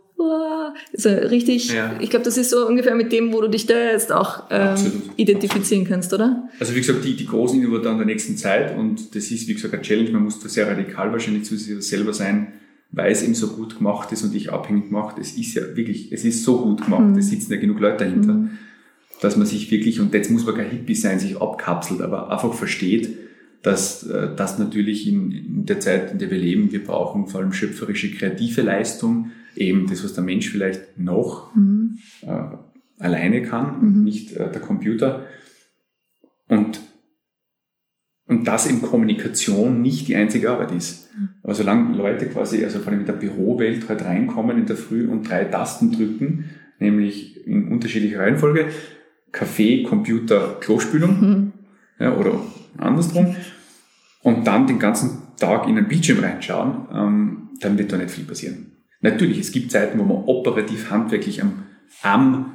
so 0.91 1.09
richtig, 1.09 1.73
ja. 1.73 1.95
ich 2.01 2.09
glaube, 2.09 2.25
das 2.25 2.35
ist 2.35 2.49
so 2.49 2.67
ungefähr 2.67 2.95
mit 2.95 3.13
dem, 3.13 3.31
wo 3.31 3.39
du 3.39 3.47
dich 3.47 3.65
da 3.65 3.91
jetzt 3.91 4.11
auch 4.11 4.47
ähm, 4.49 4.75
identifizieren 5.15 5.85
kannst, 5.85 6.13
oder? 6.13 6.49
Also 6.59 6.75
wie 6.75 6.79
gesagt, 6.79 7.05
die, 7.05 7.15
die 7.15 7.25
großen 7.25 7.61
Innovatoren 7.61 7.99
der 7.99 8.05
nächsten 8.05 8.35
Zeit 8.35 8.77
und 8.77 9.15
das 9.15 9.31
ist, 9.31 9.47
wie 9.47 9.53
gesagt, 9.53 9.73
eine 9.73 9.81
Challenge, 9.81 10.11
man 10.11 10.23
muss 10.23 10.41
da 10.41 10.49
sehr 10.49 10.67
radikal 10.67 11.13
wahrscheinlich 11.13 11.45
zu 11.45 11.55
sich 11.55 11.81
selber 11.81 12.13
sein, 12.13 12.51
weil 12.91 13.13
es 13.13 13.23
eben 13.23 13.33
so 13.33 13.47
gut 13.47 13.77
gemacht 13.77 14.11
ist 14.11 14.23
und 14.23 14.33
dich 14.33 14.51
abhängig 14.51 14.91
macht. 14.91 15.19
Es 15.19 15.37
ist 15.37 15.53
ja 15.53 15.61
wirklich, 15.73 16.11
es 16.11 16.25
ist 16.25 16.43
so 16.43 16.59
gut 16.63 16.83
gemacht, 16.83 17.05
mhm. 17.05 17.17
es 17.17 17.29
sitzen 17.29 17.53
ja 17.53 17.59
genug 17.59 17.79
Leute 17.79 18.03
dahinter. 18.03 18.33
Mhm 18.33 18.49
dass 19.21 19.35
man 19.35 19.45
sich 19.45 19.69
wirklich, 19.71 19.99
und 19.99 20.13
jetzt 20.13 20.31
muss 20.31 20.45
man 20.45 20.55
kein 20.55 20.69
Hippie 20.69 20.95
sein, 20.95 21.19
sich 21.19 21.41
abkapselt, 21.41 22.01
aber 22.01 22.31
einfach 22.31 22.53
versteht, 22.53 23.17
dass 23.61 24.03
äh, 24.07 24.33
das 24.35 24.57
natürlich 24.59 25.07
in, 25.07 25.31
in 25.31 25.65
der 25.65 25.79
Zeit, 25.79 26.11
in 26.11 26.19
der 26.19 26.31
wir 26.31 26.37
leben, 26.37 26.71
wir 26.71 26.83
brauchen 26.83 27.27
vor 27.27 27.41
allem 27.41 27.53
schöpferische, 27.53 28.11
kreative 28.11 28.61
Leistung, 28.61 29.31
eben 29.55 29.87
das, 29.87 30.03
was 30.03 30.13
der 30.13 30.23
Mensch 30.23 30.49
vielleicht 30.49 30.97
noch 30.97 31.53
mhm. 31.55 31.97
äh, 32.21 32.43
alleine 32.99 33.41
kann, 33.41 33.81
mhm. 33.81 34.03
nicht 34.03 34.33
äh, 34.33 34.51
der 34.51 34.61
Computer. 34.61 35.25
Und, 36.47 36.79
und 38.25 38.47
das 38.47 38.67
in 38.67 38.81
Kommunikation 38.81 39.81
nicht 39.81 40.07
die 40.07 40.15
einzige 40.15 40.51
Arbeit 40.51 40.71
ist. 40.71 41.09
Mhm. 41.17 41.29
Aber 41.43 41.53
solange 41.53 41.97
Leute 41.97 42.27
quasi, 42.27 42.63
also 42.63 42.79
vor 42.79 42.91
allem 42.91 43.01
in 43.01 43.05
der 43.05 43.13
Bürowelt 43.13 43.89
halt 43.89 44.05
reinkommen 44.05 44.57
in 44.57 44.65
der 44.65 44.77
Früh 44.77 45.07
und 45.07 45.29
drei 45.29 45.43
Tasten 45.43 45.91
drücken, 45.91 46.45
nämlich 46.79 47.45
in 47.45 47.67
unterschiedlicher 47.67 48.19
Reihenfolge, 48.19 48.67
Kaffee, 49.31 49.83
Computer, 49.83 50.57
Klospülung 50.59 51.21
mhm. 51.21 51.53
ja, 51.99 52.15
oder 52.15 52.39
andersrum 52.77 53.35
und 54.21 54.47
dann 54.47 54.67
den 54.67 54.79
ganzen 54.79 55.23
Tag 55.37 55.67
in 55.67 55.77
einen 55.77 55.87
Bildschirm 55.87 56.19
reinschauen, 56.19 56.87
ähm, 56.93 57.49
dann 57.59 57.77
wird 57.77 57.91
da 57.91 57.97
nicht 57.97 58.11
viel 58.11 58.25
passieren. 58.25 58.73
Natürlich, 59.01 59.39
es 59.39 59.51
gibt 59.51 59.71
Zeiten, 59.71 59.97
wo 59.99 60.03
man 60.03 60.23
operativ 60.25 60.91
handwerklich 60.91 61.41
am, 61.41 61.63
am, 62.01 62.53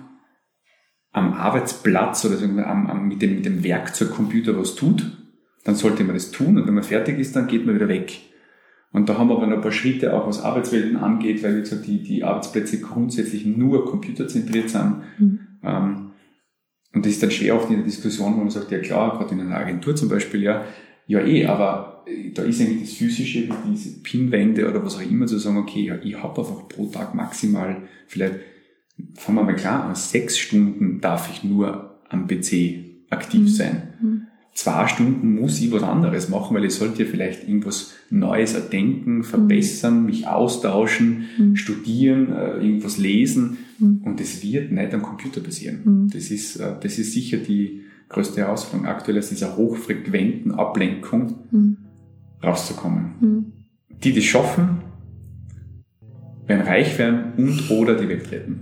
am 1.12 1.32
Arbeitsplatz 1.32 2.24
oder 2.24 2.36
sagen 2.36 2.56
wir, 2.56 2.68
am, 2.68 2.86
am, 2.88 3.08
mit, 3.08 3.22
dem, 3.22 3.36
mit 3.36 3.46
dem 3.46 3.64
Werkzeug 3.64 4.10
Computer 4.10 4.58
was 4.58 4.74
tut, 4.74 5.10
dann 5.64 5.74
sollte 5.74 6.04
man 6.04 6.14
das 6.14 6.30
tun 6.30 6.58
und 6.58 6.66
wenn 6.66 6.74
man 6.74 6.84
fertig 6.84 7.18
ist, 7.18 7.34
dann 7.34 7.46
geht 7.46 7.64
man 7.64 7.74
wieder 7.74 7.88
weg. 7.88 8.20
Und 8.92 9.08
da 9.08 9.18
haben 9.18 9.28
wir 9.28 9.36
aber 9.36 9.46
noch 9.46 9.56
ein 9.56 9.62
paar 9.62 9.72
Schritte 9.72 10.14
auch 10.14 10.28
was 10.28 10.40
Arbeitswelten 10.40 10.96
angeht, 10.96 11.42
weil 11.42 11.56
wie 11.56 11.60
gesagt, 11.60 11.86
die, 11.86 12.02
die 12.02 12.22
Arbeitsplätze 12.22 12.80
grundsätzlich 12.80 13.44
nur 13.44 13.86
computerzentriert 13.86 14.70
sind. 14.70 15.02
Mhm. 15.18 15.40
Ähm, 15.64 16.03
und 16.94 17.04
das 17.04 17.12
ist 17.12 17.22
dann 17.22 17.30
schwer 17.30 17.56
oft 17.56 17.68
in 17.70 17.76
der 17.76 17.84
Diskussion, 17.84 18.34
wo 18.36 18.40
man 18.40 18.50
sagt, 18.50 18.70
ja 18.70 18.78
klar, 18.78 19.18
gerade 19.18 19.34
in 19.34 19.40
einer 19.40 19.56
Agentur 19.56 19.96
zum 19.96 20.08
Beispiel, 20.08 20.42
ja, 20.42 20.64
ja 21.06 21.20
eh, 21.20 21.44
aber 21.46 22.04
äh, 22.06 22.30
da 22.30 22.42
ist 22.42 22.60
eigentlich 22.60 22.82
das 22.82 22.92
Physische, 22.92 23.48
diese 23.68 24.00
Pinwände 24.00 24.68
oder 24.68 24.84
was 24.84 24.96
auch 24.96 25.02
immer, 25.02 25.26
zu 25.26 25.38
sagen, 25.38 25.58
okay, 25.58 25.84
ja, 25.86 25.96
ich 26.02 26.16
habe 26.16 26.40
einfach 26.40 26.68
pro 26.68 26.86
Tag 26.86 27.14
maximal, 27.14 27.82
vielleicht, 28.06 28.36
fangen 29.14 29.38
wir 29.38 29.44
mal 29.44 29.56
klar 29.56 29.84
an, 29.84 29.94
sechs 29.94 30.38
Stunden 30.38 31.00
darf 31.00 31.28
ich 31.32 31.42
nur 31.42 31.98
am 32.08 32.28
PC 32.28 32.84
aktiv 33.10 33.42
mhm. 33.42 33.48
sein. 33.48 33.82
Mhm. 34.00 34.22
Zwei 34.54 34.86
Stunden 34.86 35.34
muss 35.34 35.60
ich 35.60 35.72
was 35.72 35.82
anderes 35.82 36.28
machen, 36.28 36.56
weil 36.56 36.64
ich 36.64 36.74
sollte 36.74 37.02
ja 37.02 37.10
vielleicht 37.10 37.48
irgendwas 37.48 37.94
Neues 38.10 38.54
erdenken, 38.54 39.24
verbessern, 39.24 40.00
mhm. 40.00 40.06
mich 40.06 40.28
austauschen, 40.28 41.26
mhm. 41.36 41.56
studieren, 41.56 42.32
äh, 42.32 42.58
irgendwas 42.58 42.96
lesen. 42.98 43.58
Mhm. 43.78 44.02
Und 44.04 44.20
das 44.20 44.42
wird 44.42 44.72
nicht 44.72 44.94
am 44.94 45.02
Computer 45.02 45.40
passieren. 45.40 45.80
Mhm. 45.84 46.10
Das, 46.10 46.30
ist, 46.30 46.56
äh, 46.56 46.74
das 46.80 46.98
ist 46.98 47.12
sicher 47.12 47.38
die 47.38 47.82
größte 48.08 48.40
Herausforderung 48.40 48.86
aktuell 48.86 49.18
aus 49.18 49.28
dieser 49.28 49.56
hochfrequenten 49.56 50.52
Ablenkung 50.52 51.34
mhm. 51.50 51.76
rauszukommen. 52.42 53.12
Mhm. 53.20 53.52
Die, 54.02 54.12
die 54.12 54.22
schaffen, 54.22 54.80
werden 56.46 56.66
reich 56.66 56.98
werden 56.98 57.32
und 57.36 57.70
oder 57.70 57.94
die 57.94 58.08
Welt 58.08 58.30
retten. 58.30 58.60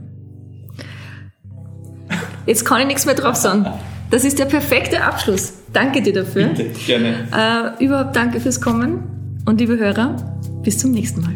Jetzt 2.46 2.64
kann 2.64 2.80
ich 2.82 2.86
nichts 2.86 3.06
mehr 3.06 3.14
drauf 3.14 3.36
sagen. 3.36 3.66
Das 4.10 4.24
ist 4.24 4.38
der 4.38 4.44
perfekte 4.44 5.02
Abschluss. 5.02 5.54
Danke 5.72 6.02
dir 6.02 6.12
dafür. 6.12 6.48
Bitte, 6.48 6.70
gerne. 6.86 7.28
Äh, 7.78 7.84
überhaupt 7.84 8.14
danke 8.14 8.40
fürs 8.40 8.60
Kommen 8.60 9.40
und 9.46 9.60
liebe 9.60 9.78
Hörer, 9.78 10.16
bis 10.62 10.78
zum 10.78 10.92
nächsten 10.92 11.22
Mal. 11.22 11.34